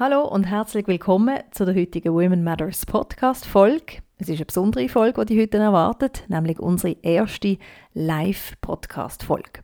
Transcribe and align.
Hallo 0.00 0.22
und 0.22 0.44
herzlich 0.44 0.86
willkommen 0.86 1.40
zu 1.50 1.66
der 1.66 1.74
heutigen 1.74 2.14
Women 2.14 2.42
Matters 2.42 2.86
Podcast 2.86 3.44
Folge. 3.44 3.98
Es 4.16 4.30
ist 4.30 4.38
eine 4.38 4.46
besondere 4.46 4.88
Folge, 4.88 5.26
die 5.26 5.38
heute 5.38 5.58
erwartet, 5.58 6.24
nämlich 6.28 6.58
unsere 6.58 6.96
erste 7.02 7.58
Live-Podcast 7.92 9.24
Folge. 9.24 9.60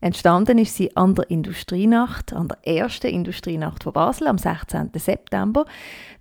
Entstanden 0.00 0.56
ist 0.56 0.74
sie 0.74 0.96
an 0.96 1.14
der 1.14 1.28
Industrienacht, 1.28 2.32
an 2.32 2.48
der 2.48 2.66
ersten 2.66 3.08
Industrienacht 3.08 3.84
von 3.84 3.92
Basel 3.92 4.28
am 4.28 4.38
16. 4.38 4.90
September. 4.94 5.66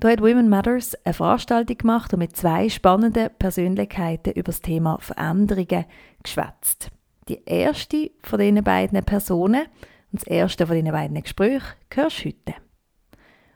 Da 0.02 0.10
hat 0.10 0.20
Women 0.20 0.50
Matters 0.50 0.94
eine 1.06 1.14
Veranstaltung 1.14 1.78
gemacht 1.78 2.12
und 2.12 2.20
mit 2.20 2.36
zwei 2.36 2.68
spannenden 2.68 3.30
Persönlichkeiten 3.40 4.34
über 4.34 4.52
das 4.52 4.60
Thema 4.60 4.98
Veränderungen 5.00 5.86
geschwätzt. 6.22 6.90
Die 7.30 7.42
erste 7.46 8.12
von 8.24 8.40
diesen 8.40 8.62
beiden 8.62 9.02
Personen 9.06 9.68
und 10.12 10.22
das 10.22 10.28
erste 10.28 10.68
von 10.68 10.76
diesen 10.76 10.92
beiden 10.92 11.24
Gesprächen 11.24 11.78
hörst 11.94 12.26
du 12.26 12.26
heute. 12.26 12.63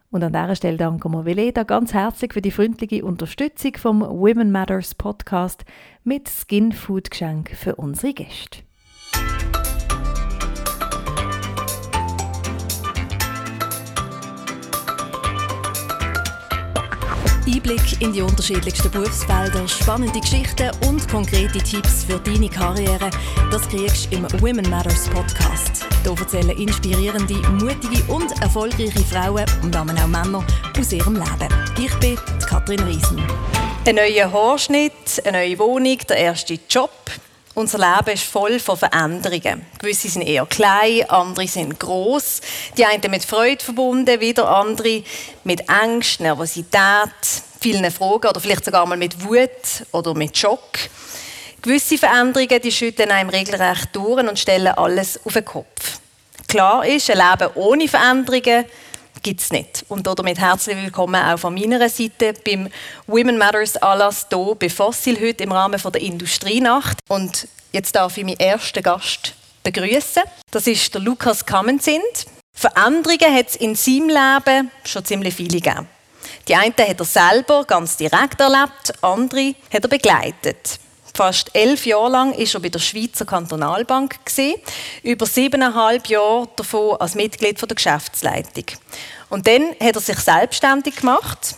Und 0.09 0.23
an 0.23 0.31
dieser 0.31 0.55
Stelle 0.55 0.77
danken 0.77 1.11
wir 1.11 1.25
Veleda 1.25 1.63
ganz 1.63 1.93
herzlich 1.93 2.33
für 2.33 2.41
die 2.41 2.51
freundliche 2.51 3.03
Unterstützung 3.03 3.73
vom 3.77 4.01
Women 4.01 4.51
Matters 4.51 4.95
Podcast 4.95 5.65
mit 6.03 6.29
Skin 6.29 6.71
Food 6.71 7.11
Geschenk 7.11 7.51
für 7.51 7.75
unsere 7.75 8.13
Gäste. 8.13 8.59
Einblick 17.67 18.01
in 18.01 18.13
die 18.13 18.21
unterschiedlichsten 18.21 18.89
Berufsfelder, 18.91 19.67
spannende 19.67 20.19
Geschichten 20.19 20.69
und 20.87 21.07
konkrete 21.09 21.59
Tipps 21.59 22.05
für 22.05 22.19
deine 22.19 22.49
Karriere, 22.49 23.09
das 23.51 23.67
kriegst 23.67 24.11
du 24.11 24.17
im 24.17 24.23
Women 24.41 24.69
Matters 24.69 25.09
Podcast. 25.09 25.76
Hier 26.07 26.17
erzählen 26.17 26.57
inspirierende, 26.57 27.33
mutige 27.49 28.01
und 28.09 28.31
erfolgreiche 28.41 29.03
Frauen 29.03 29.43
und 29.61 29.75
damit 29.75 29.99
auch 29.99 30.07
Männer 30.07 30.41
aus 30.79 30.93
ihrem 30.93 31.15
Leben. 31.15 31.53
Ich 31.77 31.93
bin 31.95 32.17
Katrin 32.47 32.79
Riesen. 32.83 33.21
Ein 33.85 33.95
neuer 33.95 34.31
Haarschnitt, 34.31 34.93
eine 35.25 35.39
neue 35.39 35.59
Wohnung, 35.59 35.97
der 36.07 36.15
erste 36.15 36.57
Job. 36.69 36.91
Unser 37.55 37.79
Leben 37.79 38.13
ist 38.13 38.23
voll 38.23 38.57
von 38.61 38.77
Veränderungen. 38.77 39.65
Gewisse 39.79 40.07
sind 40.07 40.21
eher 40.21 40.45
klein, 40.45 41.09
andere 41.09 41.45
sind 41.45 41.77
groß. 41.77 42.39
Die 42.77 42.85
einen 42.85 43.11
mit 43.11 43.25
Freude 43.25 43.61
verbunden, 43.61 44.21
wieder 44.21 44.47
andere 44.47 45.03
mit 45.43 45.69
Angst, 45.69 46.21
Nervosität, 46.21 47.11
vielen 47.59 47.91
Fragen 47.91 48.29
oder 48.29 48.39
vielleicht 48.39 48.63
sogar 48.63 48.85
mal 48.85 48.97
mit 48.97 49.25
Wut 49.25 49.85
oder 49.91 50.13
mit 50.13 50.37
Schock. 50.37 50.61
Gewisse 51.67 51.97
Veränderungen 51.97 52.61
die 52.61 52.71
schütten 52.71 53.11
einem 53.11 53.29
regelrecht 53.29 53.89
durch 53.91 54.25
und 54.25 54.39
stellen 54.39 54.67
alles 54.67 55.19
auf 55.25 55.33
den 55.33 55.43
Kopf. 55.43 55.99
Klar 56.47 56.85
ist, 56.85 57.11
ein 57.11 57.17
Leben 57.17 57.51
ohne 57.55 57.89
Veränderungen 57.89 58.63
gibt 59.21 59.41
es 59.41 59.51
nicht. 59.51 59.83
Und 59.89 60.07
damit 60.07 60.39
herzlich 60.39 60.77
willkommen 60.77 61.21
auch 61.21 61.37
von 61.37 61.53
meiner 61.53 61.89
Seite 61.89 62.33
beim 62.45 62.69
Women 63.05 63.37
Matters 63.37 63.75
Anlass 63.75 64.27
hier 64.31 64.55
bei 64.57 64.69
Fossil 64.69 65.19
heute 65.19 65.43
im 65.43 65.51
Rahmen 65.51 65.77
der 65.77 66.01
Industrienacht. 66.01 66.99
Und 67.09 67.49
jetzt 67.73 67.93
darf 67.93 68.15
ich 68.15 68.23
meinen 68.23 68.39
ersten 68.39 68.81
Gast 68.81 69.33
begrüßen. 69.61 70.23
Das 70.49 70.67
ist 70.67 70.93
der 70.93 71.01
Lukas 71.01 71.45
Kamenzind. 71.45 72.27
Veränderungen 72.55 73.35
hat 73.35 73.49
es 73.49 73.55
in 73.57 73.75
seinem 73.75 74.07
Leben 74.07 74.71
schon 74.85 75.03
ziemlich 75.03 75.35
viele 75.35 75.59
gegeben. 75.59 75.89
Die 76.47 76.55
einen 76.55 76.73
hat 76.77 76.97
er 76.97 77.05
selber 77.05 77.65
ganz 77.65 77.97
direkt 77.97 78.39
erlebt, 78.39 78.93
andere 79.01 79.53
hat 79.69 79.83
er 79.83 79.89
begleitet. 79.89 80.79
Fast 81.17 81.49
elf 81.55 81.87
Jahre 81.87 82.11
lang 82.11 82.31
war 82.33 82.53
er 82.53 82.59
bei 82.59 82.69
der 82.69 82.77
Schweizer 82.77 83.25
Kantonalbank 83.25 84.19
über 85.01 85.25
siebeneinhalb 85.25 86.05
Jahre 86.09 86.47
davon 86.55 86.95
als 86.97 87.15
Mitglied 87.15 87.59
der 87.59 87.75
Geschäftsleitung. 87.75 88.65
Und 89.27 89.47
dann 89.47 89.71
hat 89.81 89.95
er 89.95 89.99
sich 89.99 90.19
selbstständig 90.19 90.97
gemacht. 90.97 91.55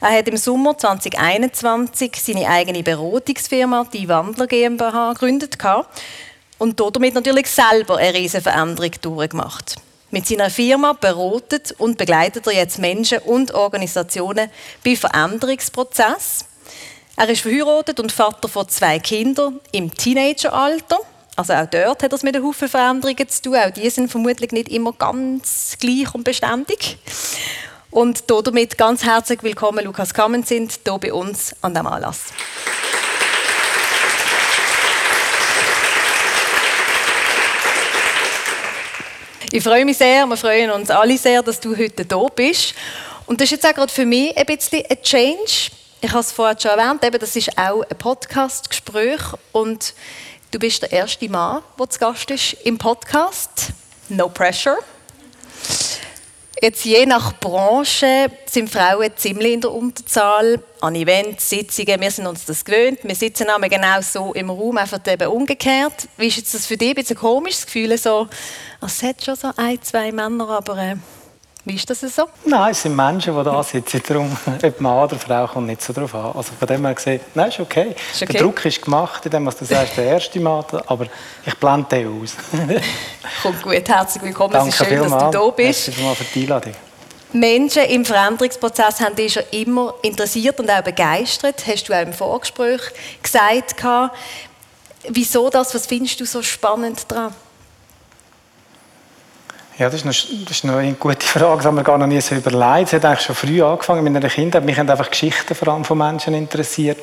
Er 0.00 0.16
hat 0.16 0.26
im 0.26 0.38
Sommer 0.38 0.78
2021 0.78 2.12
seine 2.16 2.48
eigene 2.48 2.82
Beratungsfirma, 2.82 3.86
die 3.92 4.08
Wandler 4.08 4.46
GmbH, 4.46 5.12
gegründet 5.12 5.58
und 6.56 6.80
damit 6.80 7.12
natürlich 7.12 7.48
selber 7.48 7.98
eine 7.98 8.14
riesige 8.14 8.44
Veränderung 8.44 8.92
durchgemacht. 9.02 9.76
Mit 10.12 10.26
seiner 10.26 10.48
Firma 10.48 10.94
beratet 10.94 11.74
und 11.76 11.98
begleitet 11.98 12.46
er 12.46 12.54
jetzt 12.54 12.78
Menschen 12.78 13.18
und 13.18 13.52
Organisationen 13.52 14.48
bei 14.82 14.96
Veränderungsprozessen 14.96 16.46
er 17.16 17.28
ist 17.28 17.42
verheiratet 17.42 18.00
und 18.00 18.10
Vater 18.10 18.48
von 18.48 18.68
zwei 18.68 18.98
Kindern 18.98 19.60
im 19.70 19.94
Teenageralter. 19.94 20.98
Also 21.36 21.52
auch 21.52 21.66
dort 21.66 22.02
hat 22.02 22.12
er 22.12 22.16
es 22.16 22.24
mit 22.24 22.34
einem 22.34 22.44
Haufen 22.44 22.68
Veränderungen 22.68 23.28
zu 23.28 23.42
tun. 23.42 23.56
Auch 23.56 23.70
die 23.70 23.88
sind 23.88 24.10
vermutlich 24.10 24.50
nicht 24.50 24.68
immer 24.68 24.92
ganz 24.92 25.76
gleich 25.78 26.12
und 26.12 26.24
beständig. 26.24 26.98
Und 27.92 28.24
damit 28.28 28.76
ganz 28.76 29.04
herzlich 29.04 29.44
willkommen, 29.44 29.84
Lukas 29.84 30.12
Kammensind, 30.12 30.80
hier 30.84 30.98
bei 30.98 31.12
uns 31.12 31.54
an 31.60 31.74
diesem 31.74 31.86
Anlass. 31.86 32.24
Ich 39.52 39.62
freue 39.62 39.84
mich 39.84 39.98
sehr, 39.98 40.26
wir 40.26 40.36
freuen 40.36 40.72
uns 40.72 40.90
alle 40.90 41.16
sehr, 41.16 41.40
dass 41.44 41.60
du 41.60 41.76
heute 41.76 42.04
hier 42.04 42.28
bist. 42.34 42.74
Und 43.26 43.40
das 43.40 43.46
ist 43.46 43.62
jetzt 43.62 43.66
auch 43.66 43.74
gerade 43.74 43.92
für 43.92 44.04
mich 44.04 44.36
ein 44.36 44.46
bisschen 44.46 44.82
ein 44.90 45.00
Change 45.00 45.70
ich 46.04 46.10
habe 46.10 46.20
es 46.20 46.32
vorhin 46.32 46.60
schon 46.60 46.78
erwähnt, 46.78 47.02
eben, 47.02 47.18
das 47.18 47.34
ist 47.34 47.56
auch 47.56 47.82
ein 47.82 47.96
Podcast-Gespräch 47.96 49.22
und 49.52 49.94
du 50.50 50.58
bist 50.58 50.82
der 50.82 50.92
erste 50.92 51.30
Mann, 51.30 51.62
der 51.78 51.88
zu 51.88 51.98
Gast 51.98 52.30
ist 52.30 52.52
im 52.64 52.76
Podcast. 52.76 53.68
No 54.10 54.28
pressure. 54.28 54.76
Jetzt 56.60 56.84
je 56.84 57.06
nach 57.06 57.32
Branche 57.40 58.30
sind 58.44 58.68
Frauen 58.68 59.12
ziemlich 59.16 59.54
in 59.54 59.62
der 59.62 59.72
Unterzahl. 59.72 60.62
An 60.82 60.94
Events, 60.94 61.48
Sitzungen, 61.48 61.98
wir 61.98 62.10
sind 62.10 62.26
uns 62.26 62.44
das 62.44 62.62
gewöhnt. 62.62 62.98
Wir 63.02 63.14
sitzen 63.14 63.48
aber 63.48 63.70
genau 63.70 64.02
so 64.02 64.34
im 64.34 64.50
Raum, 64.50 64.76
einfach 64.76 65.00
eben 65.06 65.28
umgekehrt. 65.28 66.06
Wie 66.18 66.26
ist 66.26 66.36
jetzt 66.36 66.52
das 66.52 66.66
für 66.66 66.76
dich? 66.76 66.90
Ein 66.90 66.96
bisschen 66.96 67.16
komisches 67.16 67.64
Gefühl, 67.64 67.96
so, 67.96 68.28
es 68.84 69.02
hat 69.02 69.24
schon 69.24 69.36
so 69.36 69.50
ein, 69.56 69.80
zwei 69.80 70.12
Männer, 70.12 70.50
aber 70.50 70.76
äh, 70.76 70.96
wie 71.66 71.76
ist 71.76 71.88
das 71.88 72.00
so? 72.00 72.28
Nein, 72.44 72.72
es 72.72 72.82
sind 72.82 72.94
Menschen, 72.94 73.34
die 73.34 73.42
da 73.42 73.62
sitzen. 73.62 74.02
Darum, 74.06 74.36
ob 74.62 74.80
Mann 74.80 75.04
oder 75.04 75.16
Frau 75.16 75.46
kommt 75.46 75.68
nicht 75.68 75.80
so 75.80 75.94
drauf 75.94 76.14
an. 76.14 76.32
Also 76.34 76.52
von 76.58 76.68
dem 76.68 76.84
her 76.84 76.94
gesehen, 76.94 77.20
nein, 77.34 77.48
ist 77.48 77.58
okay. 77.58 77.94
ist 78.12 78.22
okay. 78.22 78.32
Der 78.32 78.42
Druck 78.42 78.64
ist 78.66 78.82
gemacht, 78.82 79.24
indem 79.24 79.46
was 79.46 79.56
du 79.56 79.64
sagst, 79.64 79.96
der 79.96 80.04
erste 80.04 80.38
Mann, 80.40 80.64
aber 80.86 81.06
ich 81.46 81.54
blende 81.54 81.88
den 81.88 82.22
aus. 82.22 82.34
Kommt 83.42 83.62
gut, 83.62 83.88
herzlich 83.88 84.22
willkommen. 84.22 84.52
Danke 84.52 84.68
es 84.68 84.80
ist 84.80 84.86
schön, 84.86 85.02
dass 85.02 85.24
du 85.24 85.30
da 85.30 85.48
bist. 85.50 85.88
Danke 85.88 86.14
für 86.16 86.24
die 86.34 86.42
Einladung. 86.42 86.74
Menschen 87.32 87.82
im 87.84 88.04
Veränderungsprozess 88.04 89.00
haben 89.00 89.16
dich 89.16 89.32
schon 89.32 89.42
immer 89.50 89.94
interessiert 90.02 90.60
und 90.60 90.70
auch 90.70 90.82
begeistert. 90.82 91.66
Hast 91.66 91.88
du 91.88 91.94
auch 91.94 92.02
im 92.02 92.12
Vorgespräch 92.12 92.80
gesagt. 93.22 93.84
Wieso 95.08 95.50
das? 95.50 95.74
Was 95.74 95.86
findest 95.86 96.20
du 96.20 96.26
so 96.26 96.42
spannend 96.42 97.10
daran? 97.10 97.34
Ja, 99.76 99.90
das 99.90 100.04
ist, 100.04 100.04
eine, 100.04 100.44
das 100.44 100.56
ist 100.56 100.64
eine 100.64 100.92
gute 100.92 101.26
Frage, 101.26 101.56
das 101.56 101.66
haben 101.66 101.76
wir 101.76 101.82
gar 101.82 101.98
noch 101.98 102.06
nie 102.06 102.20
so 102.20 102.36
überlegt. 102.36 102.88
Es 102.88 102.92
hat 102.92 103.04
eigentlich 103.04 103.22
schon 103.22 103.34
früh 103.34 103.60
angefangen 103.60 104.04
mit 104.04 104.12
meinen 104.12 104.28
Kindern. 104.28 104.64
Mich 104.64 104.78
haben 104.78 104.88
einfach 104.88 105.10
Geschichten 105.10 105.52
vor 105.54 105.68
allem 105.68 105.84
von 105.84 105.98
Menschen 105.98 106.32
interessiert, 106.32 106.98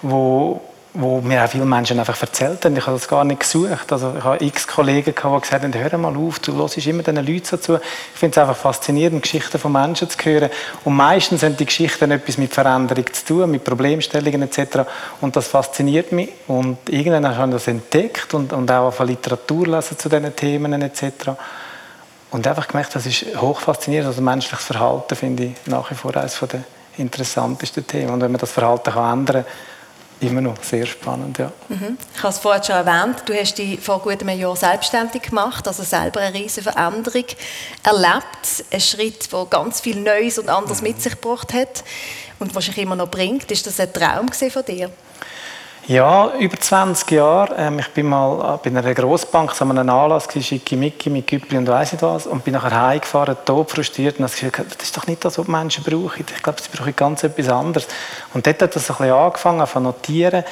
wo, 0.00 0.62
wo 0.94 1.20
mir 1.20 1.44
auch 1.44 1.48
viele 1.50 1.66
Menschen 1.66 1.98
einfach 1.98 2.18
erzählt 2.18 2.64
haben. 2.64 2.74
Ich 2.74 2.86
habe 2.86 2.96
das 2.96 3.06
gar 3.06 3.22
nicht 3.22 3.40
gesucht. 3.40 3.92
Also 3.92 4.14
ich 4.16 4.24
habe 4.24 4.42
x 4.42 4.66
Kollegen, 4.66 5.14
gehabt, 5.14 5.36
die 5.36 5.40
gesagt 5.42 5.62
haben, 5.62 5.74
hör 5.74 5.98
mal 5.98 6.16
auf, 6.16 6.38
du 6.38 6.54
hörst 6.54 6.78
immer 6.86 7.02
diesen 7.02 7.16
Leuten 7.16 7.60
zu. 7.60 7.74
Ich 7.74 8.18
finde 8.18 8.32
es 8.32 8.38
einfach 8.38 8.56
faszinierend, 8.56 9.20
Geschichten 9.20 9.58
von 9.58 9.72
Menschen 9.72 10.08
zu 10.08 10.16
hören. 10.24 10.48
Und 10.84 10.96
meistens 10.96 11.42
haben 11.42 11.58
die 11.58 11.66
Geschichten 11.66 12.10
etwas 12.10 12.38
mit 12.38 12.54
Veränderung 12.54 13.12
zu 13.12 13.26
tun, 13.26 13.50
mit 13.50 13.62
Problemstellungen 13.62 14.40
etc. 14.40 14.88
Und 15.20 15.36
das 15.36 15.48
fasziniert 15.48 16.12
mich. 16.12 16.30
Und 16.46 16.78
irgendwann 16.88 17.36
habe 17.36 17.50
ich 17.50 17.56
das 17.56 17.68
entdeckt 17.68 18.32
und, 18.32 18.54
und 18.54 18.70
auch 18.70 18.90
von 18.90 19.06
Literatur 19.06 19.66
lesen 19.66 19.98
zu 19.98 20.08
diesen 20.08 20.34
Themen 20.34 20.80
etc. 20.80 21.36
Und 22.36 22.46
einfach 22.46 22.68
gemerkt, 22.68 22.94
das 22.94 23.06
ist 23.06 23.24
hoch 23.40 23.60
faszinierend. 23.60 24.08
Also 24.08 24.20
menschliches 24.20 24.66
Verhalten 24.66 25.16
finde 25.16 25.44
ich 25.44 25.54
nach 25.64 25.90
wie 25.90 25.94
vor 25.94 26.14
eines 26.14 26.38
der 26.38 26.64
interessantesten 26.98 27.86
Themen. 27.86 28.10
Und 28.10 28.20
wenn 28.20 28.30
man 28.30 28.38
das 28.38 28.52
Verhalten 28.52 28.92
kann 28.92 29.20
ändern 29.20 29.44
kann, 29.46 29.52
immer 30.20 30.42
noch 30.42 30.62
sehr 30.62 30.84
spannend, 30.84 31.38
ja. 31.38 31.50
Mhm. 31.70 31.96
Ich 32.14 32.22
habe 32.22 32.28
es 32.28 32.38
vorhin 32.38 32.62
schon 32.62 32.74
erwähnt, 32.74 33.22
du 33.24 33.32
hast 33.32 33.56
dich 33.56 33.80
vor 33.80 34.00
gut 34.02 34.20
einem 34.20 34.38
Jahr 34.38 34.54
selbstständig 34.54 35.22
gemacht, 35.22 35.66
also 35.66 35.82
selber 35.82 36.20
eine 36.20 36.34
riesige 36.34 36.70
Veränderung 36.70 37.24
erlebt. 37.82 38.64
Ein 38.70 38.80
Schritt, 38.82 39.32
der 39.32 39.46
ganz 39.46 39.80
viel 39.80 39.98
Neues 39.98 40.38
und 40.38 40.50
anderes 40.50 40.82
mhm. 40.82 40.88
mit 40.88 41.00
sich 41.00 41.18
gebracht 41.18 41.54
hat 41.54 41.84
und 42.38 42.54
wahrscheinlich 42.54 42.82
immer 42.82 42.96
noch 42.96 43.10
bringt. 43.10 43.50
Ist 43.50 43.66
das 43.66 43.80
ein 43.80 43.90
Traum 43.94 44.28
von 44.30 44.64
dir? 44.66 44.90
Ja, 45.88 46.32
über 46.40 46.58
20 46.58 47.12
Jahre. 47.12 47.54
Ähm, 47.56 47.78
ich 47.78 47.86
bin 47.90 48.06
mal 48.06 48.58
bei 48.60 48.70
einer 48.70 48.92
Grossbank 48.92 49.54
zu 49.54 49.62
einem 49.62 49.88
Anlass, 49.88 50.26
Schickimicki 50.36 51.10
mit 51.10 51.28
Güppli 51.28 51.56
und 51.56 51.68
weiss 51.68 51.92
nicht 51.92 52.02
was, 52.02 52.26
und 52.26 52.42
bin 52.42 52.54
nachher 52.54 52.88
heimgefahren, 52.88 53.36
tot 53.44 53.70
frustriert, 53.70 54.18
und 54.18 54.24
habe 54.24 54.34
gesagt, 54.34 54.74
das 54.80 54.82
ist 54.82 54.96
doch 54.96 55.06
nicht 55.06 55.24
das, 55.24 55.38
was 55.38 55.46
die 55.46 55.52
Menschen 55.52 55.84
brauchen. 55.84 56.26
Ich 56.34 56.42
glaube, 56.42 56.60
sie 56.60 56.76
brauchen 56.76 56.96
ganz 56.96 57.22
etwas 57.22 57.48
anderes. 57.48 57.86
Und 58.34 58.44
dort 58.48 58.62
hat 58.62 58.74
das 58.74 58.90
ein 58.90 58.96
bisschen 58.96 59.12
angefangen, 59.12 59.64
zu 59.64 59.78
notieren, 59.78 60.42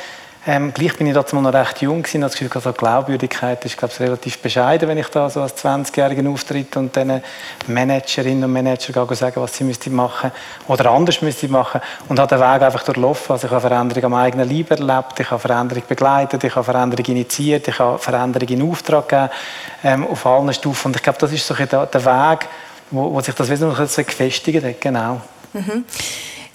Ähm, 0.46 0.75
gleich 0.75 0.94
bin 0.99 1.06
ich 1.06 1.14
dazu 1.14 1.37
noch 1.37 1.55
recht 1.55 1.81
jung 1.81 2.02
gewesen, 2.02 2.20
das 2.20 2.32
Gefühl, 2.32 2.50
also 2.55 2.75
Glaubwürdigkeit 2.75 3.64
ist, 3.64 3.79
glaube 3.79 3.94
ich, 3.94 4.00
relativ 4.00 4.38
bescheiden, 4.41 4.87
wenn 4.91 4.99
ich 4.99 5.08
da 5.08 5.31
so 5.31 5.41
als 5.41 5.56
20-Jährigen 5.56 6.26
auftritt 6.26 6.76
und 6.76 6.94
dann 6.94 7.23
Managerinnen 7.67 8.44
und 8.44 8.52
Manager 8.52 9.06
sagen, 9.14 9.41
was 9.41 9.56
sie 9.56 9.64
müsste 9.64 9.88
machen 9.88 10.32
oder 10.69 10.91
anders 10.91 11.23
müsste 11.23 11.49
machen 11.49 11.81
und 12.11 12.19
habe 12.19 12.37
den 12.37 12.41
Weg 12.41 12.61
einfach 12.61 12.82
durchlaufen. 12.82 13.32
Also 13.32 13.46
ich 13.46 13.52
habe 13.52 13.62
Veränderung 13.62 14.05
am 14.05 14.14
eigenen 14.14 14.46
Leib 14.46 14.70
erlebt, 14.70 15.19
ich 15.19 15.31
habe 15.31 15.41
Veränderung 15.41 15.82
begleitet, 15.88 16.44
ich 16.44 16.55
habe 16.55 16.64
Veränderung 16.64 17.06
initiiert, 17.06 17.67
ich 17.67 17.79
habe 17.79 17.99
Veränderung 17.99 18.49
in 18.49 18.70
Auftrag 18.70 19.08
gegeben, 19.08 19.31
ähm, 19.82 20.06
auf 20.06 20.26
allen 20.26 20.52
Stufen. 20.52 20.88
Und 20.88 20.96
ich 20.96 21.02
glaube, 21.02 21.19
das 21.20 21.32
ist 21.32 21.46
so 21.46 21.55
der, 21.55 21.87
der 21.87 22.05
Weg, 22.05 22.49
wo, 22.91 23.14
wo 23.14 23.20
sich 23.23 23.35
das 23.35 23.49
wesentlich 23.49 24.06
gefestigt 24.06 24.62
hat, 24.62 24.79
genau. 24.79 25.23
Mhm. 25.55 25.87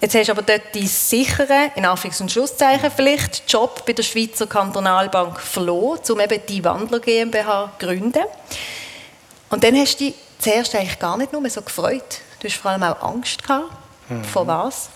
Jetzt 0.02 0.16
hast 0.16 0.28
du 0.28 0.32
aber 0.32 0.44
dort 0.44 0.74
die 0.74 0.88
sichere, 0.88 1.72
in 1.76 1.86
Anführungs- 1.86 2.22
und 2.22 2.32
Schlusszeichen 2.32 2.90
vielleicht, 2.96 3.52
Job 3.52 3.86
bei 3.86 3.92
der 3.92 4.04
Schweizer 4.04 4.48
Kantonalbank 4.48 5.40
verloren, 5.42 6.00
um 6.10 6.20
eben 6.22 6.40
die 6.48 6.64
Wandler 6.64 7.00
GmbH 7.00 7.72
zu 7.78 7.86
gründen. 7.86 8.24
Und 9.50 9.64
dann 9.64 9.76
hast 9.76 10.00
du 10.00 10.06
dich 10.06 10.16
zuerst 10.38 10.74
eigentlich 10.76 11.00
gar 11.00 11.18
nicht 11.18 11.34
nur 11.34 11.48
so 11.50 11.62
gefreut. 11.62 12.22
Du 12.40 12.48
hast 12.48 12.56
vor 12.56 12.72
allem 12.72 12.84
auch 12.84 13.02
Angst 13.02 13.44
gehabt. 13.44 13.72
Mhm. 14.08 14.24
Vor 14.24 14.48
was? 14.48 14.90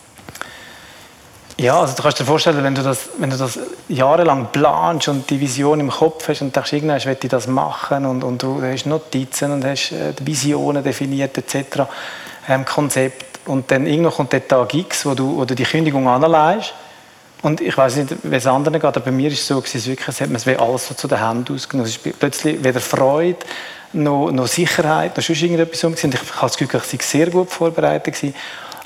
Ja, 1.58 1.82
also 1.82 1.96
du 1.96 2.02
kannst 2.02 2.20
dir 2.20 2.26
vorstellen, 2.26 2.64
wenn 2.64 2.74
du 2.74 2.82
das, 2.82 3.10
wenn 3.18 3.30
du 3.30 3.38
das 3.38 3.60
jahrelang 3.88 4.52
planst 4.52 5.08
und 5.10 5.30
die 5.30 5.40
Vision 5.40 5.80
im 5.82 5.90
Kopf 5.90 6.28
hast 6.28 6.42
und 6.42 6.56
denkst, 6.56 6.74
irgendwann 6.74 7.04
will 7.04 7.18
ich 7.22 7.30
das 7.30 7.46
machen 7.48 8.06
und, 8.06 8.24
und 8.24 8.42
du 8.42 8.62
hast 8.62 8.86
Notizen 8.86 9.52
und 9.52 9.66
hast 9.66 9.92
äh, 9.92 10.14
Visionen 10.22 10.84
definiert 10.84 11.38
etc., 11.38 11.84
ähm, 12.48 12.66
Konzept 12.66 13.33
und 13.46 13.70
dann 13.72 13.86
irgendwann 13.86 14.14
kommt 14.14 14.34
der 14.34 14.48
Tag 14.48 14.74
X, 14.74 15.06
wo 15.06 15.14
du, 15.14 15.38
wo 15.38 15.46
du 15.46 15.56
die 15.56 15.64
Kündigung 15.64 16.08
anlegst. 16.08 16.74
Und 17.42 17.60
ich 17.60 17.78
weiß 17.78 17.98
nicht, 17.98 18.16
wie 18.24 18.36
es 18.36 18.48
anderen 18.48 18.80
geht, 18.80 18.86
aber 18.86 19.02
bei 19.02 19.12
mir 19.12 19.30
ist 19.30 19.42
es 19.42 19.48
so, 19.48 19.62
es 19.62 19.86
wirklich, 19.86 20.08
hat 20.08 20.30
man 20.30 20.38
es 20.38 20.48
alles 20.48 20.88
so 20.88 20.94
zu 20.94 21.10
den 21.10 21.26
Händen 21.26 21.54
ausgenommen. 21.54 21.90
Es 21.90 21.98
ist 21.98 22.20
plötzlich 22.20 22.64
weder 22.64 22.80
Freude, 22.80 23.40
noch, 23.92 24.32
noch 24.32 24.48
Sicherheit, 24.48 25.18
noch 25.18 25.24
sonst 25.24 25.42
irgendetwas 25.42 25.84
um. 25.84 25.92
Und 25.92 26.14
ich 26.14 26.20
habe 26.20 26.42
das 26.42 26.58
Gefühl, 26.58 26.82
ich 26.82 26.94
war 26.94 27.02
sehr 27.02 27.30
gut 27.30 27.50
vorbereitet. 27.50 28.16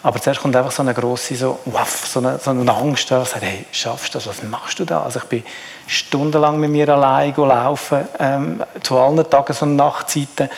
Aber 0.04 0.22
zuerst 0.22 0.42
kommt 0.42 0.56
einfach 0.56 0.72
so 0.72 0.82
eine 0.82 0.94
grosse 0.94 1.36
so, 1.36 1.60
waff, 1.66 2.08
so, 2.08 2.20
eine, 2.20 2.40
so 2.40 2.52
eine 2.52 2.72
Angst, 2.72 3.12
da, 3.12 3.26
sagt, 3.26 3.44
hey, 3.44 3.66
schaffst 3.72 4.14
du 4.14 4.18
das, 4.18 4.28
was 4.28 4.42
machst 4.44 4.80
du 4.80 4.86
da? 4.86 5.04
Also 5.04 5.20
ich 5.20 5.26
bin 5.26 5.44
stundenlang 5.86 6.60
mit 6.60 6.72
mir 6.72 6.90
allein 6.90 7.34
gelaufen, 7.34 8.08
ähm, 8.20 8.64
zu 8.84 8.98
allen 8.98 9.30
Tagen 9.30 9.56
und 9.62 9.76
Nachtzeiten. 9.76 10.50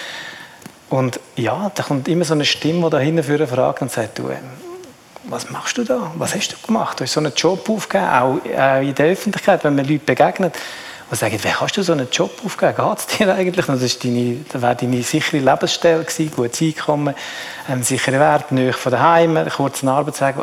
Und 0.89 1.19
ja, 1.35 1.71
da 1.73 1.83
kommt 1.83 2.07
immer 2.07 2.25
so 2.25 2.33
eine 2.33 2.45
Stimme, 2.45 2.85
die 2.85 2.89
da 2.89 2.99
hinten 2.99 3.47
fragt 3.47 3.81
und 3.81 3.91
sagt, 3.91 4.17
du, 4.19 4.29
ähm, 4.29 4.37
was 5.25 5.49
machst 5.51 5.77
du 5.77 5.83
da? 5.83 6.11
Was 6.15 6.33
hast 6.33 6.53
du 6.53 6.55
gemacht? 6.65 6.99
Du 6.99 7.03
hast 7.03 7.13
so 7.13 7.19
einen 7.19 7.33
Job 7.35 7.69
aufgegeben, 7.69 8.09
auch, 8.09 8.39
auch 8.57 8.81
in 8.81 8.95
der 8.95 9.05
Öffentlichkeit, 9.07 9.63
wenn 9.63 9.75
man 9.75 9.85
Leute 9.85 10.03
begegnet 10.03 10.55
und 11.09 11.17
sagen, 11.17 11.37
wie 11.41 11.49
kannst 11.49 11.77
du 11.77 11.83
so 11.83 11.93
einen 11.93 12.07
Job 12.11 12.31
aufgeben? 12.43 12.75
Geht 12.75 12.97
es 12.97 13.07
dir 13.07 13.33
eigentlich? 13.35 13.65
Das, 13.65 13.81
ist 13.81 14.03
deine, 14.03 14.37
das 14.51 14.61
wäre 14.61 14.75
deine 14.75 15.03
sichere 15.03 15.37
Lebensstelle 15.37 16.03
gewesen, 16.03 16.31
gutes 16.35 16.61
Einkommen, 16.61 17.13
ähm, 17.69 17.83
sichere 17.83 18.19
Wert, 18.19 18.51
Nähe 18.51 18.73
von 18.73 18.91
daheim, 18.91 19.47
kurzen 19.55 19.89
Arbeitsweg. 19.89 20.35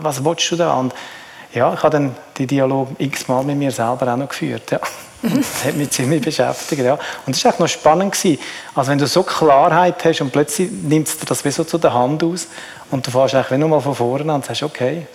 Was 0.00 0.24
willst 0.24 0.50
du 0.50 0.56
da? 0.56 0.74
Und 0.74 0.94
ja, 1.52 1.72
ich 1.72 1.82
habe 1.82 1.90
dann 1.90 2.14
den 2.36 2.46
Dialog 2.46 2.88
x-mal 2.98 3.42
mit 3.42 3.56
mir 3.56 3.72
selber 3.72 4.12
auch 4.12 4.16
noch 4.16 4.28
geführt. 4.28 4.70
Ja. 4.70 4.80
Das 5.22 5.64
hat 5.64 5.76
mich 5.76 5.90
ziemlich 5.90 6.22
beschäftigt. 6.22 6.82
Ja. 6.82 6.98
Und 7.26 7.34
das 7.34 7.44
war 7.44 7.54
noch 7.58 7.68
spannend. 7.68 8.12
Gewesen. 8.12 8.38
Also 8.74 8.90
wenn 8.90 8.98
du 8.98 9.06
so 9.06 9.22
Klarheit 9.22 10.04
hast 10.04 10.20
und 10.20 10.32
plötzlich 10.32 10.70
nimmst 10.70 11.20
du 11.20 11.26
das 11.26 11.44
wie 11.44 11.50
so 11.50 11.64
zu 11.64 11.78
der 11.78 11.92
Hand 11.92 12.22
aus 12.22 12.46
und 12.90 13.06
du 13.06 13.10
fährst 13.10 13.34
eigentlich 13.34 13.58
nur 13.58 13.68
mal 13.68 13.80
von 13.80 13.94
vorne 13.94 14.32
an 14.32 14.40
und 14.40 14.44
sagst, 14.44 14.62
okay, 14.62 15.06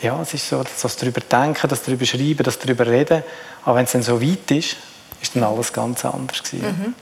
ja, 0.00 0.20
es 0.20 0.34
ist 0.34 0.48
so, 0.48 0.62
das 0.62 0.96
darüber 0.96 1.20
denken, 1.20 1.68
das 1.68 1.82
darüber 1.82 2.04
schreiben, 2.04 2.42
das 2.42 2.58
darüber 2.58 2.86
reden. 2.86 3.22
Aber 3.64 3.76
wenn 3.76 3.84
es 3.84 3.92
dann 3.92 4.02
so 4.02 4.20
weit 4.20 4.50
ist, 4.50 4.76
ist 5.20 5.36
dann 5.36 5.44
alles 5.44 5.72
ganz 5.72 6.04
anders 6.04 6.42
gewesen. 6.42 6.66
Mhm. 6.66 6.94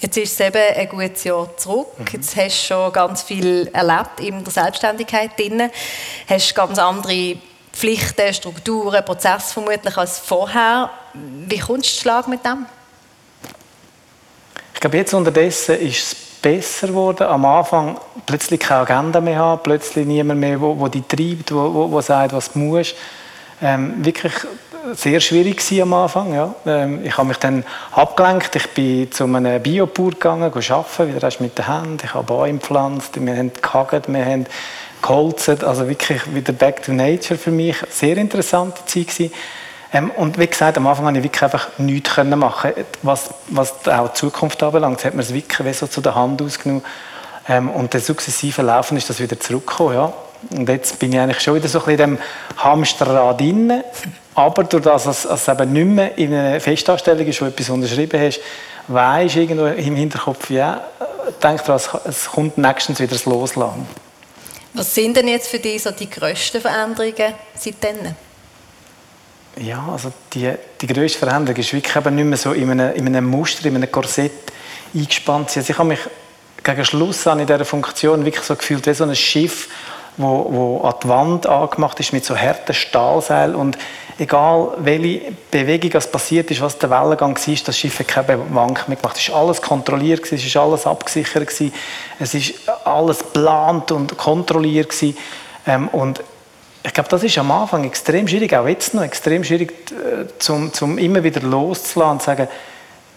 Jetzt 0.00 0.16
ist 0.16 0.38
es 0.38 0.46
eben 0.46 0.76
ein 0.76 0.88
gutes 0.88 1.24
Jahr 1.24 1.56
zurück. 1.56 1.88
Mhm. 1.98 2.04
Jetzt 2.12 2.36
hast 2.36 2.62
du 2.62 2.74
schon 2.74 2.92
ganz 2.92 3.22
viel 3.22 3.68
erlebt 3.72 4.20
in 4.20 4.44
der 4.44 4.52
Selbstständigkeit 4.52 5.36
drin. 5.38 5.70
Hast 6.28 6.54
ganz 6.54 6.78
andere 6.78 7.38
Pflichten, 7.74 8.32
Strukturen, 8.32 9.04
Prozesse 9.04 9.52
vermutlich 9.52 9.96
als 9.96 10.18
vorher. 10.18 10.90
Wie 11.12 11.58
kommst 11.58 11.96
du 11.96 12.00
Schlag 12.00 12.28
mit 12.28 12.44
dem? 12.44 12.66
Ich 14.72 14.80
glaube, 14.80 14.96
jetzt 14.96 15.12
unterdessen 15.12 15.78
ist 15.80 16.12
es 16.12 16.14
besser 16.14 16.88
geworden. 16.88 17.26
Am 17.26 17.44
Anfang 17.44 17.98
plötzlich 18.26 18.60
keine 18.60 18.80
Agenda 18.80 19.20
mehr 19.20 19.38
haben, 19.38 19.62
plötzlich 19.62 20.06
niemand 20.06 20.40
mehr, 20.40 20.60
wo, 20.60 20.78
wo 20.78 20.88
die 20.88 21.02
treibt, 21.02 21.52
wo, 21.52 21.72
wo, 21.74 21.90
wo 21.90 22.00
sagt, 22.00 22.32
was 22.32 22.52
du 22.52 22.58
musst. 22.58 22.94
Ähm, 23.62 24.04
wirklich 24.04 24.32
sehr 24.92 25.20
schwierig 25.20 25.56
gewesen 25.56 25.82
am 25.82 25.94
Anfang. 25.94 26.34
Ja. 26.34 26.54
Ähm, 26.66 27.04
ich 27.04 27.16
habe 27.16 27.28
mich 27.28 27.38
dann 27.38 27.64
abgelenkt. 27.92 28.54
Ich 28.56 28.68
bin 28.70 29.10
zu 29.10 29.24
einem 29.24 29.62
Biobauer 29.62 30.10
gegangen, 30.10 30.44
arbeiten, 30.44 31.14
wieder 31.14 31.30
mit 31.38 31.58
den 31.58 31.66
Händen. 31.66 31.98
Ich 32.04 32.14
habe 32.14 32.24
Bäume 32.24 32.58
gepflanzt, 32.58 33.18
wir 33.18 33.36
haben 33.36 33.52
gehackt, 33.60 34.12
wir 34.12 34.24
haben 34.24 34.46
geholzt, 35.06 35.64
also 35.64 35.88
wirklich 35.88 36.34
wieder 36.34 36.52
back 36.52 36.82
to 36.82 36.92
nature 36.92 37.38
für 37.38 37.50
mich. 37.50 37.76
Sehr 37.90 38.16
interessante 38.16 38.84
Zeit 38.86 39.08
gewesen. 39.08 39.32
Ähm, 39.92 40.10
und 40.10 40.38
wie 40.38 40.46
gesagt, 40.46 40.76
am 40.76 40.86
Anfang 40.86 41.04
konnte 41.04 41.20
ich 41.20 41.24
wirklich 41.24 41.42
einfach 41.42 41.68
nichts 41.78 42.16
machen 42.16 42.72
was, 43.02 43.30
was 43.48 43.86
auch 43.86 44.08
die 44.08 44.14
Zukunft 44.14 44.62
anbelangt. 44.62 44.96
Jetzt 44.96 45.04
hat 45.04 45.14
man 45.14 45.22
es 45.22 45.32
wirklich 45.32 45.76
so 45.76 45.86
zu 45.86 46.00
der 46.00 46.14
Hand 46.14 46.42
ausgenommen. 46.42 46.82
Ähm, 47.48 47.70
und 47.70 47.92
der 47.92 48.00
sukzessive 48.00 48.62
Laufen 48.62 48.96
ist 48.96 49.08
das 49.10 49.20
wieder 49.20 49.38
zurückgekommen. 49.38 49.94
Ja. 49.94 50.12
Und 50.56 50.68
jetzt 50.68 50.98
bin 50.98 51.12
ich 51.12 51.18
eigentlich 51.18 51.40
schon 51.40 51.54
wieder 51.54 51.68
so 51.68 51.80
ein 51.80 51.84
bisschen 51.84 52.12
in 52.12 52.16
dem 52.16 52.18
Hamsterrad 52.56 53.40
drin. 53.40 53.84
Aber 54.34 54.64
durch 54.64 54.82
das, 54.82 55.04
dass 55.04 55.24
es 55.24 55.48
eben 55.48 55.72
nicht 55.72 55.86
mehr 55.86 56.18
in 56.18 56.34
einer 56.34 56.60
Festanstellung 56.60 57.26
ist, 57.26 57.40
wo 57.40 57.46
etwas 57.46 57.70
unterschrieben 57.70 58.20
hast, 58.20 58.40
weisst 58.88 59.36
irgendwo 59.36 59.66
im 59.66 59.96
Hinterkopf, 59.96 60.50
ja, 60.50 60.80
denk 61.42 61.64
daran, 61.64 61.80
es 62.04 62.26
kommt 62.26 62.58
nächstens 62.58 62.98
wieder 62.98 63.12
das 63.12 63.26
Loslassen. 63.26 63.86
Was 64.74 64.92
sind 64.92 65.16
denn 65.16 65.28
jetzt 65.28 65.48
für 65.48 65.60
dich 65.60 65.82
so 65.82 65.92
die 65.92 66.10
grössten 66.10 66.60
Veränderungen 66.60 67.34
seitdem? 67.56 68.14
Ja, 69.56 69.88
also 69.90 70.12
die, 70.32 70.52
die 70.80 70.86
grösste 70.88 71.20
Veränderung 71.20 71.60
ist 71.60 71.72
wirklich 71.72 71.94
eben 71.94 72.14
nicht 72.16 72.24
mehr 72.24 72.36
so 72.36 72.52
in 72.52 72.70
einem, 72.72 72.94
in 72.96 73.06
einem 73.06 73.24
Muster, 73.26 73.66
in 73.66 73.76
einem 73.76 73.90
Korsett 73.90 74.52
eingespannt 74.92 75.56
Also 75.56 75.70
ich 75.70 75.78
habe 75.78 75.90
mich 75.90 76.00
gegen 76.62 76.84
Schluss 76.84 77.26
an 77.28 77.38
in 77.38 77.46
dieser 77.46 77.64
Funktion 77.64 78.24
wirklich 78.24 78.44
so 78.44 78.56
gefühlt 78.56 78.84
wie 78.86 78.94
so 78.94 79.04
ein 79.04 79.14
Schiff, 79.14 79.68
wo, 80.16 80.46
wo 80.50 80.80
an 80.86 80.94
die 81.02 81.08
Wand 81.08 81.46
angemacht 81.46 81.98
ist 82.00 82.12
mit 82.12 82.24
so 82.24 82.36
harten 82.36 82.74
Stahlseilen 82.74 83.54
und 83.54 83.78
egal 84.18 84.68
welche 84.78 85.32
Bewegung 85.50 85.92
es 85.94 86.06
passiert 86.06 86.50
ist, 86.50 86.60
was 86.60 86.78
der 86.78 86.90
Wellengang 86.90 87.36
war, 87.36 87.54
das 87.66 87.78
Schiff 87.78 87.98
hat 87.98 88.08
keine 88.08 88.38
Wank 88.50 88.88
mehr 88.88 88.96
gemacht. 88.96 89.16
Es 89.18 89.30
war 89.30 89.40
alles 89.40 89.60
kontrolliert, 89.60 90.30
es 90.32 90.54
war 90.54 90.62
alles 90.62 90.86
abgesichert, 90.86 91.48
es 92.18 92.34
war 92.66 92.76
alles 92.84 93.18
geplant 93.18 93.90
und 93.90 94.16
kontrolliert. 94.16 94.94
Ähm, 95.66 95.88
und 95.88 96.22
ich 96.86 96.92
glaube, 96.92 97.08
das 97.08 97.24
ist 97.24 97.38
am 97.38 97.50
Anfang 97.50 97.84
extrem 97.84 98.28
schwierig, 98.28 98.54
auch 98.54 98.68
jetzt 98.68 98.94
noch 98.94 99.02
extrem 99.02 99.42
schwierig, 99.42 99.72
äh, 99.90 100.26
zum, 100.38 100.72
zum 100.72 100.98
immer 100.98 101.24
wieder 101.24 101.40
loszulassen 101.40 102.12
und 102.12 102.20
zu 102.20 102.26
sagen, 102.26 102.48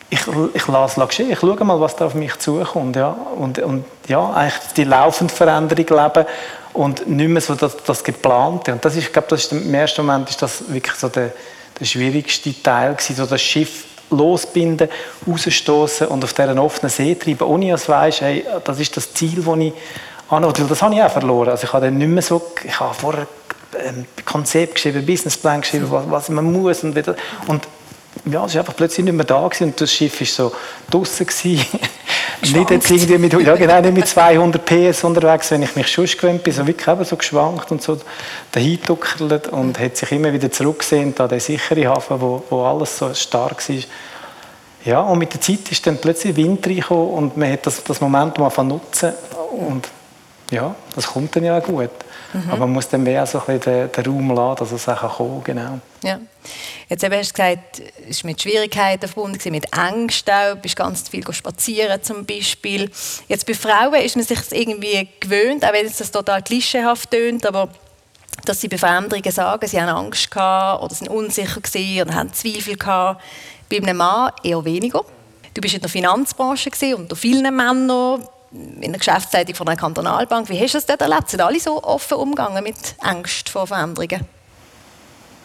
ich, 0.10 0.22
ich 0.54 0.68
lasse 0.68 1.02
es 1.02 1.08
geschehen, 1.08 1.32
ich 1.32 1.40
schaue 1.40 1.64
mal, 1.64 1.80
was 1.80 1.96
da 1.96 2.06
auf 2.06 2.14
mich 2.14 2.38
zukommt. 2.38 2.96
Ja? 2.96 3.10
Und, 3.10 3.60
und 3.60 3.86
ja, 4.08 4.32
eigentlich 4.32 4.74
die 4.76 4.86
laufende 4.86 5.34
Veränderung 5.34 5.86
leben 5.86 6.28
und 6.74 7.08
nicht 7.08 7.28
mehr 7.28 7.42
so 7.42 7.56
das, 7.56 7.76
das 7.86 8.04
Geplante. 8.04 8.72
Und 8.72 8.86
das 8.86 8.96
ist, 8.96 9.08
ich 9.08 9.14
glaube, 9.14 9.28
das 9.30 9.42
ist 9.42 9.52
im 9.52 9.74
ersten 9.74 10.06
Moment 10.06 10.30
ist 10.30 10.42
das 10.42 10.64
wirklich 10.70 10.96
so 10.96 11.10
der, 11.10 11.32
der 11.80 11.86
schwierigste 11.86 12.54
Teil 12.64 12.94
gewesen, 12.94 13.16
so 13.16 13.26
das 13.26 13.42
Schiff 13.42 13.86
losbinden, 14.10 14.88
rausstoßen 15.28 16.08
und 16.08 16.24
auf 16.24 16.34
dieser 16.34 16.64
offenen 16.64 16.90
See 16.90 17.16
treiben, 17.16 17.46
ohne 17.46 17.72
dass 17.72 17.86
du 17.86 17.92
weißt, 17.92 18.22
hey, 18.22 18.46
das 18.64 18.80
ist 18.80 18.96
das 18.96 19.14
Ziel, 19.14 19.44
das 19.44 19.58
ich. 19.58 19.74
Weil 20.30 20.42
das 20.54 20.82
habe 20.82 20.96
ich 20.96 21.02
auch 21.02 21.12
verloren. 21.12 21.50
Also 21.50 21.66
ich 21.66 21.74
habe 21.74 21.92
nicht 21.92 22.08
mehr 22.08 22.22
so, 22.22 22.52
ich 22.64 22.80
habe 22.80 22.94
vorher 22.94 23.28
ein 23.86 24.08
Konzept 24.26 24.76
geschrieben, 24.76 25.06
Businessplan 25.06 25.62
geschrieben, 25.62 25.88
was, 25.90 26.10
was 26.10 26.30
man 26.30 26.52
muss 26.52 26.84
und 26.84 26.96
wieder. 26.96 27.16
Und 27.48 27.68
ja, 28.26 28.46
es 28.46 28.54
war 28.54 28.62
einfach 28.62 28.76
plötzlich 28.76 29.06
nicht 29.06 29.14
mehr 29.14 29.26
da 29.26 29.48
gewesen 29.48 29.66
und 29.66 29.82
das 29.82 29.92
Schiff 29.92 30.20
war 30.20 30.28
so 30.28 30.56
draußen 30.90 31.28
nicht 32.42 32.72
jetzt 32.72 32.92
irgendwie 32.92 33.18
mit, 33.18 33.34
ja, 33.34 33.56
genau, 33.56 33.82
nicht 33.82 33.94
mit 33.94 34.08
200 34.08 34.64
PS 34.66 35.04
unterwegs, 35.04 35.52
wenn 35.52 35.64
ich 35.64 35.76
mich 35.76 35.88
schon 35.88 36.06
gewöhnt 36.06 36.44
bin, 36.44 36.54
so 36.54 36.66
wirklich 36.66 36.88
eben 36.88 37.06
so 37.06 37.16
geschwankt 37.16 37.72
und 37.72 37.82
so 37.82 38.00
dahin 38.52 38.80
duckelt 38.86 39.48
und 39.48 39.80
hat 39.80 39.98
sich 39.98 40.12
immer 40.12 40.32
wieder 40.32 40.52
zurückgesehen 40.52 41.14
an 41.18 41.30
den 41.30 41.40
sicheren 41.40 41.88
Hafen, 41.88 42.22
wo, 42.22 42.44
wo 42.50 42.64
alles 42.64 42.98
so 42.98 43.14
stark 43.14 43.68
war. 43.70 43.76
Ja, 44.86 45.02
und 45.02 45.20
mit 45.20 45.34
der 45.34 45.42
Zeit 45.42 45.72
ist 45.72 45.86
dann 45.86 45.98
plötzlich 45.98 46.36
Wind 46.36 46.66
reingekommen 46.66 47.10
und 47.10 47.38
man 47.38 47.52
hat 47.52 47.66
das, 47.66 47.84
das 47.84 48.00
Momentum 48.00 48.44
angefangen 48.44 48.70
nutzen 48.70 49.14
und 49.52 49.88
ja, 50.52 50.76
das 50.96 51.08
kommt 51.08 51.36
dann 51.36 51.44
ja 51.44 51.58
auch 51.58 51.64
gut. 51.64 51.90
Mhm. 52.34 52.50
Aber 52.50 52.60
man 52.60 52.74
muss 52.74 52.90
dann 52.90 53.04
mehr 53.04 53.26
so 53.26 53.42
ein 53.46 53.60
den, 53.60 53.92
den 53.92 54.06
Raum 54.06 54.36
lassen, 54.36 54.60
dass 54.60 54.72
es 54.72 54.90
auch 54.90 55.18
kommen 55.18 55.44
genau. 55.44 55.80
Ja. 56.04 56.20
Jetzt 56.90 57.04
eben 57.04 57.16
hast 57.16 57.30
du 57.30 57.34
gesagt, 57.34 57.82
es 58.10 58.24
war 58.24 58.32
mit 58.32 58.42
Schwierigkeiten 58.42 59.08
verbunden, 59.08 59.52
mit 59.52 59.66
Ängsten 59.76 60.34
auch, 60.34 60.56
bist 60.56 60.76
ganz 60.76 61.10
viel 61.10 61.24
spazieren 61.34 62.02
zum 62.02 62.26
Beispiel. 62.26 62.90
Jetzt 63.28 63.46
bei 63.46 63.54
Frauen 63.54 64.02
ist 64.02 64.16
man 64.16 64.26
sich 64.26 64.40
irgendwie 64.52 65.08
gewöhnt, 65.20 65.66
auch 65.66 65.74
wenn 65.74 65.86
es 65.86 65.98
das 65.98 66.12
total 66.12 66.42
klischeehaft 66.42 67.12
tönt, 67.12 67.46
aber 67.46 67.70
dass 68.46 68.62
sie 68.62 68.68
bei 68.68 68.78
Veränderungen 68.78 69.32
sagen, 69.32 69.68
sie 69.68 69.82
haben 69.82 69.90
Angst 69.90 70.32
gehabt 70.32 70.84
oder 70.84 70.94
sind 70.94 71.10
unsicher 71.10 71.60
gewesen 71.60 72.02
oder 72.02 72.16
haben 72.16 72.34
Zweifel 72.34 72.78
gehabt. 72.78 73.22
Bei 73.70 73.78
einem 73.78 73.98
Mann 73.98 74.32
eher 74.44 74.64
weniger. 74.64 75.04
Du 75.54 75.62
bist 75.62 75.74
in 75.74 75.82
der 75.82 75.90
Finanzbranche 75.90 76.70
gewesen, 76.70 76.96
unter 76.96 77.16
vielen 77.16 77.56
Männern 77.56 78.26
in 78.52 78.92
der 78.92 79.00
Geschäftsleitung 79.00 79.56
von 79.56 79.68
einer 79.68 79.78
Kantonalbank. 79.78 80.50
Wie 80.50 80.60
hast 80.60 80.74
du 80.74 80.78
das 80.78 80.86
dort 80.86 81.02
erlebt? 81.02 81.30
Sind 81.30 81.42
alle 81.42 81.60
so 81.60 81.84
offen 81.84 82.18
umgegangen 82.18 82.64
mit 82.64 82.96
Angst 83.02 83.50
vor 83.50 83.68
Veränderungen? 83.68 84.26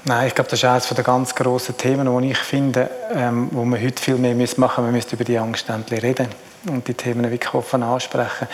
Nein, 0.05 0.27
ich 0.27 0.35
glaube, 0.35 0.51
das 0.51 0.59
ist 0.59 0.65
eines 0.65 0.89
der 0.89 1.05
ganz 1.05 1.35
grossen 1.35 1.77
Themen, 1.77 2.23
die 2.23 2.33
ich 2.33 2.39
finde, 2.39 2.91
ähm, 3.15 3.49
wo 3.53 3.65
wir 3.65 3.81
heute 3.81 4.03
viel 4.03 4.17
mehr 4.17 4.35
machen 4.35 4.51
müssen. 4.57 4.87
Wir 4.87 4.93
müssen 4.93 5.15
über 5.15 5.25
die 5.25 5.39
Angst 5.39 5.69
endlich 5.69 6.03
reden 6.03 6.29
und 6.69 6.87
die 6.89 6.95
Themen 6.95 7.31
wirklich 7.31 7.55
offen 7.55 7.85
ansprechen. 7.85 8.49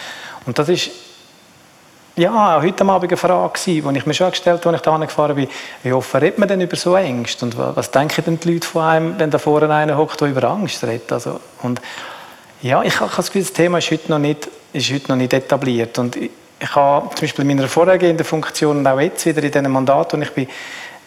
Und 0.45 0.59
das 0.59 0.69
ist 0.69 0.91
ja, 2.17 2.61
heute 2.61 2.85
Abend 2.85 3.11
eine 3.11 3.17
Frage 3.17 3.53
die 3.65 3.79
ich 3.79 4.07
mir 4.07 4.15
schon 4.15 4.31
gestellt 4.31 4.61
habe, 4.61 4.71
als 4.71 4.81
ich 4.81 4.83
da 4.83 4.97
gefahren 4.99 5.37
bin. 5.37 5.49
Wie 5.85 5.93
offen 5.93 6.21
redet 6.21 6.39
man 6.39 6.49
denn 6.49 6.61
über 6.61 6.77
so 6.77 6.97
Ängste? 6.97 7.47
Und 7.47 7.57
was 7.57 7.93
denken 7.93 8.25
denn 8.25 8.41
die 8.41 8.55
Leute 8.55 8.67
von 8.67 8.83
einem, 8.83 9.19
wenn 9.19 9.31
da 9.31 9.39
vorne 9.39 9.73
einer 9.73 9.97
hockt, 9.97 10.21
der 10.21 10.29
über 10.29 10.43
Angst 10.51 10.83
redet? 10.83 11.13
Also, 11.13 11.41
und 11.63 11.81
ja, 12.63 12.83
ich 12.83 12.99
habe 13.01 13.11
das 13.15 13.27
Gefühl, 13.27 13.43
das 13.43 13.53
Thema 13.53 13.79
ist 13.79 13.91
heute 13.91 14.11
noch 14.11 14.19
nicht, 14.19 14.49
ist 14.73 14.93
heute 14.93 15.09
noch 15.09 15.17
nicht 15.17 15.33
etabliert. 15.33 15.99
Und 15.99 16.17
ich, 16.17 16.31
habe 16.75 17.09
zum 17.15 17.21
Beispiel 17.21 17.49
in 17.49 17.57
meiner 17.57 17.69
vorhergehenden 17.69 18.27
Funktion 18.27 18.79
und 18.79 18.87
auch 18.87 18.99
jetzt 18.99 19.25
wieder 19.25 19.43
in 19.43 19.53
diesem 19.53 19.71
Mandat, 19.71 20.15
und 20.15 20.23
ich 20.23 20.33
bin 20.33 20.49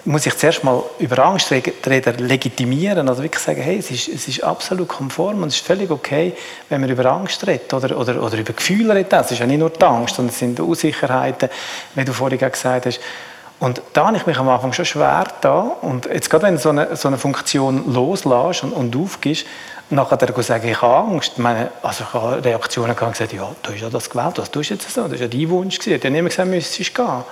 muss 0.06 0.26
ich 0.26 0.36
zuerst 0.36 0.64
mal 0.64 0.82
über 1.00 1.24
Angstreden 1.24 2.18
legitimieren, 2.18 3.08
also 3.08 3.22
wirklich 3.22 3.44
sagen, 3.44 3.62
hey, 3.62 3.78
es 3.78 3.92
ist, 3.92 4.08
es 4.08 4.28
ist 4.28 4.44
absolut 4.44 4.88
konform 4.88 5.44
und 5.44 5.50
es 5.50 5.58
ist 5.58 5.66
völlig 5.66 5.92
okay, 5.92 6.34
wenn 6.70 6.82
man 6.82 6.90
über 6.90 7.06
Angst 7.06 7.46
redet 7.46 7.72
oder, 7.74 7.98
oder, 7.98 8.22
oder 8.22 8.38
über 8.38 8.54
Gefühle 8.54 8.96
redet. 8.96 9.14
Es 9.14 9.32
ist 9.32 9.40
ja 9.40 9.46
nicht 9.46 9.60
nur 9.60 9.70
die 9.70 9.84
Angst, 9.84 10.16
sondern 10.16 10.34
es 10.34 10.40
sind 10.40 10.60
Unsicherheiten, 10.60 11.50
wie 11.96 12.06
du 12.06 12.14
vorhin 12.14 12.40
gesagt 12.40 12.88
hast. 12.88 13.00
Und 13.60 13.80
da 13.94 14.08
habe 14.08 14.18
ich 14.18 14.26
mich 14.26 14.38
am 14.40 14.50
Anfang 14.50 14.74
schon 14.74 14.86
schwer 14.86 15.28
da 15.42 15.60
und 15.82 16.08
jetzt 16.08 16.32
gerade 16.32 16.48
wenn 16.48 16.56
du 16.56 16.62
so 16.62 16.70
eine, 16.70 16.96
so 16.96 17.08
eine 17.08 17.20
Funktion 17.20 17.94
loslässt 17.94 18.64
und, 18.64 18.74
und 18.74 18.96
aufgibst, 18.96 19.46
nachher 19.92 20.18
dann 20.18 20.44
sagen, 20.44 20.68
ich 20.68 20.82
habe 20.82 21.12
Angst. 21.12 21.34
Ich 21.34 21.38
meine, 21.40 21.72
also 21.82 22.04
ich 22.04 22.14
habe 22.14 22.44
Reaktionen 22.44 22.96
gehabt 22.96 23.04
und 23.04 23.12
gesagt, 23.12 23.34
ja, 23.34 23.50
du 23.62 23.72
hast 23.72 23.82
ja 23.82 23.90
das 23.90 24.10
gewählt, 24.10 24.38
was 24.38 24.52
tust 24.52 24.70
du 24.70 24.74
jetzt 24.74 24.90
so? 24.90 25.02
Das 25.04 25.12
war 25.12 25.18
ja 25.20 25.28
dein 25.28 25.50
Wunsch. 25.50 25.80
Ich 25.86 25.94
habe 25.94 26.10
niemand 26.10 26.30
gesagt, 26.30 26.50
müsstest 26.50 26.96
gehen. 26.96 27.24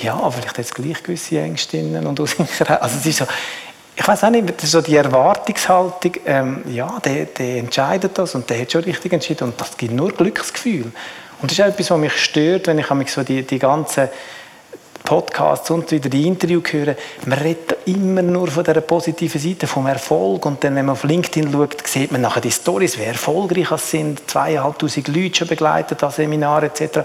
Ja, 0.00 0.30
vielleicht 0.30 0.58
jetzt 0.58 0.74
gleich 0.74 1.02
gewisse 1.02 1.38
Ängste 1.38 1.78
und 1.78 2.18
Unsicherheit. 2.18 2.82
Also 2.82 2.96
es 2.98 3.06
ist 3.06 3.18
so, 3.18 3.26
ich 3.94 4.08
weiß 4.08 4.24
auch 4.24 4.30
nicht, 4.30 4.60
so 4.60 4.80
die 4.80 4.96
Erwartungshaltung, 4.96 6.12
ähm, 6.24 6.62
ja, 6.66 6.98
der, 7.04 7.26
der 7.26 7.58
entscheidet 7.58 8.16
das 8.16 8.34
und 8.34 8.48
der 8.48 8.62
hat 8.62 8.72
schon 8.72 8.84
richtig 8.84 9.12
entschieden 9.12 9.44
und 9.44 9.60
das 9.60 9.76
gibt 9.76 9.92
nur 9.92 10.10
Glücksgefühl. 10.12 10.90
Und 11.40 11.50
das 11.50 11.58
ist 11.58 11.64
auch 11.64 11.68
etwas, 11.68 11.90
was 11.90 11.98
mich 11.98 12.16
stört, 12.16 12.68
wenn 12.68 12.78
ich 12.78 13.10
so 13.10 13.22
die, 13.22 13.42
die 13.42 13.58
ganzen 13.58 14.08
Podcasts 15.04 15.70
und 15.70 15.90
wieder 15.90 16.08
die 16.08 16.26
Interviews 16.26 16.72
höre. 16.72 16.96
Man 17.26 17.38
redet 17.38 17.76
immer 17.86 18.22
nur 18.22 18.48
von 18.48 18.64
der 18.64 18.80
positiven 18.80 19.40
Seite, 19.40 19.66
vom 19.66 19.86
Erfolg 19.86 20.46
und 20.46 20.62
dann, 20.64 20.74
wenn 20.76 20.86
man 20.86 20.94
auf 20.94 21.04
LinkedIn 21.04 21.52
schaut, 21.52 21.86
sieht 21.86 22.12
man 22.12 22.20
nachher 22.20 22.40
die 22.40 22.50
Stories, 22.50 22.98
wie 22.98 23.04
erfolgreich 23.04 23.70
es 23.70 23.90
sind, 23.90 24.30
zweieinhalbtausend 24.30 25.08
Leute 25.08 25.36
schon 25.36 25.48
begleitet 25.48 26.02
an 26.02 26.10
Seminaren 26.10 26.70
etc. 26.70 27.00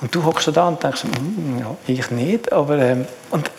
Und 0.00 0.14
du 0.14 0.24
hockst 0.24 0.54
da 0.54 0.68
und 0.68 0.82
denkst, 0.82 1.04
hm, 1.04 1.58
ja, 1.60 1.76
ich 1.86 2.10
nicht, 2.10 2.52
aber 2.52 2.78
ähm, 2.78 3.06
und 3.30 3.50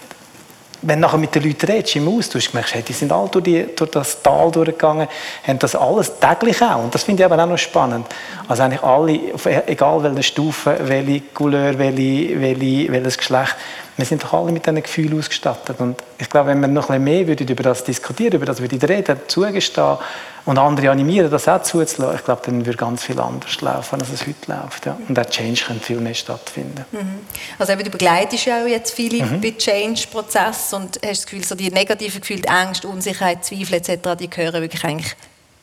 wenn 0.87 1.01
du 1.01 1.07
nachher 1.07 1.17
mit 1.17 1.33
den 1.33 1.43
Leuten 1.43 1.65
redest, 1.65 1.95
im 1.95 2.07
Austausch, 2.07 2.53
merkst 2.53 2.75
hey, 2.75 2.83
die 2.83 2.93
sind 2.93 3.11
alle 3.11 3.29
durch, 3.29 3.43
die, 3.43 3.65
durch, 3.75 3.91
das 3.91 4.21
Tal 4.21 4.51
durchgegangen, 4.51 5.07
haben 5.45 5.59
das 5.59 5.75
alles 5.75 6.11
täglich 6.19 6.61
auch. 6.61 6.83
Und 6.83 6.93
das 6.93 7.03
finde 7.03 7.23
ich 7.23 7.31
aber 7.31 7.41
auch 7.41 7.47
noch 7.47 7.57
spannend. 7.57 8.05
Also 8.47 8.63
eigentlich 8.63 8.83
alle, 8.83 9.19
egal 9.67 10.03
welche 10.03 10.23
Stufe, 10.23 10.77
welche 10.81 11.21
Couleur, 11.33 11.77
welche, 11.77 12.39
welche, 12.39 12.91
welches 12.91 13.17
Geschlecht, 13.17 13.55
wir 13.97 14.05
sind 14.05 14.23
doch 14.23 14.33
alle 14.33 14.51
mit 14.51 14.65
diesen 14.65 14.83
Gefühlen 14.83 15.17
ausgestattet. 15.17 15.79
Und 15.79 16.01
ich 16.17 16.29
glaube, 16.29 16.49
wenn 16.49 16.59
wir 16.59 16.67
noch 16.67 16.89
ein 16.89 17.03
bisschen 17.03 17.25
mehr 17.27 17.49
über 17.49 17.63
das 17.63 17.83
diskutieren, 17.83 18.33
über 18.33 18.45
das 18.45 18.59
würde 18.59 18.89
reden, 18.89 19.17
zugestehen 19.27 19.97
und 20.45 20.57
andere 20.57 20.91
animieren, 20.91 21.31
das 21.31 21.47
auch 21.47 21.61
zuzulassen, 21.61 22.17
ich 22.17 22.25
glaube, 22.25 22.41
dann 22.45 22.65
würde 22.65 22.77
ganz 22.77 23.03
viel 23.03 23.19
anders 23.19 23.61
laufen, 23.61 24.01
als 24.01 24.11
es 24.11 24.27
heute 24.27 24.51
läuft. 24.51 24.85
Ja. 24.85 24.97
Und 25.07 25.17
auch 25.17 25.25
Change 25.25 25.63
könnte 25.65 25.85
viel 25.85 26.01
mehr 26.01 26.13
stattfinden. 26.13 26.83
Mhm. 26.91 27.19
Also 27.57 27.71
eben, 27.71 27.83
du 27.85 27.89
begleitest 27.89 28.45
ja 28.45 28.63
auch 28.63 28.67
jetzt 28.67 28.93
viele 28.93 29.23
mhm. 29.23 29.39
bei 29.39 29.51
Change-Prozess 29.51 30.73
und 30.73 30.95
hast 30.95 31.03
das 31.03 31.25
Gefühl, 31.25 31.45
so 31.45 31.55
die 31.55 31.71
negativen 31.71 32.19
Gefühle, 32.19 32.41
die 32.41 32.49
Ängste, 32.49 32.89
Unsicherheit, 32.89 33.45
Zweifel 33.45 33.75
etc., 33.75 34.09
die 34.19 34.29
gehören 34.29 34.61
wirklich 34.61 34.83
eigentlich 34.83 35.15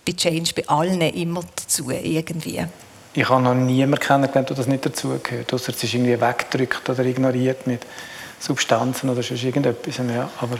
bei 0.06 0.12
Change 0.12 0.52
bei 0.56 0.66
allen 0.68 1.00
immer 1.00 1.42
dazu, 1.54 1.90
irgendwie. 1.90 2.64
Ich 3.14 3.28
habe 3.28 3.42
noch 3.42 3.54
niemanden 3.54 4.00
kennengelernt, 4.00 4.48
der 4.48 4.56
das 4.56 4.66
nicht 4.66 4.86
dazugehört, 4.86 5.52
außer 5.52 5.72
es 5.72 5.84
ist 5.84 5.92
irgendwie 5.92 6.18
weggedrückt 6.18 6.88
oder 6.88 7.04
ignoriert 7.04 7.66
mit 7.66 7.82
Substanzen 8.42 9.08
oder 9.08 9.22
sonst 9.22 9.44
irgendetwas. 9.44 9.98
Ja. 9.98 10.28
Aber 10.40 10.56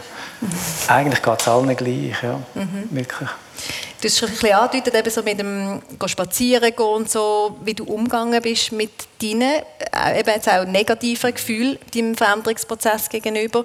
eigentlich 0.87 1.23
geht 1.23 1.41
es 1.41 1.49
allen 1.49 1.77
gleich, 1.77 2.23
ja. 2.23 2.41
Mhm. 2.55 2.89
wirklich. 2.91 3.29
Du 4.01 4.09
hast 4.09 4.19
schon 4.19 4.29
ein 4.29 4.35
bisschen 4.35 4.53
angedeutet, 4.55 4.95
eben 4.95 5.11
so 5.11 5.23
mit 5.23 5.39
dem 5.39 5.83
Spazieren 6.07 6.75
gehen 6.75 6.87
und 6.87 7.11
so, 7.11 7.57
wie 7.65 7.75
du 7.75 7.85
umgegangen 7.85 8.41
bist 8.41 8.73
mit 8.73 8.91
deinen, 9.21 9.63
äh, 9.93 10.21
eben 10.21 10.31
jetzt 10.31 10.49
auch 10.49 10.65
negativen 10.65 11.35
Gefühlen 11.35 11.79
deinem 11.95 12.17
Veränderungsprozess 12.17 13.09
gegenüber. 13.09 13.65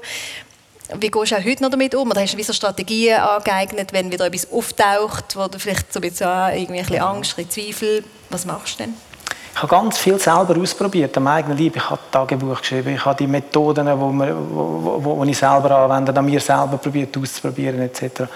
Wie 0.95 1.12
gehst 1.12 1.31
du 1.31 1.36
auch 1.36 1.43
heute 1.43 1.63
noch 1.63 1.69
damit 1.69 1.93
um? 1.95 2.09
Oder 2.09 2.21
hast 2.21 2.33
du 2.33 2.43
so 2.43 2.53
Strategien 2.53 3.19
angeeignet, 3.19 3.93
wenn 3.93 4.12
wieder 4.12 4.25
etwas 4.25 4.51
auftaucht, 4.51 5.36
wo 5.36 5.47
du 5.47 5.59
vielleicht 5.59 5.91
so 5.91 6.00
ein 6.00 6.09
bisschen, 6.09 6.27
irgendwie 6.27 6.79
ein 6.79 6.86
bisschen 6.86 7.01
Angst, 7.01 7.38
ein 7.38 7.45
bisschen 7.45 7.67
Zweifel, 7.67 8.03
was 8.29 8.45
machst 8.45 8.79
du 8.79 8.83
denn? 8.83 8.93
Ich 9.57 9.63
habe 9.63 9.75
ganz 9.75 9.97
viel 9.97 10.19
selber 10.19 10.55
ausprobiert, 10.61 11.17
am 11.17 11.25
eigenen 11.25 11.57
Leib. 11.57 11.77
Ich 11.77 11.89
habe 11.89 11.99
Tagebuch 12.11 12.59
geschrieben, 12.59 12.93
ich 12.93 13.03
habe 13.03 13.17
die 13.17 13.25
Methoden, 13.25 13.87
die 13.87 15.31
ich 15.31 15.37
selber 15.39 15.71
anwende, 15.71 16.15
an 16.15 16.25
mir 16.27 16.39
selber 16.39 16.77
probiert 16.77 17.17
auszuprobieren 17.17 17.81
etc. 17.81 18.29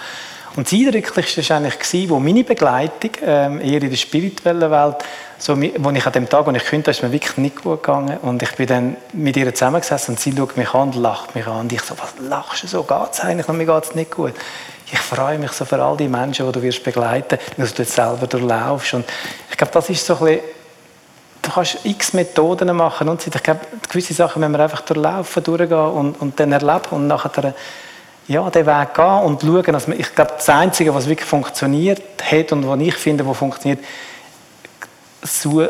Und 0.55 0.65
das 0.65 0.73
Eindrücklichste 0.73 1.47
war 1.47 1.57
eigentlich, 1.57 2.09
wo 2.09 2.19
meine 2.19 2.43
Begleitung, 2.43 3.11
ähm, 3.23 3.61
eher 3.61 3.83
in 3.83 3.91
der 3.91 3.97
spirituellen 3.97 4.71
Welt, 4.71 4.95
so, 5.37 5.55
wo 5.55 5.91
ich 5.91 6.05
an 6.07 6.11
dem 6.11 6.27
Tag, 6.27 6.47
wo 6.47 6.51
ich 6.53 6.65
konnte, 6.65 6.89
ist 6.89 7.03
mir 7.03 7.11
wirklich 7.11 7.37
nicht 7.37 7.61
gut 7.61 7.83
gegangen. 7.83 8.17
Und 8.23 8.41
ich 8.41 8.55
bin 8.55 8.65
dann 8.65 8.97
mit 9.13 9.37
ihr 9.37 9.53
zusammengesessen 9.53 10.15
und 10.15 10.19
sie 10.19 10.35
schaut 10.35 10.57
mich 10.57 10.73
an 10.73 10.89
und 10.89 10.95
lacht 10.95 11.35
mich 11.35 11.45
an. 11.45 11.59
Und 11.59 11.71
ich 11.71 11.83
so, 11.83 11.93
was 11.99 12.15
lachst 12.27 12.63
du 12.63 12.67
so? 12.67 12.81
Geht 12.81 13.11
es 13.11 13.19
eigentlich? 13.19 13.47
Und 13.47 13.57
mir 13.57 13.67
geht 13.67 13.83
es 13.83 13.93
nicht 13.93 14.09
gut. 14.09 14.33
Ich 14.91 14.99
freue 14.99 15.37
mich 15.37 15.51
so 15.51 15.65
für 15.65 15.79
all 15.79 15.97
die 15.97 16.07
Menschen, 16.07 16.47
die 16.47 16.51
du 16.51 16.63
wirst 16.63 16.83
begleiten 16.83 17.37
wirst, 17.57 17.59
dass 17.59 17.73
du 17.75 17.81
jetzt 17.83 17.93
selber 17.93 18.25
durchlaufst. 18.25 18.95
Und 18.95 19.05
ich 19.51 19.55
glaube, 19.55 19.71
das 19.71 19.87
ist 19.87 20.03
so 20.03 20.15
ein 20.15 20.25
bisschen 20.25 20.60
du 21.41 21.51
kannst 21.51 21.79
x 21.83 22.13
Methoden 22.13 22.75
machen 22.75 23.10
und 23.10 23.25
ich 23.25 23.43
glaube, 23.43 23.62
gewisse 23.89 24.13
Sachen 24.13 24.39
müssen 24.39 24.53
wir 24.53 24.60
einfach 24.60 24.81
durchlaufen, 24.81 25.43
durchgehen 25.43 25.77
und, 25.77 26.21
und 26.21 26.39
dann 26.39 26.51
erleben 26.51 26.89
und 26.91 27.07
nachher 27.07 27.53
ja, 28.27 28.50
den 28.50 28.65
Weg 28.65 28.93
gehen 28.93 29.19
und 29.24 29.41
schauen. 29.41 29.75
Also 29.75 29.91
ich 29.91 30.15
glaube, 30.15 30.33
das 30.38 30.50
Einzige, 30.50 30.93
was 30.93 31.07
wirklich 31.07 31.27
funktioniert 31.27 32.01
hat 32.24 32.51
und 32.51 32.67
was 32.67 32.79
ich 32.79 32.95
finde, 32.95 33.27
was 33.27 33.38
funktioniert, 33.38 33.79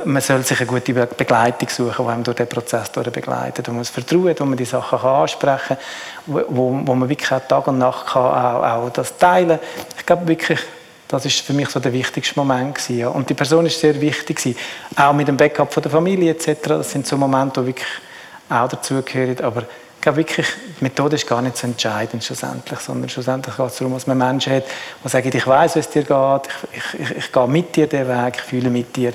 man 0.05 0.21
soll 0.21 0.43
sich 0.43 0.59
eine 0.59 0.67
gute 0.67 0.93
Begleitung 0.93 1.67
suchen, 1.67 2.05
die 2.05 2.11
einem 2.11 2.23
durch 2.23 2.37
den 2.37 2.47
Prozess 2.47 2.89
begleitet. 2.89 3.67
Man 3.67 3.77
muss 3.77 3.89
vertrauen, 3.89 4.33
wo 4.37 4.45
man 4.45 4.57
die 4.57 4.65
Sachen 4.65 4.99
kann 4.99 5.09
ansprechen 5.09 5.77
kann, 6.25 6.45
wo, 6.47 6.81
wo 6.85 6.95
man 6.95 7.09
wirklich 7.09 7.31
auch 7.31 7.41
Tag 7.47 7.67
und 7.67 7.77
Nacht 7.77 8.07
kann 8.07 8.21
auch, 8.21 8.63
auch 8.63 8.89
das 8.91 9.17
teilen 9.17 9.59
Ich 9.97 10.05
glaube 10.05 10.27
wirklich, 10.27 10.59
das 11.11 11.25
ist 11.25 11.41
für 11.41 11.51
mich 11.51 11.69
so 11.69 11.81
der 11.81 11.91
wichtigste 11.91 12.39
Moment 12.39 12.75
gewesen, 12.75 12.97
ja. 12.97 13.09
Und 13.09 13.29
die 13.29 13.33
Person 13.33 13.65
ist 13.65 13.77
sehr 13.77 13.99
wichtig 13.99 14.37
gewesen. 14.37 14.57
Auch 14.95 15.11
mit 15.11 15.27
dem 15.27 15.35
Backup 15.35 15.73
von 15.73 15.83
der 15.83 15.91
Familie 15.91 16.31
etc. 16.31 16.55
Das 16.63 16.91
sind 16.91 17.05
so 17.05 17.17
Momente, 17.17 17.59
die 17.59 17.67
wirklich 17.67 17.89
auch 18.49 18.69
dazugehören. 18.69 19.37
Aber 19.41 19.63
ich 19.63 20.01
glaube 20.01 20.19
wirklich, 20.19 20.47
die 20.79 20.83
Methode 20.85 21.17
ist 21.17 21.27
gar 21.27 21.41
nicht 21.41 21.57
so 21.57 21.67
entscheidend 21.67 22.23
schlussendlich, 22.23 22.79
sondern 22.79 23.09
schlussendlich 23.09 23.57
geht 23.57 23.65
es 23.67 23.75
darum, 23.75 23.93
dass 23.93 24.07
man 24.07 24.17
Menschen 24.17 24.53
hat, 24.53 24.63
die 25.03 25.09
sagen, 25.09 25.31
ich 25.33 25.45
weiß, 25.45 25.75
wie 25.75 25.79
es 25.79 25.89
dir 25.89 26.03
geht, 26.03 26.49
ich, 26.71 26.99
ich, 26.99 27.11
ich, 27.11 27.17
ich 27.17 27.31
gehe 27.31 27.47
mit 27.47 27.75
dir 27.75 27.87
den 27.87 28.07
Weg, 28.07 28.35
ich 28.37 28.41
fühle 28.43 28.69
mit 28.69 28.95
dir. 28.95 29.13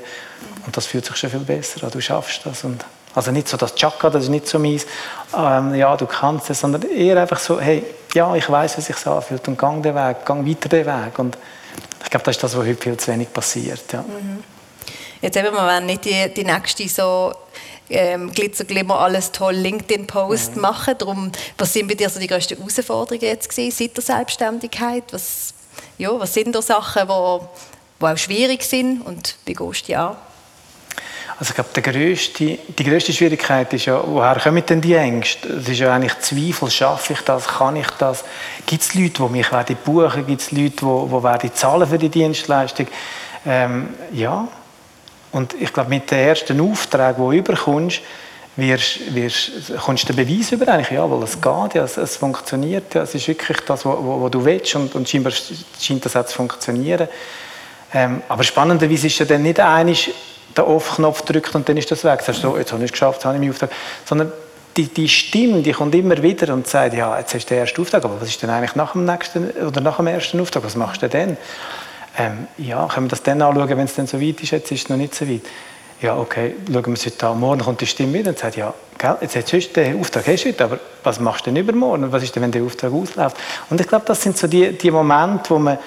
Und 0.66 0.76
das 0.76 0.84
fühlt 0.84 1.06
sich 1.06 1.16
schon 1.16 1.30
viel 1.30 1.40
besser 1.40 1.82
an. 1.82 1.90
Du 1.90 2.00
schaffst 2.02 2.44
das. 2.44 2.62
Und 2.64 2.84
also 3.14 3.30
nicht 3.30 3.48
so 3.48 3.56
das 3.56 3.74
Chaka, 3.74 4.10
das 4.10 4.24
ist 4.24 4.28
nicht 4.28 4.46
so 4.46 4.58
meins, 4.58 4.86
ähm, 5.34 5.74
ja, 5.74 5.96
du 5.96 6.04
kannst 6.04 6.50
es, 6.50 6.60
sondern 6.60 6.82
eher 6.82 7.18
einfach 7.18 7.38
so, 7.38 7.58
hey, 7.58 7.82
ja, 8.12 8.34
ich 8.34 8.50
weiß, 8.50 8.76
wie 8.76 8.80
es 8.80 8.86
sich 8.86 9.06
anfühlt 9.06 9.48
und 9.48 9.58
gang 9.58 9.82
den 9.82 9.94
Weg, 9.94 10.26
gang 10.26 10.46
weiter 10.46 10.68
den 10.68 10.84
Weg. 10.84 11.18
Und 11.18 11.38
ich 12.04 12.10
glaube, 12.10 12.24
das 12.24 12.36
ist 12.36 12.42
das, 12.42 12.56
was 12.56 12.66
heute 12.66 12.80
viel 12.80 12.96
zu 12.96 13.12
wenig 13.12 13.32
passiert. 13.32 13.92
Ja. 13.92 14.02
Mhm. 14.02 14.42
Jetzt 15.22 15.36
eben, 15.36 15.52
wir 15.52 15.62
wollen 15.62 15.86
nicht 15.86 16.04
die, 16.04 16.32
die 16.34 16.44
nächste 16.44 16.88
so 16.88 17.32
ähm, 17.88 18.32
Glitzer, 18.32 18.64
Glimmer, 18.64 19.00
alles 19.00 19.32
toll 19.32 19.54
LinkedIn-Post 19.54 20.56
mhm. 20.56 20.62
machen. 20.62 20.94
Darum, 20.98 21.32
was 21.58 21.72
sind 21.72 21.88
bei 21.88 21.94
dir 21.94 22.10
so 22.10 22.20
die 22.20 22.26
grössten 22.26 22.56
Herausforderungen 22.56 23.22
jetzt 23.22 23.48
gewesen, 23.48 23.76
seit 23.76 23.96
der 23.96 24.04
Selbstständigkeit? 24.04 25.04
Was, 25.12 25.54
ja, 25.98 26.18
was 26.18 26.34
sind 26.34 26.54
da 26.54 26.62
Sachen, 26.62 27.02
die, 27.08 27.46
die 28.00 28.04
auch 28.04 28.16
schwierig 28.16 28.62
sind 28.62 29.02
und 29.02 29.36
wie 29.44 29.54
gehst 29.54 29.82
du 29.82 29.86
die 29.86 29.96
an? 29.96 30.16
Also 31.38 31.50
ich 31.50 31.54
glaube, 31.54 31.70
die 31.76 31.82
grösste, 31.82 32.58
die 32.78 32.84
grösste 32.84 33.12
Schwierigkeit 33.12 33.70
ist 33.74 33.84
ja, 33.84 34.02
woher 34.06 34.40
kommen 34.40 34.64
denn 34.64 34.80
die 34.80 34.94
Ängste? 34.94 35.48
Es 35.48 35.68
ist 35.68 35.80
ja 35.80 35.94
eigentlich 35.94 36.18
Zweifel, 36.20 36.70
schaffe 36.70 37.12
ich 37.12 37.20
das, 37.20 37.46
kann 37.46 37.76
ich 37.76 37.90
das? 37.98 38.24
Gibt 38.64 38.82
es 38.82 38.94
Leute, 38.94 39.22
die 39.22 39.32
mich 39.32 39.52
werden 39.52 39.76
buchen 39.84 40.26
Gibt 40.26 40.40
es 40.40 40.50
Leute, 40.50 40.70
die, 40.70 41.08
die 41.08 41.22
werden 41.22 41.54
zahlen 41.54 41.86
für 41.86 41.98
die 41.98 42.08
Dienstleistung? 42.08 42.86
Ähm, 43.44 43.90
ja. 44.14 44.48
Und 45.32 45.54
ich 45.60 45.70
glaube, 45.74 45.90
mit 45.90 46.10
den 46.10 46.20
ersten 46.20 46.58
Aufträgen, 46.58 47.16
die 47.16 47.36
du 47.36 47.42
überkommst, 47.42 48.00
wirst, 48.56 49.14
wirst, 49.14 49.50
kommst 49.84 50.08
du 50.08 50.14
den 50.14 50.26
Beweis 50.26 50.52
über 50.52 50.68
eigentlich, 50.68 50.92
ja, 50.92 51.10
weil 51.10 51.22
es 51.22 51.38
geht, 51.38 51.74
ja, 51.74 51.84
es, 51.84 51.98
es 51.98 52.16
funktioniert, 52.16 52.94
ja, 52.94 53.02
es 53.02 53.14
ist 53.14 53.28
wirklich 53.28 53.60
das, 53.60 53.84
was 53.84 54.30
du 54.30 54.42
willst 54.42 54.74
und, 54.74 54.94
und 54.94 55.06
scheinbar 55.06 55.32
scheint 55.78 56.02
das 56.02 56.16
auch 56.16 56.24
zu 56.24 56.34
funktionieren. 56.34 57.08
Ähm, 57.92 58.22
aber 58.26 58.42
spannenderweise 58.42 59.06
ist 59.08 59.18
ja 59.18 59.26
dann 59.26 59.42
nicht 59.42 59.60
einig 59.60 60.14
der 60.56 60.66
Off-Knopf 60.66 61.22
drückt 61.22 61.54
und 61.54 61.68
dann 61.68 61.76
ist 61.76 61.90
das 61.90 62.04
weg. 62.04 62.22
Sagst 62.22 62.42
so, 62.42 62.56
jetzt 62.56 62.72
habe 62.72 62.82
ich 62.82 62.88
es 62.88 62.92
geschafft, 62.92 63.18
jetzt 63.18 63.24
habe 63.24 63.34
ich 63.34 63.40
meinen 63.40 63.50
Auftrag. 63.50 63.70
Sondern 64.04 64.32
die, 64.76 64.88
die 64.88 65.08
Stimme, 65.08 65.62
die 65.62 65.72
kommt 65.72 65.94
immer 65.94 66.22
wieder 66.22 66.52
und 66.52 66.66
sagt, 66.66 66.94
ja, 66.94 67.18
jetzt 67.18 67.34
hast 67.34 67.46
du 67.46 67.54
den 67.54 67.60
ersten 67.60 67.80
Auftrag, 67.80 68.04
aber 68.04 68.20
was 68.20 68.28
ist 68.28 68.42
denn 68.42 68.50
eigentlich 68.50 68.74
nach 68.74 68.92
dem 68.92 69.04
nächsten 69.04 69.50
oder 69.50 69.80
nach 69.80 69.96
dem 69.96 70.06
ersten 70.06 70.40
Auftrag? 70.40 70.64
Was 70.64 70.76
machst 70.76 71.02
du 71.02 71.08
denn? 71.08 71.36
Ähm, 72.18 72.46
ja, 72.58 72.86
können 72.86 73.06
wir 73.06 73.10
das 73.10 73.22
dann 73.22 73.42
anschauen, 73.42 73.68
wenn 73.68 73.80
es 73.80 73.94
dann 73.94 74.06
so 74.06 74.20
weit 74.20 74.42
ist? 74.42 74.50
Jetzt 74.50 74.70
ist 74.72 74.84
es 74.84 74.88
noch 74.88 74.96
nicht 74.96 75.14
so 75.14 75.28
weit. 75.28 75.42
Ja, 76.02 76.16
okay, 76.16 76.54
schauen 76.70 76.86
wir 76.86 76.92
es 76.92 77.06
heute 77.06 77.26
an. 77.26 77.40
Morgen 77.40 77.60
kommt 77.60 77.80
die 77.80 77.86
Stimme 77.86 78.12
wieder 78.12 78.30
und 78.30 78.38
sagt, 78.38 78.56
ja, 78.56 78.74
gell, 78.98 79.16
jetzt 79.22 79.36
hast 79.36 79.52
du 79.52 79.80
den 79.80 79.98
Auftrag 79.98 80.26
hast 80.26 80.44
du 80.44 80.48
heute, 80.50 80.64
aber 80.64 80.78
was 81.02 81.20
machst 81.20 81.46
du 81.46 81.50
denn 81.50 81.56
übermorgen? 81.56 82.12
Was 82.12 82.22
ist 82.22 82.36
denn, 82.36 82.42
wenn 82.42 82.52
der 82.52 82.62
Auftrag 82.62 82.92
ausläuft? 82.92 83.36
Und 83.70 83.80
ich 83.80 83.88
glaube, 83.88 84.04
das 84.06 84.20
sind 84.20 84.36
so 84.36 84.46
die, 84.46 84.76
die 84.76 84.90
Momente, 84.90 85.50
wo 85.50 85.58
man 85.58 85.78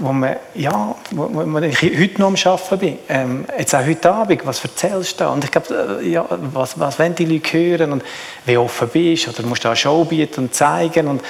wo 0.00 0.12
man, 0.12 0.36
ja, 0.54 0.94
wo, 1.10 1.28
wo 1.30 1.58
ich 1.58 1.82
heute 1.82 2.20
noch 2.20 2.28
am 2.28 2.34
Arbeiten 2.34 2.78
bin, 2.78 2.98
ähm, 3.08 3.44
jetzt 3.58 3.74
auch 3.74 3.84
heute 3.84 4.12
Abend, 4.12 4.46
was 4.46 4.64
erzählst 4.64 5.20
du 5.20 5.24
da? 5.24 5.30
Und 5.30 5.44
ich 5.44 5.50
glaube, 5.50 6.00
äh, 6.02 6.08
ja, 6.08 6.26
was, 6.28 6.78
was 6.80 6.98
wollen 6.98 7.14
die 7.14 7.26
Leute 7.26 7.52
hören 7.52 7.92
und 7.92 8.02
wie 8.46 8.56
offen 8.56 8.88
bist 8.88 9.28
oder 9.28 9.46
musst 9.46 9.62
du 9.62 9.68
eine 9.68 9.76
Show 9.76 10.04
bieten 10.04 10.44
und 10.44 10.54
zeigen 10.54 11.06
und 11.06 11.22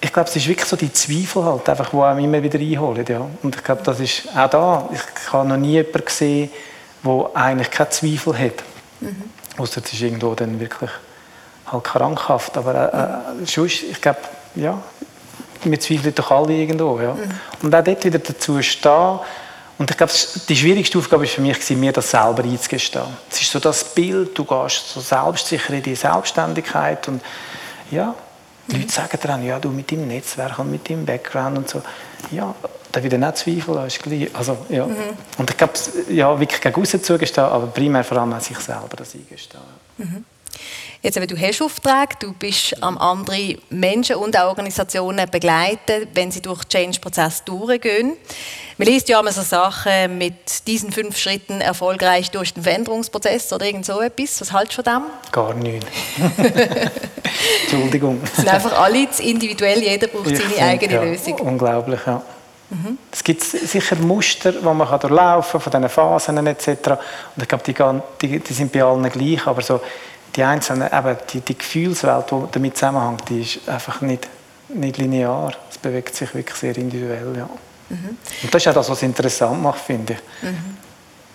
ich 0.00 0.12
glaube, 0.12 0.28
es 0.28 0.36
ist 0.36 0.46
wirklich 0.46 0.68
so 0.68 0.76
die 0.76 0.92
Zweifel 0.92 1.44
halt, 1.44 1.68
einfach, 1.68 1.88
die 1.88 1.96
einem 1.96 2.24
immer 2.24 2.42
wieder 2.42 2.58
einholen, 2.58 3.06
ja. 3.08 3.26
Und 3.42 3.56
ich 3.56 3.64
glaube, 3.64 3.82
das 3.82 4.00
ist 4.00 4.28
auch 4.36 4.50
da, 4.50 4.88
ich 4.92 5.32
habe 5.32 5.48
noch 5.48 5.56
nie 5.56 5.72
jemanden 5.72 6.04
gesehen, 6.04 6.50
der 7.02 7.30
eigentlich 7.32 7.70
keine 7.70 7.88
Zweifel 7.88 8.38
hat. 8.38 8.62
Mhm. 9.00 9.22
Außer 9.56 9.80
es 9.82 9.92
ist 9.92 10.02
irgendwo 10.02 10.34
dann 10.34 10.60
wirklich 10.60 10.90
halt 11.66 11.84
krankhaft, 11.84 12.56
aber 12.58 12.74
äh, 12.74 13.42
äh, 13.42 13.46
sonst, 13.46 13.82
ich 13.82 14.00
glaube, 14.00 14.18
ja, 14.56 14.78
wir 15.70 15.80
zweifeln 15.80 16.14
doch 16.14 16.30
alle 16.30 16.52
irgendwo. 16.52 17.00
Ja. 17.00 17.14
Mhm. 17.14 17.30
Und 17.62 17.74
auch 17.74 17.84
dort 17.84 18.04
wieder 18.04 18.18
dazu 18.18 18.60
stehen. 18.62 19.18
Und 19.76 19.90
ich 19.90 19.96
glaube, 19.96 20.12
die 20.48 20.56
schwierigste 20.56 20.98
Aufgabe 20.98 21.22
war 21.22 21.28
für 21.28 21.40
mich, 21.40 21.70
mir 21.70 21.92
das 21.92 22.10
selber 22.10 22.44
einzugestehen. 22.44 23.06
Es 23.30 23.42
ist 23.42 23.50
so 23.50 23.58
das 23.58 23.82
Bild, 23.84 24.38
du 24.38 24.44
gehst 24.44 24.90
so 24.90 25.00
selbstsicher 25.00 25.74
in 25.74 25.82
die 25.82 25.96
Selbstständigkeit 25.96 27.08
und 27.08 27.20
ja, 27.90 28.14
die 28.68 28.76
mhm. 28.76 28.82
Leute 28.82 28.92
sagen 28.92 29.18
dann, 29.22 29.44
ja, 29.44 29.58
du 29.58 29.70
mit 29.70 29.90
deinem 29.90 30.06
Netzwerk 30.06 30.58
und 30.58 30.70
mit 30.70 30.88
deinem 30.88 31.04
Background 31.04 31.58
und 31.58 31.68
so, 31.68 31.82
ja, 32.30 32.54
da 32.92 33.02
wieder 33.02 33.18
nicht 33.18 33.36
Zweifel 33.36 33.80
hast. 33.80 34.00
Also, 34.32 34.58
ja. 34.68 34.86
Mhm. 34.86 34.96
Und 35.38 35.50
ich 35.50 35.56
glaube, 35.56 35.72
ja, 36.08 36.38
wirklich 36.38 36.60
gegen 36.60 36.80
außen 36.80 37.02
zugestehen, 37.02 37.46
aber 37.46 37.66
primär 37.66 38.04
vor 38.04 38.18
allem 38.18 38.32
an 38.32 38.40
sich 38.40 38.58
selber 38.58 38.96
das 38.96 39.14
eingestehen. 39.14 39.60
Mhm. 39.98 40.24
Jetzt 41.02 41.18
eben, 41.18 41.26
du 41.26 41.38
hast 41.38 41.60
Aufträge, 41.60 42.16
du 42.18 42.32
bist 42.32 42.82
am 42.82 42.96
andere 42.96 43.58
Menschen 43.68 44.16
und 44.16 44.38
auch 44.38 44.48
Organisationen 44.48 45.28
begleiten, 45.30 46.08
wenn 46.14 46.30
sie 46.30 46.40
durch 46.40 46.64
den 46.64 46.70
Change-Prozess 46.70 47.44
durchgehen. 47.44 48.16
Man 48.78 48.88
liest 48.88 49.08
ja 49.10 49.20
immer 49.20 49.30
so 49.30 49.42
Sachen 49.42 50.16
mit 50.16 50.66
diesen 50.66 50.92
fünf 50.92 51.18
Schritten 51.18 51.60
erfolgreich 51.60 52.30
durch 52.30 52.54
den 52.54 52.62
Veränderungsprozess 52.62 53.52
oder 53.52 53.66
irgend 53.66 53.84
so 53.84 54.00
etwas. 54.00 54.40
Was 54.40 54.52
hältst 54.52 54.78
du 54.78 54.82
von 54.82 54.94
dem? 54.94 55.02
Gar 55.30 55.54
nicht. 55.54 55.86
Entschuldigung. 57.62 58.20
Es 58.24 58.36
sind 58.36 58.48
einfach 58.48 58.80
alle 58.80 59.06
individuell, 59.20 59.82
jeder 59.82 60.06
braucht 60.06 60.30
ich 60.30 60.38
seine 60.38 60.50
find, 60.50 60.62
eigene 60.62 60.94
ja, 60.94 61.02
Lösung. 61.02 61.34
Unglaublich, 61.34 62.00
ja. 62.06 62.22
Mhm. 62.70 62.98
Es 63.12 63.22
gibt 63.22 63.42
sicher 63.42 63.96
Muster, 63.96 64.52
die 64.52 64.64
man 64.64 64.78
durchlaufen 64.78 65.60
kann, 65.60 65.60
von 65.60 65.70
diesen 65.70 65.88
Phasen 65.88 66.46
etc. 66.46 66.68
Und 67.36 67.42
ich 67.42 67.48
glaube, 67.48 68.02
die, 68.20 68.28
die, 68.28 68.40
die 68.40 68.52
sind 68.52 68.72
bei 68.72 68.82
allen 68.82 69.08
gleich, 69.10 69.46
aber 69.46 69.62
so 69.62 69.80
die 70.36 70.42
einzelnen, 70.42 70.88
eben 70.92 71.16
die, 71.32 71.40
die 71.40 71.58
Gefühlswelt, 71.58 72.30
die 72.30 72.42
damit 72.50 72.76
zusammenhängt, 72.76 73.28
die 73.28 73.42
ist 73.42 73.68
einfach 73.68 74.00
nicht, 74.00 74.28
nicht 74.68 74.98
linear. 74.98 75.52
Es 75.70 75.78
bewegt 75.78 76.14
sich 76.14 76.34
wirklich 76.34 76.56
sehr 76.56 76.76
individuell, 76.76 77.34
ja. 77.36 77.48
Mhm. 77.88 78.16
Und 78.42 78.54
das 78.54 78.62
ist 78.62 78.68
auch 78.68 78.74
das, 78.74 78.90
was 78.90 78.98
es 78.98 79.02
interessant 79.02 79.62
macht, 79.62 79.80
finde 79.80 80.14
ich. 80.14 80.48
Mhm. 80.48 80.76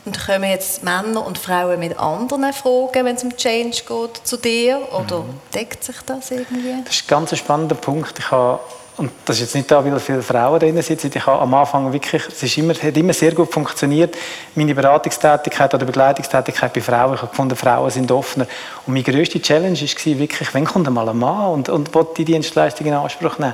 Und 0.05 0.25
kommen 0.25 0.49
jetzt 0.49 0.83
Männer 0.83 1.25
und 1.25 1.37
Frauen 1.37 1.79
mit 1.79 1.97
anderen 1.99 2.51
Fragen, 2.53 3.05
wenn 3.05 3.15
es 3.15 3.23
um 3.23 3.35
Change 3.35 3.83
geht, 3.87 4.21
zu 4.23 4.37
dir? 4.37 4.81
Oder 4.91 5.19
mhm. 5.19 5.39
deckt 5.53 5.83
sich 5.83 5.97
das 6.05 6.31
irgendwie? 6.31 6.83
Das 6.83 6.95
ist 6.95 7.03
ein 7.03 7.07
ganz 7.07 7.37
spannender 7.37 7.75
Punkt. 7.75 8.17
Ich 8.17 8.31
habe 8.31 8.59
und 8.99 9.11
das 9.23 9.37
ist 9.37 9.41
jetzt 9.41 9.55
nicht 9.55 9.71
da, 9.71 9.83
weil 9.83 9.97
viele 9.99 10.21
Frauen 10.21 10.59
drin 10.59 10.81
sitzen. 10.81 11.09
Ich 11.13 11.25
habe 11.25 11.41
am 11.41 11.53
Anfang 11.53 11.91
wirklich, 11.93 12.21
es 12.27 12.43
ist 12.43 12.57
immer, 12.57 12.73
hat 12.73 12.97
immer 12.97 13.13
sehr 13.13 13.31
gut 13.31 13.51
funktioniert, 13.51 14.13
meine 14.55 14.75
Beratungstätigkeit 14.75 15.73
oder 15.73 15.85
Begleitungstätigkeit 15.85 16.73
bei 16.73 16.81
Frauen. 16.81 17.13
Ich 17.15 17.21
habe 17.21 17.29
gefunden, 17.29 17.55
Frauen 17.55 17.89
sind 17.89 18.11
offener. 18.11 18.45
Und 18.85 18.93
meine 18.93 19.03
grösste 19.03 19.41
Challenge 19.41 19.79
war 19.79 20.19
wirklich, 20.19 20.53
wenn 20.53 20.65
kommt 20.65 20.87
einmal 20.87 21.07
ein 21.07 21.17
Mann 21.17 21.53
und, 21.53 21.69
und 21.69 21.95
will 21.95 22.07
die 22.17 22.25
Dienstleistung 22.25 22.87
in 22.87 22.93
Anspruch 22.93 23.39
nehmen? 23.39 23.53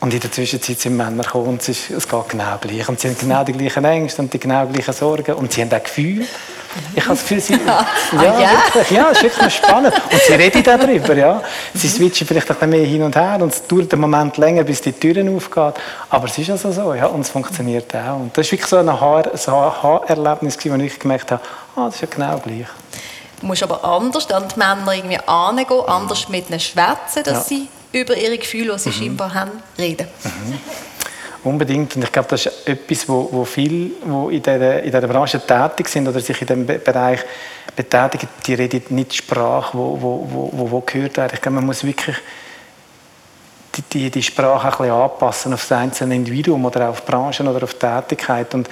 Und 0.00 0.12
in 0.14 0.20
der 0.20 0.32
Zwischenzeit 0.32 0.78
sind 0.78 0.96
Männer 0.96 1.22
gekommen 1.22 1.48
und 1.48 1.62
es, 1.62 1.68
ist, 1.68 1.90
es 1.90 2.08
geht 2.08 2.28
genau 2.28 2.58
gleich. 2.58 2.88
Und 2.88 2.98
sie 3.00 3.08
haben 3.08 3.18
genau 3.18 3.44
die 3.44 3.52
gleichen 3.52 3.84
Ängste 3.84 4.22
und 4.22 4.32
die 4.32 4.38
genau 4.38 4.66
gleichen 4.66 4.94
Sorgen. 4.94 5.34
Und 5.34 5.52
sie 5.52 5.60
haben 5.60 5.72
auch 5.72 5.82
Gefühl. 5.82 6.26
Ich 6.94 7.02
habe 7.02 7.14
das 7.14 7.20
Gefühl, 7.20 7.40
sie, 7.40 7.52
ja, 7.66 7.86
ah, 8.16 8.22
ja? 8.22 8.50
Wirklich, 8.64 8.90
ja, 8.90 9.10
es 9.10 9.18
ist 9.18 9.22
wirklich 9.22 9.54
spannend. 9.54 9.94
Und 9.94 10.20
sie 10.20 10.32
reden 10.34 10.62
darüber, 10.62 11.16
ja. 11.16 11.42
Sie 11.74 11.88
switchen 11.88 12.26
vielleicht 12.26 12.50
ein 12.50 12.54
bisschen 12.54 12.70
mehr 12.70 12.86
hin 12.86 13.02
und 13.02 13.16
her 13.16 13.38
und 13.40 13.52
es 13.52 13.66
dauert 13.66 13.92
einen 13.92 14.00
Moment 14.00 14.36
länger, 14.36 14.64
bis 14.64 14.80
die 14.80 14.92
Türen 14.92 15.34
aufgehen. 15.34 15.72
Aber 16.10 16.26
es 16.26 16.38
ist 16.38 16.50
also 16.50 16.72
so, 16.72 16.94
ja, 16.94 17.06
und 17.06 17.20
es 17.20 17.30
funktioniert 17.30 17.94
auch. 17.94 18.16
Und 18.16 18.36
das 18.36 18.46
war 18.46 18.52
wirklich 18.52 18.66
so 18.66 18.76
ein 18.76 18.88
Aha-Erlebnis, 18.88 20.58
wo 20.64 20.74
ich 20.74 20.98
gemerkt 20.98 21.30
habe, 21.32 21.42
ah, 21.76 21.86
das 21.86 21.96
ist 21.96 22.00
ja 22.02 22.08
genau 22.10 22.38
gleich. 22.38 22.66
Du 23.40 23.46
musst 23.46 23.62
aber 23.62 23.84
anders 23.84 24.30
an 24.30 24.44
die 24.48 24.58
Männer 24.58 24.94
irgendwie 24.94 25.18
angehen, 25.26 25.80
anders 25.86 26.28
mit 26.28 26.48
ihnen 26.48 26.60
schwätzen, 26.60 27.24
dass 27.24 27.50
ja. 27.50 27.56
sie 27.56 27.68
über 27.92 28.16
ihre 28.16 28.38
Gefühle, 28.38 28.72
die 28.74 28.78
sie 28.78 28.88
mhm. 28.90 28.94
scheinbar 28.94 29.34
haben, 29.34 29.50
reden. 29.78 30.06
Mhm. 30.22 30.58
Unbedingt. 31.44 31.94
Und 31.94 32.02
ich 32.02 32.10
glaube, 32.12 32.28
das 32.30 32.46
ist 32.46 32.66
etwas, 32.66 33.08
wo, 33.08 33.28
wo 33.30 33.44
viele, 33.44 33.90
die 34.02 34.36
in 34.36 34.42
dieser, 34.42 34.82
in 34.82 34.90
dieser 34.90 35.06
Branche 35.06 35.40
tätig 35.40 35.88
sind 35.88 36.08
oder 36.08 36.20
sich 36.20 36.40
in 36.40 36.46
diesem 36.46 36.66
Bereich 36.66 37.20
betätigen, 37.76 38.28
die 38.46 38.54
reden 38.54 38.82
nicht 38.90 39.12
die 39.12 39.16
Sprache, 39.18 39.76
wo, 39.76 39.98
wo, 40.00 40.50
wo, 40.52 40.70
wo 40.70 40.80
gehört 40.80 41.18
wird. 41.18 41.34
Ich 41.34 41.42
glaube, 41.42 41.56
man 41.56 41.66
muss 41.66 41.84
wirklich 41.84 42.16
die, 43.76 43.82
die, 43.82 44.10
die 44.10 44.22
Sprache 44.22 44.68
ein 44.68 44.70
bisschen 44.70 44.90
anpassen 44.90 45.52
auf 45.52 45.60
das 45.60 45.78
einzelne 45.78 46.14
Individuum 46.14 46.64
oder 46.64 46.88
auf 46.88 47.04
Branchen 47.04 47.46
oder 47.46 47.64
auf 47.64 47.74
Tätigkeit. 47.74 48.54
Und 48.54 48.70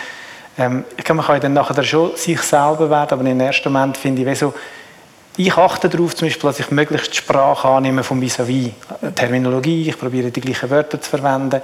ähm, 0.57 0.85
ich 0.97 1.05
glaube, 1.05 1.19
man 1.19 1.27
kann 1.27 1.41
dann 1.41 1.53
nachher 1.53 1.83
schon 1.83 2.17
sich 2.17 2.41
selber 2.41 2.89
werden, 2.89 3.19
aber 3.19 3.29
im 3.29 3.41
ersten 3.41 3.71
Moment 3.71 3.97
finde 3.97 4.23
ich, 4.23 4.29
wie 4.29 4.35
so, 4.35 4.55
ich 5.37 5.57
achte 5.57 5.89
darauf, 5.89 6.15
zum 6.15 6.29
Beispiel, 6.29 6.51
dass 6.51 6.61
ich 6.61 6.71
möglichst 6.71 7.13
die 7.13 7.17
Sprache 7.17 7.67
annehme 7.69 8.03
vom 8.03 8.21
vis-à-vis. 8.21 8.71
-vis. 9.01 9.15
Terminologie, 9.15 9.89
ich 9.89 9.99
probiere 9.99 10.31
die 10.31 10.41
gleichen 10.41 10.69
Wörter 10.69 11.01
zu 11.01 11.09
verwenden, 11.09 11.63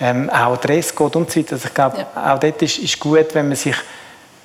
ähm, 0.00 0.30
auch 0.30 0.56
Dresscode 0.56 1.16
und 1.16 1.30
so 1.30 1.40
weiter. 1.40 1.54
Also 1.54 1.66
ich 1.66 1.74
glaube, 1.74 1.98
ja. 1.98 2.34
auch 2.34 2.38
dort 2.38 2.62
ist, 2.62 2.78
ist 2.78 2.98
gut, 3.00 3.34
wenn 3.34 3.48
man 3.48 3.56
sich 3.56 3.74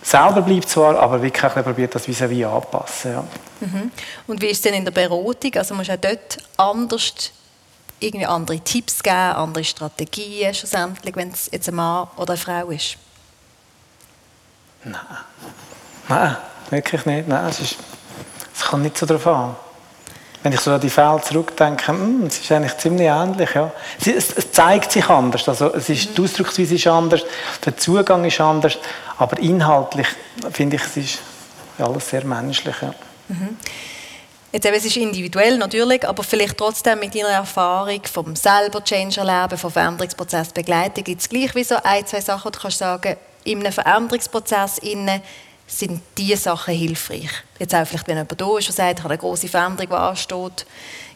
selber 0.02 0.42
bleibt 0.42 0.70
zwar, 0.70 1.00
aber 1.00 1.22
wirklich 1.22 1.44
auch 1.44 1.54
probiert, 1.64 1.94
das 1.94 2.08
vis-à-vis 2.08 2.46
-vis 2.46 2.56
anzupassen. 2.56 3.12
Ja. 3.12 3.24
Mhm. 3.62 3.92
Und 4.28 4.42
wie 4.42 4.48
ist 4.48 4.58
es 4.58 4.62
denn 4.62 4.74
in 4.74 4.86
der 4.86 4.92
Beratung? 4.92 5.52
Also 5.56 5.76
musst 5.76 5.90
du 5.90 5.94
auch 5.94 5.98
dort 5.98 6.38
anders 6.58 7.32
irgendwie 8.00 8.26
andere 8.26 8.60
Tipps 8.60 9.02
geben, 9.02 9.16
andere 9.16 9.64
Strategien 9.64 10.54
schlussendlich, 10.54 11.16
wenn 11.16 11.30
es 11.30 11.50
jetzt 11.52 11.70
ein 11.70 11.76
Mann 11.76 12.08
oder 12.18 12.34
eine 12.34 12.38
Frau 12.38 12.70
ist? 12.70 12.98
Nein. 14.84 15.00
Nein, 16.10 16.38
wirklich 16.70 17.06
nicht. 17.06 17.28
Nein, 17.28 17.46
es 17.48 17.60
ist 17.62 17.78
es 18.56 18.64
kommt 18.64 18.84
nicht 18.84 18.98
so 18.98 19.06
darauf 19.06 19.28
an. 19.28 19.56
Wenn 20.44 20.52
ich 20.52 20.60
so 20.60 20.72
an 20.72 20.82
die 20.82 20.90
Fälle 20.90 21.22
zurückdenke, 21.22 21.88
hm, 21.88 22.26
es 22.28 22.40
ist 22.40 22.52
eigentlich 22.52 22.78
ziemlich 22.78 23.08
ähnlich. 23.08 23.50
Ja. 23.56 23.72
Es, 24.00 24.36
es, 24.36 24.52
zeigt 24.52 24.92
sich 24.92 25.08
anders. 25.10 25.48
Also, 25.48 25.74
es 25.74 25.88
ist, 25.88 26.18
die 26.18 26.22
Ausdrucksweise 26.22 26.76
ist 26.76 26.86
anders, 26.86 27.22
der 27.66 27.78
Zugang 27.78 28.26
ist 28.26 28.42
anders, 28.42 28.78
aber 29.18 29.40
inhaltlich 29.40 30.08
finde 30.52 30.76
ich, 30.76 30.84
es 30.84 30.98
ist 30.98 31.20
alles 31.78 32.10
sehr 32.10 32.26
menschlich. 32.26 32.76
Ja. 32.82 32.94
Mhm. 33.30 33.58
Jetzt 34.52 34.66
eben, 34.68 34.76
es 34.76 34.86
ist 34.86 34.98
individuell 34.98 35.58
natürlich, 35.58 36.08
aber 36.08 36.24
vielleicht 36.24 36.58
trotzdem 36.58 37.00
mit 37.00 37.16
Ihrer 37.16 37.30
Erfahrung 37.30 38.02
vom 38.12 38.36
selber 38.36 38.84
Change 38.84 39.22
erleben, 39.22 39.58
vom 39.58 39.72
Veränderungsprozess 39.72 40.50
begleiten, 40.50 41.04
gibt 41.04 41.22
es 41.22 41.30
gleich 41.30 41.56
wie 41.56 41.64
so 41.64 41.76
ein, 41.82 42.06
zwei 42.06 42.22
Sachen, 42.22 42.52
die 42.52 42.58
du 42.58 42.62
kannst 42.62 42.78
sagen, 42.78 43.16
in 43.46 43.62
einem 43.62 43.74
Veränderungsprozess 43.74 44.78
innen 44.78 45.22
sind 45.80 46.02
diese 46.18 46.38
Sachen 46.38 46.74
hilfreich. 46.74 47.30
Jetzt 47.60 47.74
auch 47.74 47.86
vielleicht, 47.86 48.08
wenn 48.08 48.18
jemand 48.18 48.40
da 48.40 48.58
ist 48.58 48.70
und 48.70 48.76
sagt, 48.76 49.00
ich 49.00 49.04
habe 49.04 49.14
eine 49.14 49.18
große 49.18 49.48
Veränderung, 49.48 49.90
die 49.90 49.96
ansteht, 49.96 50.66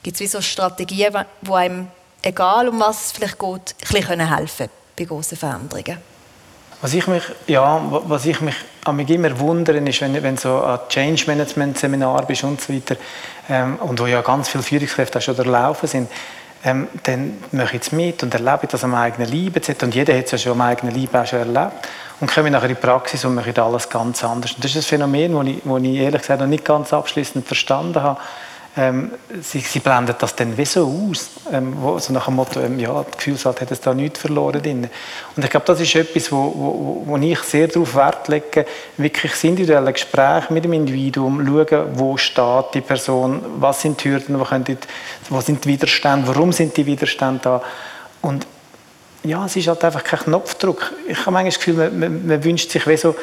gibt 0.03 0.15
es 0.15 0.21
wie 0.21 0.27
so 0.27 0.41
Strategien, 0.41 1.13
die 1.41 1.51
einem, 1.51 1.87
egal 2.21 2.69
um 2.69 2.79
was 2.79 3.07
es 3.07 3.11
vielleicht 3.11 3.39
geht, 3.39 3.75
ein 3.81 4.01
bisschen 4.01 4.35
helfen 4.35 4.69
bei 4.97 5.05
großen 5.05 5.37
Veränderungen. 5.37 5.97
Was 6.81 6.93
ich 6.93 7.07
mich, 7.07 7.23
ja, 7.47 7.81
was 7.89 8.25
ich 8.25 8.39
mich 8.39 8.55
immer 8.85 9.39
wundere, 9.39 9.77
ist, 9.77 10.01
wenn, 10.01 10.21
wenn 10.21 10.37
so 10.37 10.61
ein 10.61 10.79
Change 10.89 11.23
Management 11.25 11.77
Seminar 11.77 12.25
bist 12.25 12.43
und 12.43 12.61
so 12.61 12.71
weiter, 12.71 12.97
ähm, 13.49 13.77
und 13.77 13.99
wo 13.99 14.05
ja 14.05 14.21
ganz 14.21 14.49
viele 14.49 14.63
Führungskräfte 14.63 15.19
schon 15.19 15.35
durchlaufen 15.35 15.87
sind, 15.87 16.09
ähm, 16.63 16.87
dann 17.03 17.37
mache 17.51 17.77
ich 17.77 17.83
es 17.83 17.91
mit 17.91 18.23
und 18.23 18.33
erlebe 18.33 18.67
das 18.67 18.83
am 18.83 18.95
eigenen 18.95 19.31
Leib. 19.31 19.61
Und 19.81 19.95
jeder 19.95 20.17
hat 20.17 20.25
es 20.25 20.31
ja 20.31 20.37
schon 20.37 20.51
am 20.53 20.61
eigenen 20.61 20.95
Leib 20.95 21.15
auch 21.15 21.25
schon 21.25 21.39
erlebt. 21.39 21.87
Und 22.19 22.33
komme 22.33 22.49
nachher 22.49 22.69
in 22.69 22.75
die 22.75 22.81
Praxis 22.81 23.23
und 23.25 23.35
mache 23.35 23.61
alles 23.61 23.89
ganz 23.89 24.23
anders. 24.23 24.53
Und 24.53 24.63
das 24.63 24.71
ist 24.71 24.77
ein 24.77 24.89
Phänomen, 24.89 25.33
das 25.33 25.45
ich, 25.45 25.65
ich 25.65 25.99
ehrlich 25.99 26.21
gesagt 26.21 26.41
noch 26.41 26.47
nicht 26.47 26.65
ganz 26.65 26.91
abschließend 26.93 27.45
verstanden 27.45 28.01
habe 28.01 28.19
ähm, 28.77 29.11
sie, 29.41 29.59
sie 29.59 29.79
blenden 29.79 30.15
das 30.19 30.35
dann 30.35 30.55
wie 30.55 30.65
so 30.65 30.85
aus, 30.85 31.31
ähm, 31.51 31.73
wo, 31.79 31.97
so 31.97 32.13
nach 32.13 32.25
dem 32.25 32.35
Motto, 32.35 32.59
ähm, 32.61 32.79
ja, 32.79 33.03
das 33.03 33.17
Gefühl 33.17 33.35
hat, 33.35 33.59
hat 33.59 33.71
es 33.71 33.81
da 33.81 33.93
nichts 33.93 34.19
verloren 34.19 34.61
drin. 34.61 34.87
Und 35.35 35.43
ich 35.43 35.49
glaube, 35.49 35.65
das 35.65 35.79
ist 35.79 35.95
etwas, 35.95 36.31
wo, 36.31 36.37
wo, 36.37 37.03
wo 37.05 37.17
ich 37.17 37.39
sehr 37.39 37.67
darauf 37.67 37.95
Wert 37.95 38.27
lege, 38.27 38.65
wirklich 38.97 39.31
das 39.31 39.43
individuelle 39.43 39.91
Gespräch 39.91 40.51
mit 40.51 40.63
dem 40.63 40.73
Individuum, 40.73 41.43
schauen, 41.45 41.85
wo 41.93 42.17
steht 42.17 42.65
die 42.75 42.81
Person, 42.81 43.41
was 43.57 43.81
sind 43.81 44.03
die 44.03 44.09
Hürden, 44.11 44.39
wo, 44.39 44.45
die, 44.59 44.77
wo 45.29 45.41
sind 45.41 45.65
die 45.65 45.69
Widerstände, 45.69 46.27
warum 46.27 46.51
sind 46.51 46.77
die 46.77 46.85
Widerstände 46.85 47.39
da. 47.41 47.61
Und 48.21 48.45
ja, 49.23 49.43
es 49.45 49.55
ist 49.55 49.67
halt 49.67 49.83
einfach 49.83 50.03
kein 50.03 50.19
Knopfdruck. 50.19 50.93
Ich 51.07 51.19
habe 51.21 51.31
manchmal 51.31 51.45
das 51.45 51.57
Gefühl, 51.57 51.73
man, 51.73 51.99
man, 51.99 52.27
man 52.27 52.43
wünscht 52.43 52.69
sich 52.69 52.85
wie 52.85 52.97
so, 52.97 53.15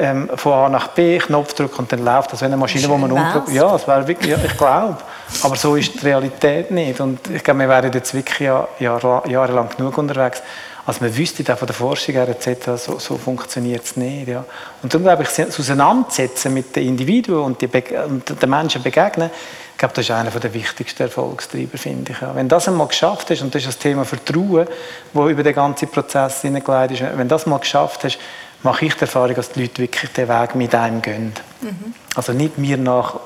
ähm, 0.00 0.30
von 0.34 0.52
A 0.52 0.68
nach 0.68 0.88
B, 0.88 1.18
Knopfdruck 1.18 1.78
und 1.78 1.92
dann 1.92 2.04
läuft 2.04 2.32
das 2.32 2.40
wie 2.40 2.46
eine 2.46 2.56
Maschine, 2.56 2.88
wo 2.88 2.96
man 2.96 3.12
umdrückt. 3.12 3.50
Ja, 3.50 3.70
das 3.70 3.86
wäre 3.86 4.08
wirklich, 4.08 4.30
ja, 4.30 4.38
ich 4.42 4.56
glaube. 4.56 4.96
Aber 5.42 5.56
so 5.56 5.76
ist 5.76 5.94
die 5.94 6.06
Realität 6.06 6.70
nicht. 6.70 7.00
Und 7.00 7.28
ich 7.30 7.44
glaube, 7.44 7.60
wir 7.60 7.68
wären 7.68 7.92
jetzt 7.92 8.14
wirklich 8.14 8.40
Jahr, 8.40 8.68
Jahr, 8.78 9.28
jahrelang 9.28 9.68
genug 9.76 9.96
unterwegs, 9.98 10.42
als 10.86 11.00
man 11.00 11.16
wüsste, 11.16 11.52
auch 11.52 11.58
von 11.58 11.66
der 11.66 11.74
Forschung 11.74 12.14
her 12.14 12.28
etc., 12.28 12.70
so, 12.76 12.98
so 12.98 13.16
funktioniert 13.16 13.84
es 13.84 13.96
nicht. 13.96 14.28
Ja. 14.28 14.44
Und 14.82 14.92
darum 14.92 15.04
glaube 15.04 15.22
ich, 15.22 15.28
das 15.28 15.60
Auseinandersetzen 15.60 16.54
mit 16.54 16.74
den 16.74 16.88
Individuen 16.88 17.44
und, 17.44 17.62
und 17.62 18.42
den 18.42 18.50
Menschen 18.50 18.82
begegnen, 18.82 19.30
ich 19.72 19.78
glaube, 19.78 19.94
das 19.94 20.04
ist 20.04 20.10
einer 20.10 20.30
der 20.30 20.52
wichtigsten 20.52 21.04
Erfolgstreiber, 21.04 21.78
finde 21.78 22.12
ich. 22.12 22.20
Ja. 22.20 22.34
Wenn 22.34 22.48
das 22.48 22.68
einmal 22.68 22.88
geschafft 22.88 23.30
ist, 23.30 23.40
und 23.40 23.54
das 23.54 23.62
ist 23.62 23.68
das 23.68 23.78
Thema 23.78 24.04
Vertrauen, 24.04 24.66
das 25.14 25.30
über 25.30 25.42
den 25.42 25.54
ganzen 25.54 25.88
Prozess 25.88 26.42
hineingelegt 26.42 27.00
ist, 27.00 27.16
wenn 27.16 27.28
das 27.28 27.46
mal 27.46 27.58
geschafft 27.58 28.04
hast, 28.04 28.18
mache 28.62 28.86
ich 28.86 28.94
die 28.94 29.02
Erfahrung, 29.02 29.34
dass 29.34 29.52
die 29.52 29.62
Leute 29.62 29.82
wirklich 29.82 30.12
den 30.12 30.28
Weg 30.28 30.54
mit 30.54 30.74
einem 30.74 31.02
gehen. 31.02 31.32
Mhm. 31.60 31.94
Also 32.14 32.32
nicht 32.32 32.58
mir 32.58 32.76
nach 32.76 33.16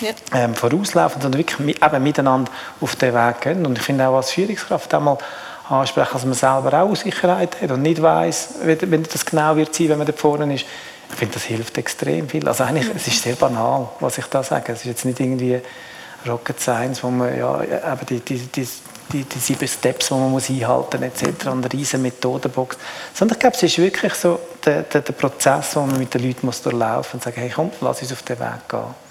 ja. 0.00 0.10
ähm, 0.34 0.54
vorauslaufen, 0.54 1.22
sondern 1.22 1.40
wirklich 1.40 1.76
eben 1.82 2.02
miteinander 2.02 2.50
auf 2.80 2.96
den 2.96 3.14
Weg 3.14 3.40
gehen. 3.40 3.66
Und 3.66 3.78
ich 3.78 3.84
finde 3.84 4.08
auch 4.08 4.16
als 4.16 4.32
Führungskraft 4.32 4.92
einmal 4.94 5.18
ansprechen, 5.68 6.10
dass 6.12 6.24
man 6.24 6.34
selber 6.34 6.82
auch 6.82 6.94
Sicherheit 6.94 7.60
hat 7.60 7.70
und 7.70 7.82
nicht 7.82 8.00
weiß, 8.00 8.54
wenn 8.62 9.02
das 9.02 9.24
genau 9.24 9.56
wird 9.56 9.74
sein, 9.74 9.88
wenn 9.88 9.98
man 9.98 10.06
da 10.06 10.12
vorne 10.12 10.54
ist. 10.54 10.66
Ich 11.08 11.16
finde, 11.16 11.34
das 11.34 11.44
hilft 11.44 11.78
extrem 11.78 12.28
viel. 12.28 12.46
Also 12.48 12.64
eigentlich, 12.64 12.88
mhm. 12.88 12.96
es 12.96 13.06
ist 13.06 13.22
sehr 13.22 13.36
banal, 13.36 13.88
was 14.00 14.18
ich 14.18 14.26
da 14.26 14.42
sage. 14.42 14.72
Es 14.72 14.80
ist 14.80 14.86
jetzt 14.86 15.04
nicht 15.04 15.20
irgendwie 15.20 15.60
Rocket 16.26 16.60
Science, 16.60 17.02
wo 17.02 17.10
man 17.10 17.36
ja 17.36 17.62
eben 17.62 18.06
die, 18.08 18.20
die, 18.20 18.38
die 18.38 18.68
die, 19.12 19.24
die 19.24 19.38
sieben 19.38 19.68
Steps, 19.68 20.08
die 20.08 20.14
man 20.14 20.30
muss 20.30 20.50
einhalten 20.50 21.00
muss, 21.00 21.22
etc. 21.22 21.46
eine 21.46 21.72
riesige 21.72 21.98
Methodenbox. 22.02 22.76
Sondern 23.14 23.36
ich 23.36 23.40
glaube, 23.40 23.56
es 23.56 23.62
ist 23.62 23.78
wirklich 23.78 24.14
so 24.14 24.38
der, 24.64 24.82
der, 24.82 25.00
der 25.02 25.12
Prozess, 25.12 25.72
den 25.72 25.86
man 25.86 25.98
mit 25.98 26.12
den 26.12 26.26
Leuten 26.26 26.46
muss 26.46 26.62
durchlaufen 26.62 26.98
muss 26.98 27.14
und 27.14 27.22
sagen, 27.22 27.40
hey, 27.40 27.52
komm, 27.54 27.70
lass 27.80 28.02
uns 28.02 28.12
auf 28.12 28.22
den 28.22 28.38
Weg 28.38 28.68
gehen. 28.68 29.06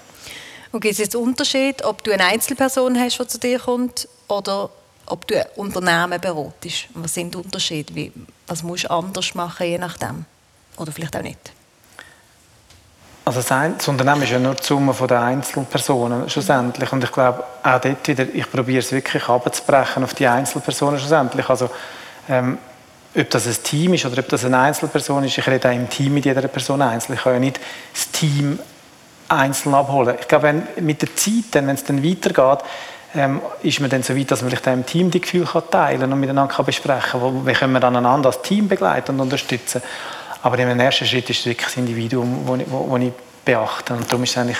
Und 0.72 0.80
gibt 0.80 0.92
es 0.92 0.98
jetzt 0.98 1.16
Unterschied, 1.16 1.84
ob 1.84 2.02
du 2.04 2.12
eine 2.12 2.24
Einzelperson 2.24 2.98
hast, 2.98 3.18
die 3.18 3.26
zu 3.26 3.38
dir 3.38 3.58
kommt, 3.58 4.08
oder 4.28 4.70
ob 5.06 5.26
du 5.26 5.38
ein 5.38 5.46
Unternehmen 5.56 6.20
beratest? 6.20 6.88
Was 6.94 7.14
sind 7.14 7.34
die 7.34 7.38
Unterschiede? 7.38 8.12
was 8.46 8.62
musst 8.62 8.84
du 8.84 8.90
anders 8.90 9.34
machen, 9.34 9.66
je 9.66 9.78
nachdem? 9.78 10.24
Oder 10.76 10.92
vielleicht 10.92 11.16
auch 11.16 11.22
nicht? 11.22 11.52
Also 13.26 13.42
das 13.42 13.88
Unternehmen 13.88 14.22
ist 14.22 14.30
ja 14.30 14.38
nur 14.38 14.54
die 14.54 14.62
Summe 14.62 14.94
der 14.94 15.20
Einzelpersonen 15.20 16.30
schlussendlich. 16.30 16.92
Und 16.92 17.02
ich 17.02 17.10
glaube, 17.10 17.42
auch 17.60 17.80
dort 17.80 18.06
wieder, 18.06 18.24
ich 18.32 18.48
probiere 18.48 18.78
es 18.78 18.92
wirklich 18.92 19.28
abzubrechen 19.28 20.04
auf 20.04 20.14
die 20.14 20.28
Einzelpersonen 20.28 21.00
schlussendlich. 21.00 21.48
Also, 21.48 21.68
ähm, 22.28 22.56
ob 23.18 23.28
das 23.30 23.48
ein 23.48 23.56
Team 23.64 23.94
ist 23.94 24.06
oder 24.06 24.20
ob 24.20 24.28
das 24.28 24.44
eine 24.44 24.58
Einzelperson 24.58 25.24
ist, 25.24 25.38
ich 25.38 25.46
rede 25.48 25.68
auch 25.68 25.74
im 25.74 25.88
Team 25.90 26.14
mit 26.14 26.24
jeder 26.24 26.46
Person 26.46 26.80
einzeln. 26.80 27.16
Ich 27.16 27.22
kann 27.24 27.32
ja 27.32 27.38
nicht 27.40 27.58
das 27.92 28.12
Team 28.12 28.60
einzeln 29.28 29.74
abholen. 29.74 30.14
Ich 30.20 30.28
glaube, 30.28 30.44
wenn, 30.44 30.62
mit 30.86 31.02
der 31.02 31.16
Zeit, 31.16 31.46
wenn 31.50 31.68
es 31.70 31.82
dann 31.82 32.04
weitergeht, 32.04 32.64
ähm, 33.16 33.40
ist 33.60 33.80
man 33.80 33.90
dann 33.90 34.04
so 34.04 34.16
weit, 34.16 34.30
dass 34.30 34.42
man 34.42 34.50
vielleicht 34.50 34.68
im 34.68 34.86
Team 34.86 35.10
die 35.10 35.20
Gefühle 35.20 35.46
kann 35.46 35.68
teilen 35.68 36.12
und 36.12 36.20
miteinander 36.20 36.54
kann 36.54 36.64
besprechen 36.64 37.20
kann, 37.20 37.44
wie 37.44 37.52
können 37.54 37.72
wir 37.72 37.80
dann 37.80 37.96
einander 37.96 38.28
als 38.28 38.40
Team 38.42 38.68
begleiten 38.68 39.16
und 39.16 39.22
unterstützen. 39.22 39.82
Aber 40.42 40.58
im 40.58 40.80
ersten 40.80 41.06
Schritt 41.06 41.28
ist 41.30 41.40
es 41.40 41.46
wirklich 41.46 41.66
das 41.66 41.76
Individuum, 41.76 42.44
das 42.46 42.60
ich, 42.60 42.70
wo, 42.70 42.96
ich 42.96 43.12
beachte. 43.44 43.94
Und 43.94 44.06
darum 44.10 44.22
ist 44.24 44.30
es 44.30 44.38
eigentlich 44.38 44.58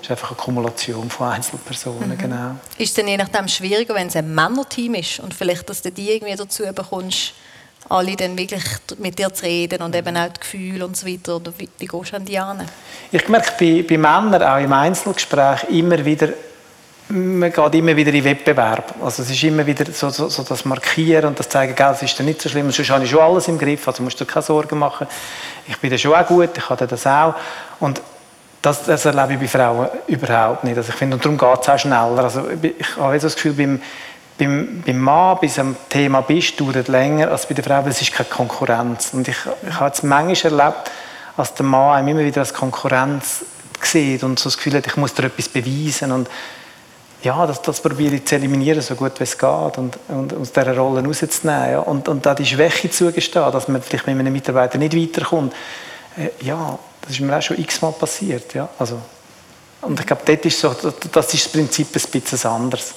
ist 0.00 0.10
einfach 0.10 0.30
eine 0.30 0.36
Kumulation 0.36 1.10
von 1.10 1.28
Einzelpersonen, 1.28 2.10
mhm. 2.10 2.18
genau. 2.18 2.50
Ist 2.78 2.90
es 2.90 2.94
dann 2.94 3.08
je 3.08 3.16
nachdem 3.16 3.48
schwieriger, 3.48 3.94
wenn 3.94 4.06
es 4.06 4.16
ein 4.16 4.32
Männerteam 4.32 4.94
ist 4.94 5.20
und 5.20 5.34
vielleicht, 5.34 5.68
dass 5.68 5.82
du 5.82 5.90
die 5.90 6.12
irgendwie 6.12 6.36
dazu 6.36 6.62
bekommst, 6.72 7.34
alle 7.88 8.16
dann 8.16 8.36
wirklich 8.36 8.62
mit 8.98 9.18
dir 9.18 9.32
zu 9.32 9.44
reden 9.44 9.82
und 9.82 9.94
eben 9.94 10.16
auch 10.16 10.28
die 10.28 10.40
Gefühle 10.40 10.84
und 10.84 10.96
so 10.96 11.06
weiter? 11.06 11.36
Oder 11.36 11.52
wie, 11.58 11.68
wie 11.78 11.86
gehst 11.86 12.12
du 12.12 12.16
an 12.16 12.24
die 12.24 12.38
an? 12.38 12.68
Ich 13.10 13.28
merke 13.28 13.52
bei, 13.58 13.82
bei 13.82 13.96
Männern 13.96 14.42
auch 14.42 14.62
im 14.62 14.72
Einzelgespräch 14.72 15.64
immer 15.70 16.04
wieder, 16.04 16.28
man 17.10 17.52
geht 17.52 17.74
immer 17.74 17.96
wieder 17.96 18.12
in 18.12 18.24
Wettbewerb. 18.24 18.94
Also 19.02 19.22
es 19.22 19.30
ist 19.30 19.42
immer 19.42 19.66
wieder 19.66 19.86
so, 19.92 20.10
so, 20.10 20.28
so 20.28 20.42
das 20.42 20.64
Markieren 20.64 21.26
und 21.26 21.38
das 21.38 21.48
Zeigen, 21.48 21.74
gell, 21.74 21.92
es 21.92 22.02
ist 22.02 22.18
dann 22.18 22.26
nicht 22.26 22.42
so 22.42 22.48
schlimm, 22.48 22.70
sonst 22.70 22.90
habe 22.90 23.04
ich 23.04 23.10
schon 23.10 23.20
alles 23.20 23.48
im 23.48 23.58
Griff, 23.58 23.86
also 23.88 24.02
musst 24.02 24.20
du 24.20 24.24
dir 24.24 24.30
keine 24.30 24.42
Sorgen 24.42 24.78
machen. 24.78 25.06
Ich 25.66 25.78
bin 25.78 25.90
da 25.90 25.96
schon 25.96 26.14
auch 26.14 26.26
gut, 26.26 26.50
ich 26.56 26.68
habe 26.68 26.86
das 26.86 27.06
auch. 27.06 27.34
Und 27.80 28.00
das, 28.60 28.84
das 28.84 29.04
erlebe 29.04 29.34
ich 29.34 29.52
bei 29.52 29.58
Frauen 29.58 29.88
überhaupt 30.06 30.64
nicht. 30.64 30.76
Also 30.76 30.90
ich 30.90 30.96
finde, 30.96 31.16
und 31.16 31.24
darum 31.24 31.38
geht 31.38 31.62
es 31.62 31.68
auch 31.68 31.78
schneller. 31.78 32.24
Also 32.24 32.44
ich 32.60 32.96
habe 32.96 33.18
das 33.18 33.34
Gefühl, 33.34 33.52
beim, 33.52 33.80
beim, 34.36 34.82
beim 34.84 34.98
Mann, 34.98 35.38
bei 35.40 35.48
einem 35.58 35.76
Thema 35.88 36.20
bist, 36.20 36.60
dauert 36.60 36.88
länger 36.88 37.30
als 37.30 37.46
bei 37.46 37.54
der 37.54 37.64
Frau, 37.64 37.82
weil 37.82 37.90
es 37.90 38.02
ist 38.02 38.12
keine 38.12 38.28
Konkurrenz. 38.28 39.10
Und 39.12 39.28
ich, 39.28 39.36
ich 39.66 39.80
habe 39.80 39.94
es 39.94 40.02
manchmal 40.02 40.60
erlebt, 40.60 40.90
als 41.36 41.54
der 41.54 41.64
Mann 41.64 41.96
einem 41.96 42.08
immer 42.08 42.24
wieder 42.24 42.40
als 42.40 42.52
Konkurrenz 42.52 43.44
sieht 43.80 44.24
und 44.24 44.38
so 44.38 44.48
das 44.48 44.56
Gefühl 44.56 44.74
hat, 44.74 44.86
ich 44.86 44.96
muss 44.96 45.14
dir 45.14 45.24
etwas 45.24 45.48
beweisen 45.48 46.10
und 46.12 46.28
ja, 47.22 47.46
das, 47.46 47.62
das 47.62 47.80
probiere 47.80 48.16
ich 48.16 48.24
zu 48.26 48.36
eliminieren, 48.36 48.80
so 48.80 48.94
gut 48.94 49.18
wie 49.18 49.24
es 49.24 49.36
geht 49.36 49.78
und, 49.78 49.98
und 50.08 50.34
aus 50.34 50.52
dieser 50.52 50.76
Rolle 50.76 51.04
rauszunehmen 51.04 51.70
ja. 51.70 51.78
und, 51.80 52.08
und 52.08 52.24
da 52.24 52.34
die 52.34 52.46
Schwäche 52.46 52.90
zugestehen, 52.90 53.50
dass 53.50 53.66
man 53.66 53.82
vielleicht 53.82 54.06
mit 54.06 54.18
einem 54.18 54.32
Mitarbeiter 54.32 54.78
nicht 54.78 54.96
weiterkommt. 54.96 55.52
Äh, 56.16 56.30
ja, 56.44 56.78
das 57.02 57.12
ist 57.12 57.20
mir 57.20 57.36
auch 57.36 57.42
schon 57.42 57.58
x-mal 57.58 57.92
passiert. 57.92 58.54
Ja. 58.54 58.68
Also, 58.78 59.00
und 59.82 59.98
ich 59.98 60.06
glaube, 60.06 60.22
dort 60.24 60.44
ist 60.46 60.60
so, 60.60 60.74
das 61.12 61.34
ist 61.34 61.46
das 61.46 61.52
Prinzip 61.52 61.88
ein 61.88 62.20
bisschen 62.20 62.50
anders. 62.50 62.94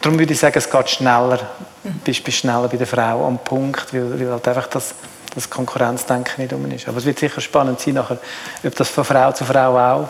Darum 0.00 0.18
würde 0.18 0.32
ich 0.32 0.38
sagen, 0.38 0.58
es 0.58 0.70
geht 0.70 0.90
schneller, 0.90 1.38
du 1.82 1.90
bist, 2.04 2.22
bist 2.22 2.38
schneller 2.38 2.68
bei 2.68 2.76
der 2.76 2.86
Frau 2.86 3.26
am 3.26 3.38
Punkt, 3.38 3.92
weil, 3.92 4.20
weil 4.20 4.30
halt 4.30 4.46
einfach 4.48 4.68
das, 4.68 4.94
das 5.34 5.48
Konkurrenzdenken 5.48 6.42
nicht 6.42 6.52
um 6.52 6.70
ist. 6.70 6.86
Aber 6.86 6.98
es 6.98 7.04
wird 7.04 7.18
sicher 7.18 7.40
spannend 7.40 7.80
sein, 7.80 7.94
nachher, 7.94 8.18
ob 8.64 8.74
das 8.76 8.88
von 8.90 9.04
Frau 9.04 9.32
zu 9.32 9.44
Frau 9.44 9.76
auch 9.76 10.08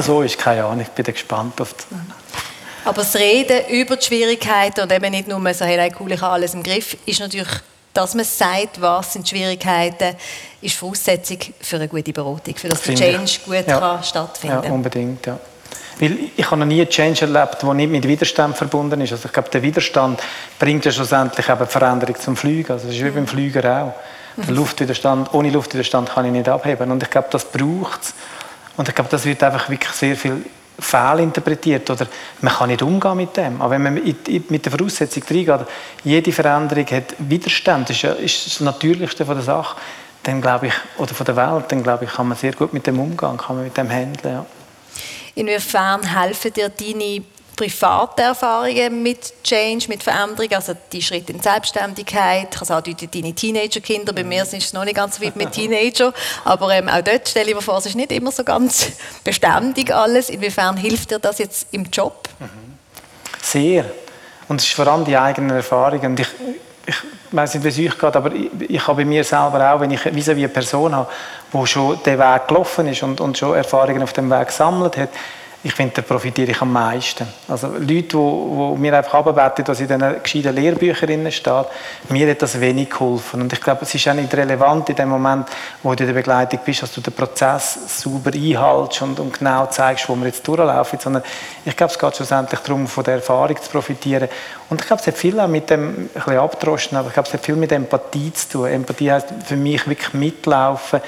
so 0.00 0.22
ist 0.22 0.38
keine 0.38 0.64
Ahnung, 0.64 0.80
ich 0.80 0.88
bin 0.88 1.04
gespannt 1.04 1.60
auf 1.60 1.74
die 1.74 1.96
Aber 2.84 3.02
das 3.02 3.14
Reden 3.16 3.66
über 3.68 3.96
die 3.96 4.06
Schwierigkeiten 4.06 4.80
und 4.80 4.92
eben 4.92 5.10
nicht 5.10 5.28
nur 5.28 5.54
so, 5.54 5.64
hey, 5.64 5.92
cool, 5.98 6.12
ich 6.12 6.20
habe 6.20 6.34
alles 6.34 6.54
im 6.54 6.62
Griff, 6.62 6.96
ist 7.06 7.20
natürlich, 7.20 7.48
dass 7.92 8.14
man 8.14 8.24
sagt, 8.24 8.80
was 8.80 9.12
sind 9.12 9.30
die 9.30 9.36
Schwierigkeiten, 9.36 10.16
ist 10.60 10.76
Voraussetzung 10.76 11.38
für 11.60 11.76
eine 11.76 11.88
gute 11.88 12.12
Beratung, 12.12 12.54
für 12.54 12.68
das 12.68 12.82
der 12.82 12.94
Change 12.94 13.24
ich. 13.24 13.44
gut 13.44 13.66
ja. 13.66 13.78
kann 13.78 14.02
stattfinden 14.02 14.62
Ja, 14.62 14.70
unbedingt, 14.70 15.26
ja. 15.26 15.38
Weil 16.00 16.16
ich 16.36 16.46
habe 16.46 16.58
noch 16.58 16.66
nie 16.66 16.80
einen 16.80 16.90
Change 16.90 17.22
erlebt, 17.22 17.62
der 17.62 17.74
nicht 17.74 17.90
mit 17.90 18.06
Widerstand 18.06 18.56
verbunden 18.56 19.00
ist. 19.00 19.12
Also 19.12 19.26
ich 19.26 19.32
glaube, 19.32 19.48
der 19.50 19.62
Widerstand 19.62 20.20
bringt 20.58 20.84
ja 20.84 20.92
schlussendlich 20.92 21.48
eben 21.48 21.66
Veränderung 21.66 22.14
zum 22.20 22.36
Fliegen. 22.36 22.72
Also 22.72 22.86
das 22.86 22.94
ist 22.94 23.04
wie 23.04 23.10
beim 23.10 23.26
Flüger 23.26 23.82
auch. 23.82 23.94
Der 24.44 24.54
Luftwiderstand, 24.54 25.34
ohne 25.34 25.50
Luftwiderstand 25.50 26.10
kann 26.10 26.24
ich 26.26 26.30
nicht 26.30 26.48
abheben. 26.48 26.92
Und 26.92 27.02
ich 27.02 27.10
glaube, 27.10 27.28
das 27.32 27.44
braucht 27.44 28.02
es. 28.02 28.14
Und 28.78 28.88
ich 28.88 28.94
glaube, 28.94 29.10
das 29.10 29.24
wird 29.24 29.42
einfach 29.42 29.68
wirklich 29.68 29.92
sehr 29.92 30.16
viel 30.16 30.44
fehlinterpretiert 30.78 31.90
oder 31.90 32.06
man 32.40 32.54
kann 32.54 32.68
nicht 32.68 32.80
umgehen 32.80 33.16
mit 33.16 33.36
dem. 33.36 33.60
Aber 33.60 33.72
wenn 33.72 33.82
man 33.82 33.94
mit 33.94 34.64
der 34.64 34.72
Voraussetzung 34.72 35.24
reingeht, 35.28 35.66
jede 36.04 36.32
Veränderung 36.32 36.86
hat 36.86 37.16
Widerstand, 37.18 37.88
das 37.88 37.96
ist, 37.96 38.02
ja, 38.02 38.12
ist 38.12 38.46
das 38.46 38.60
Natürlichste 38.60 39.26
von 39.26 39.34
der 39.34 39.44
Sache, 39.44 39.76
dann 40.22 40.40
glaube 40.40 40.68
ich, 40.68 40.74
oder 40.96 41.12
von 41.12 41.26
der 41.26 41.34
Welt, 41.34 41.64
dann 41.68 41.82
glaube 41.82 42.04
ich, 42.04 42.12
kann 42.12 42.28
man 42.28 42.38
sehr 42.38 42.52
gut 42.52 42.72
mit 42.72 42.86
dem 42.86 43.00
umgehen, 43.00 43.36
kann 43.36 43.56
man 43.56 43.64
mit 43.64 43.76
dem 43.76 43.90
handeln. 43.90 44.34
Ja. 44.34 44.46
Inwiefern 45.34 46.02
helfen 46.02 46.52
dir 46.52 46.68
deine 46.68 47.22
private 47.58 48.22
Erfahrungen 48.22 49.02
mit 49.02 49.42
Change, 49.42 49.86
mit 49.88 50.00
Veränderung, 50.00 50.52
also 50.52 50.74
die 50.92 51.02
Schritte 51.02 51.32
in 51.32 51.40
Selbstständigkeit, 51.40 52.48
ich 52.52 52.56
kann 52.56 52.66
sagen, 52.66 52.96
deine 53.12 53.34
Teenager-Kinder, 53.34 54.12
bei 54.12 54.22
mir 54.22 54.44
ist 54.44 54.54
es 54.54 54.72
noch 54.72 54.84
nicht 54.84 54.94
ganz 54.94 55.16
so 55.16 55.24
weit 55.24 55.34
mit 55.34 55.50
Teenager, 55.50 56.14
aber 56.44 56.70
ähm, 56.70 56.88
auch 56.88 57.02
dort 57.02 57.28
stelle 57.28 57.48
ich 57.48 57.56
mir 57.56 57.60
vor, 57.60 57.78
es 57.78 57.86
ist 57.86 57.96
nicht 57.96 58.12
immer 58.12 58.30
so 58.30 58.44
ganz 58.44 58.92
beständig 59.24 59.92
alles. 59.92 60.30
Inwiefern 60.30 60.76
hilft 60.76 61.10
dir 61.10 61.18
das 61.18 61.38
jetzt 61.38 61.66
im 61.72 61.84
Job? 61.86 62.28
Sehr. 63.42 63.84
Und 64.46 64.60
es 64.60 64.68
ist 64.68 64.74
vor 64.74 64.86
allem 64.86 65.04
die 65.04 65.16
eigenen 65.16 65.50
Erfahrungen. 65.50 66.16
ich, 66.16 66.28
ich 66.86 66.94
weiß 67.32 67.54
nicht, 67.54 67.64
wie 67.64 67.86
es 67.86 67.92
euch 67.92 67.98
geht, 67.98 68.16
aber 68.16 68.32
ich, 68.32 68.50
ich 68.68 68.86
habe 68.86 69.02
bei 69.02 69.04
mir 69.04 69.24
selber 69.24 69.74
auch, 69.74 69.80
wenn 69.80 69.90
ich 69.90 70.04
wie 70.04 70.30
eine 70.30 70.48
Person 70.48 70.94
habe, 70.94 71.10
die 71.52 71.66
schon 71.66 72.00
den 72.04 72.18
Weg 72.20 72.46
gelaufen 72.46 72.86
ist 72.86 73.02
und, 73.02 73.20
und 73.20 73.36
schon 73.36 73.56
Erfahrungen 73.56 74.02
auf 74.04 74.12
dem 74.12 74.30
Weg 74.30 74.46
gesammelt 74.46 74.96
hat, 74.96 75.10
ich 75.64 75.74
finde, 75.74 75.94
da 75.94 76.02
profitiere 76.02 76.52
ich 76.52 76.62
am 76.62 76.72
meisten. 76.72 77.26
Also 77.48 77.66
Leute, 77.66 77.86
die, 77.86 78.04
die 78.12 78.78
mir 78.78 78.96
einfach 78.96 79.14
abbeten, 79.14 79.64
dass 79.64 79.80
in 79.80 79.88
diesen 79.88 80.22
gescheiten 80.22 80.54
Lehrbüchern 80.54 81.32
steht, 81.32 81.66
mir 82.10 82.30
hat 82.30 82.42
das 82.42 82.60
wenig 82.60 82.90
geholfen. 82.90 83.42
Und 83.42 83.52
ich 83.52 83.60
glaube, 83.60 83.80
es 83.82 83.92
ist 83.92 84.06
auch 84.06 84.14
nicht 84.14 84.32
relevant 84.34 84.88
in 84.90 84.94
dem 84.94 85.08
Moment, 85.08 85.48
wo 85.82 85.94
du 85.94 86.04
in 86.04 86.06
der 86.06 86.14
Begleitung 86.14 86.60
bist, 86.64 86.82
dass 86.82 86.92
du 86.92 87.00
den 87.00 87.12
Prozess 87.12 88.00
sauber 88.00 88.30
einhaltst 88.32 89.02
und, 89.02 89.18
und 89.18 89.36
genau 89.36 89.66
zeigst, 89.66 90.08
wo 90.08 90.14
wir 90.14 90.26
jetzt 90.26 90.46
durchlaufen, 90.46 91.00
sondern 91.00 91.24
ich 91.64 91.76
glaube, 91.76 91.92
es 91.92 91.98
geht 91.98 92.16
schlussendlich 92.16 92.60
darum, 92.60 92.86
von 92.86 93.02
der 93.02 93.14
Erfahrung 93.14 93.60
zu 93.60 93.68
profitieren. 93.68 94.28
Und 94.70 94.80
ich 94.80 94.86
glaube, 94.86 95.00
es 95.00 95.08
hat 95.08 95.16
viel 95.16 95.40
auch 95.40 95.48
mit 95.48 95.70
dem, 95.70 95.88
ein 95.88 96.08
bisschen 96.14 96.38
abdroschen, 96.38 96.96
aber 96.96 97.08
ich 97.08 97.14
glaube, 97.14 97.26
es 97.26 97.34
hat 97.34 97.44
viel 97.44 97.56
mit 97.56 97.72
Empathie 97.72 98.32
zu 98.32 98.48
tun. 98.48 98.66
Empathie 98.68 99.10
heißt 99.10 99.28
für 99.44 99.56
mich 99.56 99.88
wirklich 99.88 100.14
mitlaufen, 100.14 101.00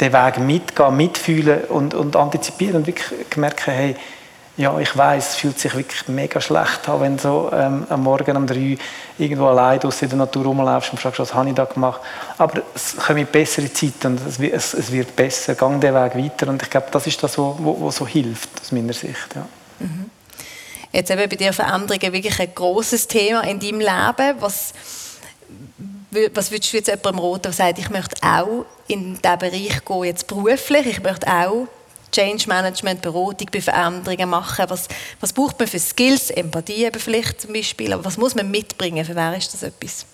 den 0.00 0.12
Weg 0.12 0.38
mitgehen, 0.38 0.96
mitfühlen 0.96 1.64
und, 1.64 1.94
und 1.94 2.16
antizipieren 2.16 2.76
und 2.76 2.86
wirklich 2.86 3.36
merken, 3.36 3.72
hey, 3.72 3.96
ja, 4.58 4.78
ich 4.78 4.96
weiß, 4.96 5.30
es 5.30 5.34
fühlt 5.36 5.58
sich 5.58 5.74
wirklich 5.74 6.08
mega 6.08 6.40
schlecht 6.40 6.88
an, 6.88 7.00
wenn 7.02 7.16
du 7.16 7.22
so 7.22 7.50
ähm, 7.52 7.86
am 7.90 8.02
Morgen 8.02 8.36
um 8.38 8.46
drei 8.46 8.78
irgendwo 9.18 9.48
allein 9.48 9.80
in 9.80 10.08
der 10.08 10.18
Natur 10.18 10.46
rumlaufst 10.46 10.92
und 10.92 10.98
fragst, 10.98 11.18
was 11.18 11.34
habe 11.34 11.50
ich 11.50 11.54
da 11.54 11.66
gemacht. 11.66 12.00
Aber 12.38 12.62
es 12.74 12.96
kommen 12.96 13.26
bessere 13.26 13.70
Zeiten 13.70 14.12
und 14.12 14.20
es, 14.26 14.72
es, 14.74 14.92
wird 14.92 15.14
besser, 15.14 15.54
gang 15.54 15.78
den 15.80 15.94
Weg 15.94 16.16
weiter 16.16 16.48
und 16.48 16.62
ich 16.62 16.70
glaube, 16.70 16.86
das 16.90 17.06
ist 17.06 17.22
das, 17.22 17.36
was 17.36 17.96
so 17.96 18.06
hilft, 18.06 18.48
aus 18.62 18.72
meiner 18.72 18.94
Sicht. 18.94 19.34
Ja. 19.34 19.46
Mhm. 19.80 20.10
Jetzt 20.90 21.10
eben 21.10 21.28
bei 21.28 21.36
dir 21.36 21.52
Veränderungen 21.52 22.12
wirklich 22.12 22.40
ein 22.40 22.54
großes 22.54 23.08
Thema 23.08 23.42
in 23.42 23.60
deinem 23.60 23.80
Leben. 23.80 24.36
Was, 24.40 24.72
was 26.32 26.50
würdest 26.50 26.72
du 26.72 26.78
jetzt 26.78 26.88
jemandem 26.88 27.18
raten, 27.18 27.42
der 27.42 27.52
sagt, 27.52 27.78
ich 27.78 27.90
möchte 27.90 28.16
auch 28.22 28.64
in 28.88 29.14
diesen 29.14 29.38
Bereich 29.38 29.84
gehen, 29.84 30.04
jetzt 30.04 30.26
beruflich, 30.26 30.86
ich 30.86 31.02
möchte 31.02 31.26
auch 31.26 31.68
Change 32.12 32.48
Management, 32.48 33.02
Beratung 33.02 33.48
bei 33.52 33.60
Veränderungen 33.60 34.30
machen. 34.30 34.64
Was, 34.68 34.88
was 35.20 35.32
braucht 35.32 35.58
man 35.58 35.68
für 35.68 35.78
Skills, 35.78 36.30
Empathie 36.30 36.84
eben 36.84 36.98
vielleicht 36.98 37.42
zum 37.42 37.52
Beispiel, 37.52 37.92
aber 37.92 38.04
was 38.04 38.16
muss 38.16 38.34
man 38.34 38.50
mitbringen, 38.50 39.04
für 39.04 39.14
wer 39.14 39.36
ist 39.36 39.52
das 39.52 39.62
etwas? 39.62 40.06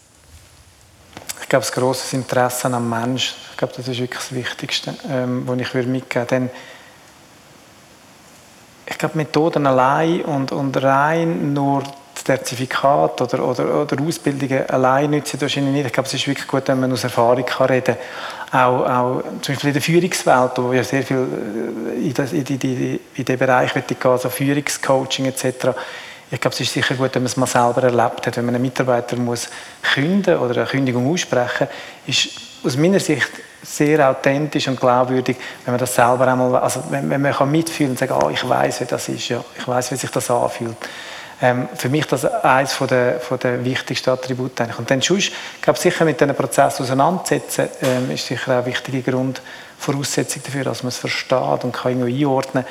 Ich 1.43 1.49
glaube, 1.49 1.65
das 1.65 1.73
große 1.73 2.17
Interesse 2.17 2.69
am 2.69 2.89
Mensch, 2.89 3.35
ich 3.51 3.57
glaube, 3.57 3.75
das 3.77 3.87
ist 3.87 3.99
wirklich 3.99 4.21
das 4.21 4.35
Wichtigste, 4.35 4.95
ähm, 5.09 5.47
was 5.47 5.59
ich 5.59 5.75
mitgeben 5.87 6.31
würde. 6.31 6.51
ich 8.87 8.99
glaube, 8.99 9.19
Methoden 9.19 9.67
allein 9.67 10.23
und, 10.23 10.51
und 10.51 10.83
rein 10.83 11.53
nur 11.53 11.83
Zertifikat 12.15 13.21
oder, 13.21 13.45
oder, 13.45 13.83
oder 13.83 14.03
Ausbildungen 14.03 14.69
allein 14.71 15.11
nützen 15.11 15.41
wahrscheinlich 15.41 15.75
nicht. 15.75 15.87
Ich 15.87 15.93
glaube, 15.93 16.07
es 16.07 16.15
ist 16.15 16.27
wirklich 16.27 16.47
gut, 16.47 16.69
wenn 16.69 16.81
man 16.81 16.93
aus 16.93 17.05
Erfahrung 17.05 17.45
kann 17.45 17.67
reden 17.67 17.97
kann. 17.97 18.42
Auch, 18.53 18.87
auch 18.87 19.23
zum 19.41 19.55
Beispiel 19.55 19.69
in 19.69 19.73
der 19.73 19.83
Führungswelt, 19.83 20.51
wo 20.57 20.73
ja 20.75 20.85
sehr 20.85 21.03
viel 21.03 21.27
äh, 21.97 22.07
in, 22.07 22.13
das, 22.13 22.35
in, 22.35 22.45
die, 22.45 22.59
die, 22.59 23.01
in 23.15 23.25
den 23.25 23.39
Bereich 23.39 23.73
gehen, 23.73 23.85
also 24.05 24.29
Führungscoaching 24.29 25.25
etc., 25.27 25.69
ich 26.31 26.41
glaube, 26.41 26.55
es 26.55 26.61
ist 26.61 26.73
sicher 26.73 26.95
gut, 26.95 27.15
wenn 27.15 27.23
man 27.23 27.27
es 27.27 27.37
mal 27.37 27.47
selber 27.47 27.83
erlebt 27.83 28.27
hat. 28.27 28.37
Wenn 28.39 28.47
man 28.47 28.55
einen 28.55 28.63
Mitarbeiter 28.63 29.17
muss 29.17 29.51
künden 29.83 30.39
oder 30.39 30.57
eine 30.57 30.67
Kündigung 30.67 31.13
aussprechen 31.13 31.69
ist 32.07 32.31
aus 32.65 32.77
meiner 32.77 33.01
Sicht 33.01 33.29
sehr 33.63 34.09
authentisch 34.09 34.67
und 34.69 34.81
glaubwürdig, 34.81 35.37
wenn 35.65 35.73
man 35.73 35.79
das 35.79 35.95
selber 35.95 36.27
einmal, 36.27 36.57
also 36.57 36.83
wenn, 36.91 37.09
wenn 37.11 37.21
man 37.21 37.33
kann 37.33 37.51
mitfühlen 37.51 37.93
und 37.93 37.99
sagen, 37.99 38.15
oh, 38.21 38.31
ich 38.31 38.49
weiß, 38.49 38.81
wie 38.81 38.85
das 38.87 39.09
ist, 39.09 39.29
ja, 39.29 39.45
ich 39.59 39.69
weiß, 39.69 39.93
wie 39.93 39.97
sich 39.97 40.11
das 40.11 40.31
anfühlt. 40.31 40.77
Ähm, 41.43 41.69
für 41.75 41.89
mich 41.89 42.07
das 42.07 42.25
eines 42.25 42.73
von 42.73 42.87
der, 42.87 43.19
von 43.19 43.37
der 43.41 43.65
wichtigsten 43.65 44.11
Attribute. 44.11 44.61
Eigentlich. 44.61 44.79
Und 44.79 44.89
dann 44.89 45.03
sonst, 45.03 45.33
glaube, 45.61 45.77
sicher 45.77 46.05
mit 46.05 46.21
diesem 46.21 46.37
Prozess 46.37 46.81
auseinandersetzen, 46.81 47.69
ähm, 47.83 48.13
ist 48.13 48.27
sicher 48.29 48.53
auch 48.53 48.57
eine 48.59 48.67
wichtige 48.67 49.03
Grundvoraussetzung 49.11 50.41
dafür, 50.45 50.63
dass 50.63 50.85
man 50.85 50.91
es 50.91 50.99
versteht 50.99 51.65
und 51.65 51.73
kann 51.73 51.99
irgendwie 51.99 52.25
einordnen 52.25 52.65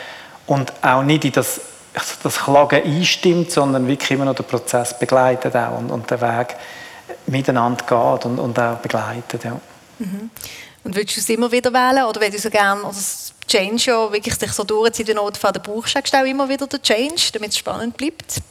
und 0.48 0.72
auch 0.82 1.04
nicht 1.04 1.26
in 1.26 1.34
das, 1.34 1.60
das 2.24 2.40
Klagen 2.40 2.82
einstimmt, 2.82 3.52
sondern 3.52 3.86
wirklich 3.88 4.12
immer 4.12 4.24
noch 4.24 4.36
den 4.36 4.46
Prozess 4.46 4.98
begleitet 4.98 5.54
auch 5.54 5.78
und, 5.78 5.92
und 5.92 6.10
den 6.10 6.22
Weg 6.22 6.56
miteinander 7.28 7.84
geht 7.84 8.26
und, 8.26 8.40
und 8.40 8.58
auch 8.58 8.78
begleitet. 8.78 9.44
Ja. 9.44 9.60
Mhm. 10.00 10.30
Und 10.86 10.96
würdest 10.96 11.18
du 11.18 11.20
es 11.20 11.30
immer 11.30 11.52
wieder 11.52 11.74
wählen 11.74 12.06
oder 12.06 12.22
würdest 12.22 12.46
du 12.46 12.50
so 12.50 12.50
gerne, 12.50 12.82
oder 12.82 12.94
das 12.94 13.34
Change 13.48 13.84
ja 13.92 14.12
wirklich 14.14 14.36
sich 14.36 14.54
so 14.54 14.64
durchzieht, 14.64 15.10
wie 15.10 15.14
Notfall, 15.14 15.52
dann 15.52 15.62
brauchst 15.62 15.94
du 15.94 16.18
auch 16.18 16.26
immer 16.26 16.48
wieder 16.48 16.68
den 16.68 16.82
Change, 16.82 17.32
damit 17.34 17.50
es 17.50 17.58
spannend 17.58 17.98
bleibt? 17.98 18.42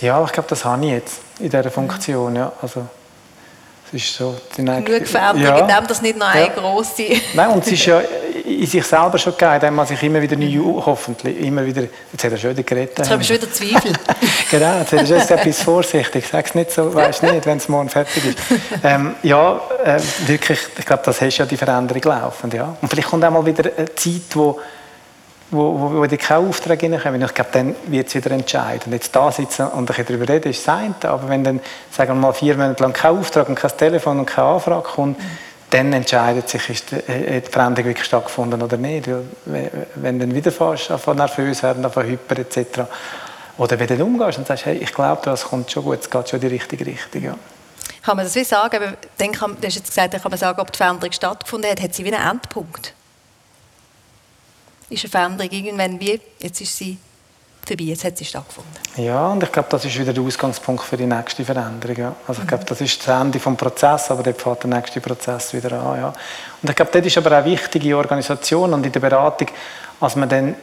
Ja, 0.00 0.22
ich 0.24 0.32
glaube, 0.32 0.48
das 0.48 0.64
habe 0.64 0.84
ich 0.84 0.92
jetzt 0.92 1.20
in 1.38 1.50
dieser 1.50 1.70
Funktion. 1.70 2.36
Ja. 2.36 2.52
Also, 2.60 2.86
es 3.86 4.02
ist 4.02 4.16
so 4.16 4.34
Genug 4.56 5.06
Veränderung, 5.06 5.42
ja. 5.42 5.58
in 5.58 5.68
dem 5.68 5.86
das 5.86 6.02
nicht 6.02 6.16
noch 6.16 6.26
eine 6.26 6.46
ja. 6.46 6.52
grosse... 6.52 7.04
Nein, 7.34 7.50
und 7.50 7.64
es 7.64 7.72
ist 7.72 7.86
ja 7.86 8.00
in 8.44 8.66
sich 8.66 8.84
selber 8.84 9.18
schon 9.18 9.32
gegeben, 9.32 9.54
indem 9.54 9.74
man 9.74 9.86
sich 9.86 10.02
immer 10.02 10.20
wieder 10.20 10.36
neu, 10.36 10.82
hoffentlich, 10.84 11.38
immer 11.40 11.64
wieder... 11.64 11.82
Jetzt 12.12 12.24
hat 12.24 12.32
er 12.32 12.38
schon 12.38 12.50
wieder 12.50 12.62
geredet. 12.62 12.98
Jetzt 12.98 13.10
haben 13.10 13.20
wir 13.20 13.24
schon 13.24 13.36
wieder 13.36 13.52
Zweifel. 13.52 13.92
genau, 14.50 14.78
jetzt 14.78 14.92
hat 14.92 15.00
er 15.00 15.06
schon 15.06 15.38
etwas 15.38 15.62
vorsichtig. 15.62 16.26
Sag 16.30 16.46
es 16.46 16.54
nicht 16.54 16.70
so, 16.70 16.94
weißt 16.94 17.22
nicht, 17.22 17.46
wenn 17.46 17.58
es 17.58 17.68
morgen 17.68 17.88
fertig 17.88 18.24
ist. 18.24 18.38
Ähm, 18.82 19.14
ja, 19.22 19.60
äh, 19.84 20.00
wirklich, 20.26 20.60
ich 20.76 20.86
glaube, 20.86 21.02
das 21.04 21.20
hast 21.20 21.38
ja 21.38 21.46
die 21.46 21.56
Veränderung 21.56 22.02
laufen. 22.02 22.50
Ja. 22.50 22.76
Und 22.80 22.88
vielleicht 22.88 23.08
kommt 23.08 23.24
auch 23.24 23.30
mal 23.30 23.46
wieder 23.46 23.70
eine 23.76 23.94
Zeit, 23.94 24.34
wo 24.34 24.58
wo, 25.50 25.78
wo, 25.78 26.00
wo 26.00 26.06
die 26.06 26.16
keinen 26.16 26.48
Auftrag 26.48 26.82
reinkommen. 26.82 27.22
Ich 27.22 27.34
glaube, 27.34 27.50
dann 27.52 27.74
wird 27.86 28.08
es 28.08 28.14
wieder 28.14 28.30
entscheiden. 28.30 28.92
Jetzt 28.92 29.14
da 29.14 29.30
sitzen 29.30 29.66
und 29.68 29.90
ein 29.90 30.06
darüber 30.06 30.28
reden, 30.28 30.50
ist 30.50 30.66
das 30.66 30.74
eine. 30.74 30.94
Aber 31.02 31.28
wenn 31.28 31.44
dann, 31.44 31.60
sagen 31.90 32.14
wir 32.14 32.20
mal, 32.20 32.32
vier 32.32 32.56
Monate 32.56 32.82
lang 32.82 32.92
kein 32.92 33.18
Auftrag 33.18 33.48
und 33.48 33.54
kein 33.54 33.76
Telefon 33.76 34.18
und 34.18 34.26
keine 34.26 34.48
Anfrage 34.48 34.82
kommt, 34.82 35.20
dann 35.70 35.92
entscheidet 35.92 36.48
sich, 36.48 36.70
ist 36.70 36.90
die, 36.90 36.96
äh, 36.96 37.40
die 37.40 37.50
Veränderung 37.50 37.90
wirklich 37.90 38.06
stattgefunden 38.06 38.62
oder 38.62 38.76
nicht. 38.76 39.08
Weil, 39.46 39.70
wenn 39.96 40.18
dann 40.18 40.34
wieder 40.34 40.52
fährst, 40.52 40.86
von 40.86 41.16
nervös 41.16 41.62
werden, 41.62 41.90
von 41.90 42.06
hyper 42.06 42.38
etc., 42.38 42.82
oder 43.56 43.78
wenn 43.78 43.86
du 43.86 43.96
dann 43.96 44.06
umgehst 44.06 44.38
und 44.38 44.46
sagst, 44.46 44.66
hey, 44.66 44.76
ich 44.78 44.92
glaube, 44.92 45.22
das 45.24 45.44
kommt 45.44 45.70
schon 45.70 45.84
gut, 45.84 46.00
es 46.00 46.10
geht 46.10 46.28
schon 46.28 46.40
in 46.40 46.48
die 46.48 46.54
richtige 46.54 46.86
Richtung. 46.86 47.22
Ja. 47.22 47.34
Kann 48.02 48.16
man 48.16 48.26
das 48.26 48.34
wie 48.34 48.44
sagen? 48.44 48.96
Dann 49.18 49.32
kann, 49.32 49.56
du 49.60 49.66
hast 49.66 49.76
jetzt 49.76 49.88
gesagt, 49.88 50.12
dann 50.12 50.20
kann 50.20 50.30
man 50.30 50.38
sagen, 50.38 50.60
ob 50.60 50.72
die 50.72 50.76
Veränderung 50.76 51.12
stattgefunden 51.12 51.70
hat, 51.70 51.80
hat 51.80 51.94
sie 51.94 52.04
wie 52.04 52.12
einen 52.12 52.30
Endpunkt? 52.30 52.92
Ist 54.94 55.04
eine 55.04 55.10
Veränderung 55.10 55.50
irgendwann 55.50 56.00
wie, 56.00 56.20
jetzt 56.38 56.60
ist 56.60 56.76
sie 56.76 56.96
vorbei, 57.66 57.84
jetzt 57.84 58.04
hat 58.04 58.16
sie 58.16 58.24
stattgefunden. 58.24 58.72
Ja, 58.96 59.28
und 59.28 59.42
ich 59.42 59.50
glaube, 59.50 59.68
das 59.70 59.84
ist 59.84 59.98
wieder 59.98 60.12
der 60.12 60.22
Ausgangspunkt 60.22 60.84
für 60.84 60.96
die 60.96 61.06
nächste 61.06 61.44
Veränderung. 61.44 61.96
Ja. 61.96 62.14
Also 62.26 62.42
ich 62.42 62.48
glaube, 62.48 62.64
das 62.64 62.80
ist 62.80 63.06
das 63.06 63.20
Ende 63.20 63.38
des 63.38 63.56
Prozesses, 63.56 64.10
aber 64.10 64.22
dort 64.22 64.40
fängt 64.40 64.62
der 64.64 64.70
nächste 64.70 65.00
Prozess 65.00 65.54
wieder 65.54 65.72
an. 65.72 65.98
Ja. 65.98 66.08
Und 66.62 66.70
ich 66.70 66.76
glaube, 66.76 66.90
das 66.92 67.06
ist 67.06 67.18
aber 67.18 67.40
auch 67.40 67.44
wichtig 67.44 67.84
in 67.84 67.94
Organisation 67.94 68.72
und 68.74 68.84
in 68.84 68.92
der 68.92 69.00
Beratung, 69.00 69.48
als 70.00 70.16
man 70.16 70.28
dann 70.28 70.54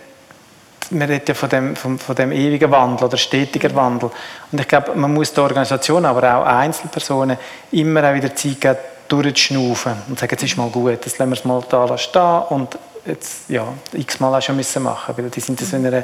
man 0.93 1.07
redet 1.07 1.29
ja 1.29 1.35
von 1.35 1.47
dem, 1.47 1.75
von, 1.75 1.97
von 1.97 2.15
dem 2.15 2.33
ewigen 2.33 2.69
Wandel 2.69 3.05
oder 3.07 3.15
stetiger 3.15 3.73
Wandel. 3.75 4.11
Und 4.51 4.59
ich 4.59 4.67
glaube, 4.67 4.93
man 4.93 5.13
muss 5.13 5.31
der 5.31 5.43
Organisation, 5.45 6.03
aber 6.03 6.35
auch 6.35 6.45
Einzelpersonen 6.45 7.37
immer 7.71 8.09
auch 8.09 8.13
wieder 8.13 8.35
Zeit 8.35 8.59
geben, 8.59 8.77
durchzuschnaufen 9.07 9.93
und 10.07 10.19
sagen, 10.19 10.31
jetzt 10.31 10.43
ist 10.43 10.57
mal 10.57 10.69
gut, 10.69 10.91
jetzt 10.91 11.17
lassen 11.17 11.31
wir 11.31 11.37
es 11.37 11.45
mal 11.45 11.63
da 11.69 11.97
stehen 11.97 12.41
und 12.49 12.77
jetzt 13.05 13.49
ja, 13.49 13.67
x-mal 13.93 14.37
auch 14.37 14.41
schon 14.41 14.55
müssen 14.55 14.83
machen 14.83 15.15
weil 15.17 15.29
die 15.29 15.39
sind 15.39 15.59
so 15.59 15.75
in 15.75 15.85
einer, 15.85 16.03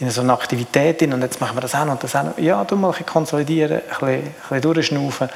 in 0.00 0.10
so 0.10 0.20
einer 0.20 0.32
Aktivität 0.32 1.00
drin 1.00 1.12
und 1.12 1.22
jetzt 1.22 1.40
machen 1.40 1.56
wir 1.56 1.60
das 1.60 1.74
auch 1.74 1.86
und 1.86 2.02
das 2.02 2.16
auch. 2.16 2.36
Ja, 2.38 2.64
du 2.64 2.76
mal 2.76 2.88
ein 2.88 2.92
bisschen 2.92 3.06
konsolidieren, 3.06 3.78
ein 3.78 3.82
bisschen, 3.88 4.08
ein 4.08 4.34
bisschen 4.48 4.60
durchschnaufen 4.62 5.28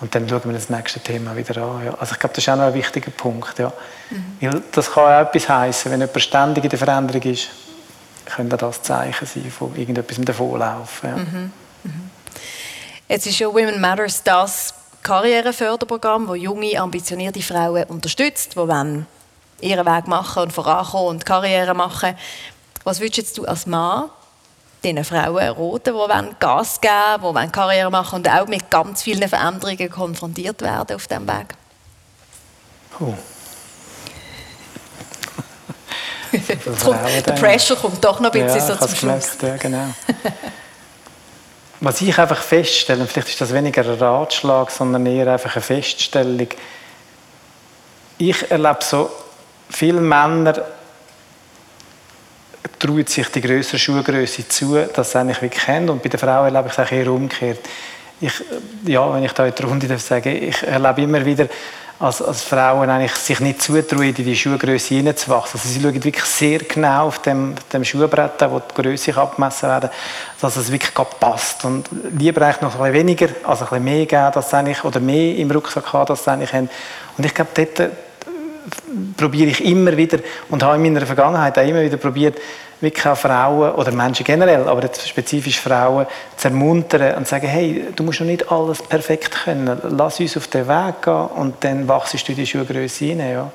und 0.00 0.14
dann 0.14 0.28
schauen 0.28 0.42
wir 0.44 0.52
das 0.52 0.70
nächste 0.70 1.00
Thema 1.00 1.36
wieder 1.36 1.62
an. 1.62 1.84
Ja. 1.84 1.94
Also 1.98 2.12
ich 2.12 2.18
glaube, 2.18 2.34
das 2.34 2.44
ist 2.44 2.48
auch 2.48 2.56
noch 2.56 2.64
ein 2.64 2.74
wichtiger 2.74 3.10
Punkt. 3.10 3.58
Ja. 3.58 3.72
Mhm. 4.10 4.36
Weil 4.40 4.62
das 4.72 4.92
kann 4.92 5.04
auch 5.04 5.28
etwas 5.28 5.48
heißen, 5.48 5.90
wenn 5.90 6.00
jemand 6.00 6.22
ständig 6.22 6.64
in 6.64 6.70
der 6.70 6.78
Veränderung 6.78 7.22
ist, 7.22 7.48
könnte 8.26 8.56
das 8.56 8.82
Zeichen 8.82 9.26
sein 9.26 9.50
von 9.50 9.74
irgendetwas 9.74 10.18
Davonlaufen. 10.20 11.08
Ja. 11.08 11.16
Mhm. 11.16 11.52
Mhm. 11.84 12.10
Jetzt 13.08 13.26
ist 13.26 13.38
ja 13.38 13.48
Women 13.48 13.80
Matters 13.80 14.22
das 14.22 14.74
Karriereförderprogramm, 15.02 16.26
das 16.26 16.36
junge, 16.36 16.78
ambitionierte 16.78 17.40
Frauen 17.40 17.84
unterstützt, 17.84 18.52
die 18.52 18.56
wollen 18.56 19.06
ihren 19.60 19.86
Weg 19.86 20.06
machen 20.06 20.44
und 20.44 20.52
vorankommen 20.52 21.08
und 21.08 21.26
Karriere 21.26 21.74
machen. 21.74 22.16
Was 22.84 23.00
würdest 23.00 23.36
du 23.36 23.44
als 23.44 23.66
Mann 23.66 24.10
diesen 24.82 25.04
Frauen 25.04 25.36
raten, 25.36 26.28
die 26.30 26.36
Gas 26.38 26.80
geben 26.80 27.22
wollen, 27.22 27.46
die 27.46 27.52
Karriere 27.52 27.90
machen 27.90 28.16
und 28.16 28.28
auch 28.28 28.46
mit 28.46 28.70
ganz 28.70 29.02
vielen 29.02 29.28
Veränderungen 29.28 29.90
konfrontiert 29.90 30.62
werden 30.62 30.96
auf 30.96 31.06
diesem 31.06 31.26
Weg? 31.26 31.54
Oh. 33.00 33.14
der 37.26 37.32
Pressure 37.32 37.76
kommt 37.76 38.04
doch 38.04 38.20
noch 38.20 38.32
ein 38.32 38.44
bisschen 38.44 38.68
ja, 38.68 38.76
so 38.76 38.86
zum 38.86 38.96
Schluss. 38.96 39.38
Ja, 39.40 39.56
genau. 39.56 39.94
Was 41.80 42.00
ich 42.00 42.18
einfach 42.18 42.42
feststelle, 42.42 43.06
vielleicht 43.06 43.28
ist 43.28 43.40
das 43.40 43.52
weniger 43.52 43.82
ein 43.82 43.98
Ratschlag, 43.98 44.70
sondern 44.70 45.06
eher 45.06 45.32
einfach 45.32 45.54
eine 45.54 45.62
Feststellung. 45.62 46.48
Ich 48.18 48.50
erlebe 48.50 48.78
so 48.80 49.10
viele 49.68 50.00
Männer 50.00 50.54
trauen 52.78 53.06
sich 53.06 53.28
die 53.28 53.40
größere 53.40 53.78
Schuhgröße 53.78 54.48
zu, 54.48 54.76
dass 54.94 55.12
sie 55.12 55.18
eigentlich 55.18 55.42
wirklich 55.42 55.66
haben. 55.66 55.88
Und 55.88 56.02
bei 56.02 56.08
den 56.08 56.18
Frauen 56.18 56.54
erlebe 56.54 56.68
ich 56.68 56.78
es 56.78 56.90
eher 56.90 57.12
umgekehrt. 57.12 57.60
Ich, 58.20 58.32
ja, 58.84 59.12
wenn 59.12 59.24
ich 59.24 59.32
da 59.32 59.46
in 59.46 59.54
der 59.54 59.66
Runde 59.66 59.98
sagen, 59.98 60.42
ich 60.42 60.62
erlebe 60.62 61.02
immer 61.02 61.24
wieder 61.24 61.48
als, 62.00 62.22
als 62.22 62.42
Frauen 62.42 62.88
eigentlich 62.88 63.14
sich 63.14 63.40
nicht 63.40 63.62
zutrauen, 63.62 64.14
in 64.14 64.14
die 64.14 64.36
Schuhgröße 64.36 64.94
hineinzuwachsen. 64.94 65.58
Also 65.58 65.68
sie 65.68 65.80
schauen 65.80 66.04
wirklich 66.04 66.24
sehr 66.24 66.60
genau 66.60 67.06
auf 67.08 67.20
dem, 67.22 67.54
dem 67.72 67.84
Schuhbrett, 67.84 68.40
wo 68.50 68.60
die 68.60 68.82
Größe 68.82 69.16
abgemessen 69.16 69.68
werden, 69.68 69.90
dass 70.40 70.56
es 70.56 70.70
wirklich 70.70 70.94
passt. 71.18 71.64
Und 71.64 71.88
lieber 72.16 72.42
eigentlich 72.42 72.60
noch 72.60 72.74
ein 72.74 72.92
bisschen 72.92 72.94
weniger, 72.94 73.28
also 73.44 73.64
ein 73.64 73.70
bisschen 73.70 73.84
mehr 73.84 74.06
geben, 74.06 74.32
dass 74.32 74.54
eigentlich, 74.54 74.84
oder 74.84 75.00
mehr 75.00 75.36
im 75.36 75.50
Rucksack 75.50 75.92
haben, 75.92 76.06
dass 76.06 76.24
sie 76.24 76.30
eigentlich 76.30 76.52
haben. 76.52 76.70
Und 77.16 77.26
ich 77.26 77.34
glaube, 77.34 77.50
dort 77.54 77.90
probiere 79.16 79.50
ich 79.50 79.64
immer 79.64 79.96
wieder 79.96 80.18
und 80.50 80.62
habe 80.62 80.76
in 80.76 80.92
meiner 80.92 81.06
Vergangenheit 81.06 81.58
auch 81.58 81.66
immer 81.66 81.82
wieder 81.82 81.96
probiert, 81.96 82.38
wirklich 82.80 83.06
auch 83.06 83.16
Frauen 83.16 83.72
oder 83.72 83.90
Menschen 83.92 84.24
generell, 84.24 84.68
aber 84.68 84.82
jetzt 84.82 85.08
spezifisch 85.08 85.60
Frauen, 85.60 86.06
zu 86.36 86.48
ermuntern 86.48 87.16
und 87.16 87.26
zu 87.26 87.30
sagen, 87.30 87.48
hey, 87.48 87.86
du 87.94 88.02
musst 88.04 88.20
noch 88.20 88.26
nicht 88.26 88.50
alles 88.50 88.82
perfekt 88.82 89.44
können, 89.44 89.80
lass 89.90 90.20
uns 90.20 90.36
auf 90.36 90.46
den 90.48 90.68
Weg 90.68 91.02
gehen 91.02 91.26
und 91.36 91.56
dann 91.64 91.88
wachst 91.88 92.14
du 92.14 92.32
in 92.32 92.36
die 92.36 92.46
Schuhgröße 92.46 93.08
rein. 93.08 93.20
Ja. 93.20 93.50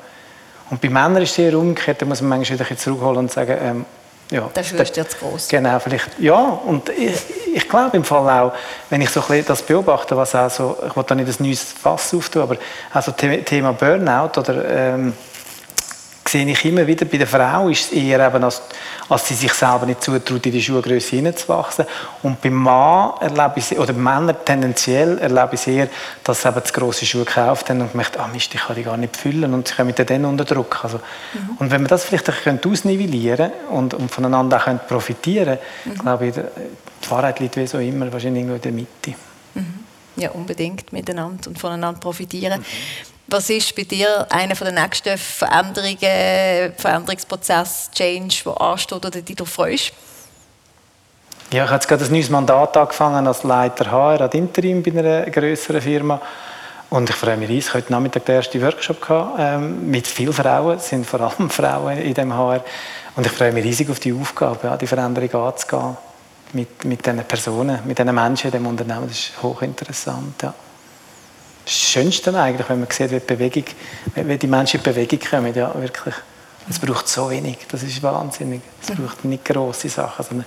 Und 0.69 0.81
bei 0.81 0.89
Männern 0.89 1.21
ist 1.21 1.29
es 1.29 1.35
sehr 1.35 1.57
umgekehrt, 1.57 2.01
da 2.01 2.05
muss 2.05 2.21
man 2.21 2.39
manchmal 2.39 2.59
wieder 2.59 2.77
zurückholen 2.77 3.17
und 3.17 3.31
sagen, 3.31 3.57
ähm, 3.61 3.85
ja, 4.31 4.49
der 4.55 4.63
Schuh 4.63 4.77
ist 4.77 4.95
dir 4.95 5.07
zu 5.07 5.17
groß. 5.17 5.47
Genau, 5.47 5.79
vielleicht, 5.79 6.19
ja, 6.19 6.39
und 6.39 6.89
ich, 6.89 7.11
ich 7.53 7.69
glaube 7.69 7.97
im 7.97 8.03
Fall 8.03 8.29
auch, 8.29 8.53
wenn 8.89 9.01
ich 9.01 9.09
so 9.09 9.21
ein 9.21 9.27
bisschen 9.27 9.45
das 9.45 9.61
beobachte, 9.61 10.17
was 10.17 10.35
auch 10.35 10.49
so, 10.49 10.77
ich 10.87 10.95
will 10.95 11.03
da 11.05 11.15
nicht 11.15 11.39
ein 11.39 11.45
neues 11.45 11.73
Fass 11.73 12.13
auftun, 12.13 12.43
aber 12.43 12.57
also 12.91 13.11
Thema 13.11 13.73
Burnout 13.73 14.39
oder 14.39 14.65
ähm, 14.69 15.13
sehe 16.33 16.49
ich 16.49 16.65
immer 16.65 16.85
wieder, 16.87 17.05
bei 17.05 17.17
der 17.17 17.27
Frau 17.27 17.69
ist 17.69 17.91
es 17.91 17.91
eher 17.91 18.27
eben, 18.27 18.43
als, 18.43 18.61
als 19.07 19.27
sie 19.27 19.35
sich 19.35 19.53
selber 19.53 19.85
nicht 19.85 20.03
zutraut, 20.03 20.43
in 20.45 20.51
die 20.51 20.61
Schuhgröße 20.61 21.15
hineinzuwachsen. 21.15 21.85
Und 22.23 22.41
beim 22.41 22.55
Mann 22.55 23.11
erlebe 23.21 23.53
ich, 23.57 23.77
oder 23.77 23.93
Männer 23.93 24.43
tendenziell 24.43 25.19
erlebe 25.19 25.53
ich 25.53 25.67
eher, 25.67 25.87
dass 26.23 26.41
sie 26.41 26.47
eben 26.49 26.65
zu 26.65 26.73
grosse 26.73 27.05
Schuhe 27.05 27.23
gekauft 27.23 27.69
haben 27.69 27.81
und 27.81 27.93
merkt, 27.93 28.17
ah 28.17 28.27
Mist, 28.27 28.53
ich 28.55 28.61
kann 28.61 28.75
die 28.75 28.83
gar 28.83 28.97
nicht 28.97 29.15
füllen 29.15 29.53
und 29.53 29.67
sie 29.67 29.75
kommen 29.75 29.93
dann 29.95 30.25
unter 30.25 30.43
Druck. 30.43 30.83
Also, 30.83 30.97
mhm. 30.97 31.57
Und 31.59 31.71
wenn 31.71 31.81
man 31.81 31.89
das 31.89 32.05
vielleicht 32.05 32.27
ausnivellieren 32.65 33.51
und, 33.69 33.93
und 33.93 34.09
voneinander 34.09 34.57
auch 34.57 34.87
profitieren 34.87 35.59
mhm. 35.85 35.93
glaube 35.95 36.27
ich, 36.27 36.33
die 36.33 37.11
Wahrheit 37.11 37.39
liegt 37.39 37.57
wie 37.57 37.67
so 37.67 37.77
immer 37.77 38.11
wahrscheinlich 38.11 38.41
irgendwo 38.41 38.55
in 38.55 38.61
der 38.61 38.71
Mitte. 38.71 39.13
Mhm. 39.53 39.83
Ja, 40.15 40.31
unbedingt 40.31 40.91
miteinander 40.91 41.47
und 41.47 41.59
voneinander 41.59 41.99
profitieren. 41.99 42.59
Mhm. 42.61 43.12
Was 43.27 43.49
ist 43.49 43.75
bei 43.75 43.83
dir 43.83 44.27
einer 44.29 44.53
der 44.53 44.71
nächsten 44.71 45.17
Veränderungen, 45.17 46.73
Veränderungsprozess, 46.77 47.89
Change, 47.93 48.35
der 48.45 48.61
ansteht 48.61 49.05
oder 49.05 49.21
dich 49.21 49.35
darauf 49.35 49.49
freust? 49.49 49.93
Ja, 51.51 51.63
ich 51.63 51.69
habe 51.69 51.75
jetzt 51.75 51.87
gerade 51.87 52.03
ein 52.03 52.11
neues 52.11 52.29
Mandat 52.29 52.75
angefangen 52.75 53.25
als 53.25 53.43
Leiter 53.43 53.89
HR 53.89 54.21
ad 54.21 54.37
Interim 54.37 54.83
bei 54.83 54.91
einer 54.91 55.29
größeren 55.29 55.81
Firma. 55.81 56.21
Und 56.89 57.09
ich 57.09 57.15
freue 57.15 57.37
mich 57.37 57.49
riesig. 57.49 57.73
Heute 57.73 57.91
Nachmittag 57.91 58.25
den 58.25 58.35
ersten 58.35 58.61
Workshop 58.61 59.01
gehabt, 59.01 59.35
ähm, 59.39 59.89
mit 59.89 60.05
vielen 60.05 60.33
Frauen. 60.33 60.77
Es 60.77 60.89
sind 60.89 61.05
vor 61.05 61.21
allem 61.21 61.49
Frauen 61.49 61.97
in 61.99 62.13
dem 62.13 62.33
HR. 62.33 62.63
Und 63.15 63.25
ich 63.25 63.31
freue 63.31 63.51
mich 63.51 63.63
riesig 63.63 63.89
auf 63.89 63.99
die 63.99 64.13
Aufgabe, 64.13 64.67
ja, 64.67 64.77
die 64.77 64.87
Veränderung 64.87 65.47
anzugehen. 65.47 65.97
Mit, 66.51 66.85
mit 66.85 67.03
diesen 67.03 67.23
Personen, 67.23 67.79
mit 67.85 67.97
diesen 67.97 68.13
Menschen 68.13 68.47
in 68.47 68.51
dem 68.51 68.67
Unternehmen. 68.67 69.07
Das 69.07 69.17
ist 69.17 69.41
hochinteressant. 69.41 70.41
Ja 70.43 70.53
das 71.65 71.73
Schönste 71.73 72.37
eigentlich, 72.39 72.67
wenn 72.69 72.79
man 72.79 72.89
sieht, 72.91 73.11
wie, 73.11 73.19
Bewegung, 73.19 73.65
wie 74.15 74.37
die 74.37 74.47
Menschen 74.47 74.77
in 74.77 74.83
Bewegung 74.83 75.19
kommen. 75.19 75.53
Ja, 75.53 75.73
wirklich. 75.79 76.15
Es 76.69 76.79
braucht 76.79 77.07
so 77.07 77.29
wenig, 77.29 77.57
das 77.69 77.83
ist 77.83 78.01
wahnsinnig. 78.01 78.61
Es 78.81 78.89
mhm. 78.89 79.03
braucht 79.03 79.25
nicht 79.25 79.45
grosse 79.45 79.89
Sachen, 79.89 80.23
sondern 80.23 80.45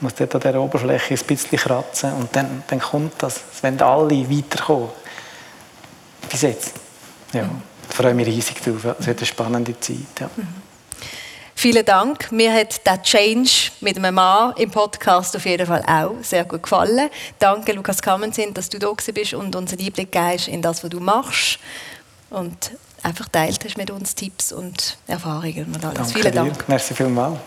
man 0.00 0.10
muss 0.10 0.14
dort 0.14 0.34
an 0.34 0.40
der 0.40 0.60
Oberfläche 0.60 1.14
ein 1.14 1.26
bisschen 1.26 1.58
kratzen 1.58 2.12
und 2.14 2.34
dann, 2.34 2.64
dann 2.66 2.80
kommt 2.80 3.14
das. 3.18 3.40
Es 3.52 3.62
werden 3.62 3.80
alle 3.80 4.28
weiterkommen. 4.28 4.88
Bis 6.30 6.42
jetzt. 6.42 6.72
Ja, 7.32 7.44
mhm. 7.44 7.62
ich 7.88 7.96
freue 7.96 8.14
mich 8.14 8.26
riesig 8.26 8.60
drauf. 8.62 8.96
Es 8.98 9.06
wird 9.06 9.18
eine 9.18 9.26
spannende 9.26 9.78
Zeit. 9.78 9.96
Ja. 10.20 10.30
Vielen 11.62 11.84
Dank. 11.84 12.32
Mir 12.32 12.52
hat 12.52 12.84
der 12.84 13.00
Change 13.00 13.70
mit 13.82 13.96
einem 13.96 14.16
Mann 14.16 14.52
im 14.56 14.68
Podcast 14.68 15.36
auf 15.36 15.46
jeden 15.46 15.64
Fall 15.64 15.80
auch 15.86 16.16
sehr 16.20 16.44
gut 16.44 16.64
gefallen. 16.64 17.08
Danke, 17.38 17.70
Lukas 17.70 18.02
Kamensin, 18.02 18.52
dass 18.52 18.68
du 18.68 18.80
da 18.80 18.90
bist 19.14 19.34
und 19.34 19.54
uns 19.54 19.72
einen 19.72 19.86
Einblick 19.86 20.10
gibst 20.10 20.48
in 20.48 20.60
das, 20.60 20.82
was 20.82 20.90
du 20.90 20.98
machst. 20.98 21.60
Und 22.30 22.72
einfach 23.04 23.28
teilt 23.28 23.64
hast 23.64 23.78
mit 23.78 23.92
uns 23.92 24.16
Tipps 24.16 24.50
und 24.50 24.98
Erfahrungen 25.06 25.66
und 25.72 25.84
alles. 25.84 25.98
Danke 25.98 26.12
Vielen 26.14 26.34
Dank. 26.34 26.58
Dir. 26.58 26.64
Merci 26.66 26.94
vielmals. 26.94 27.38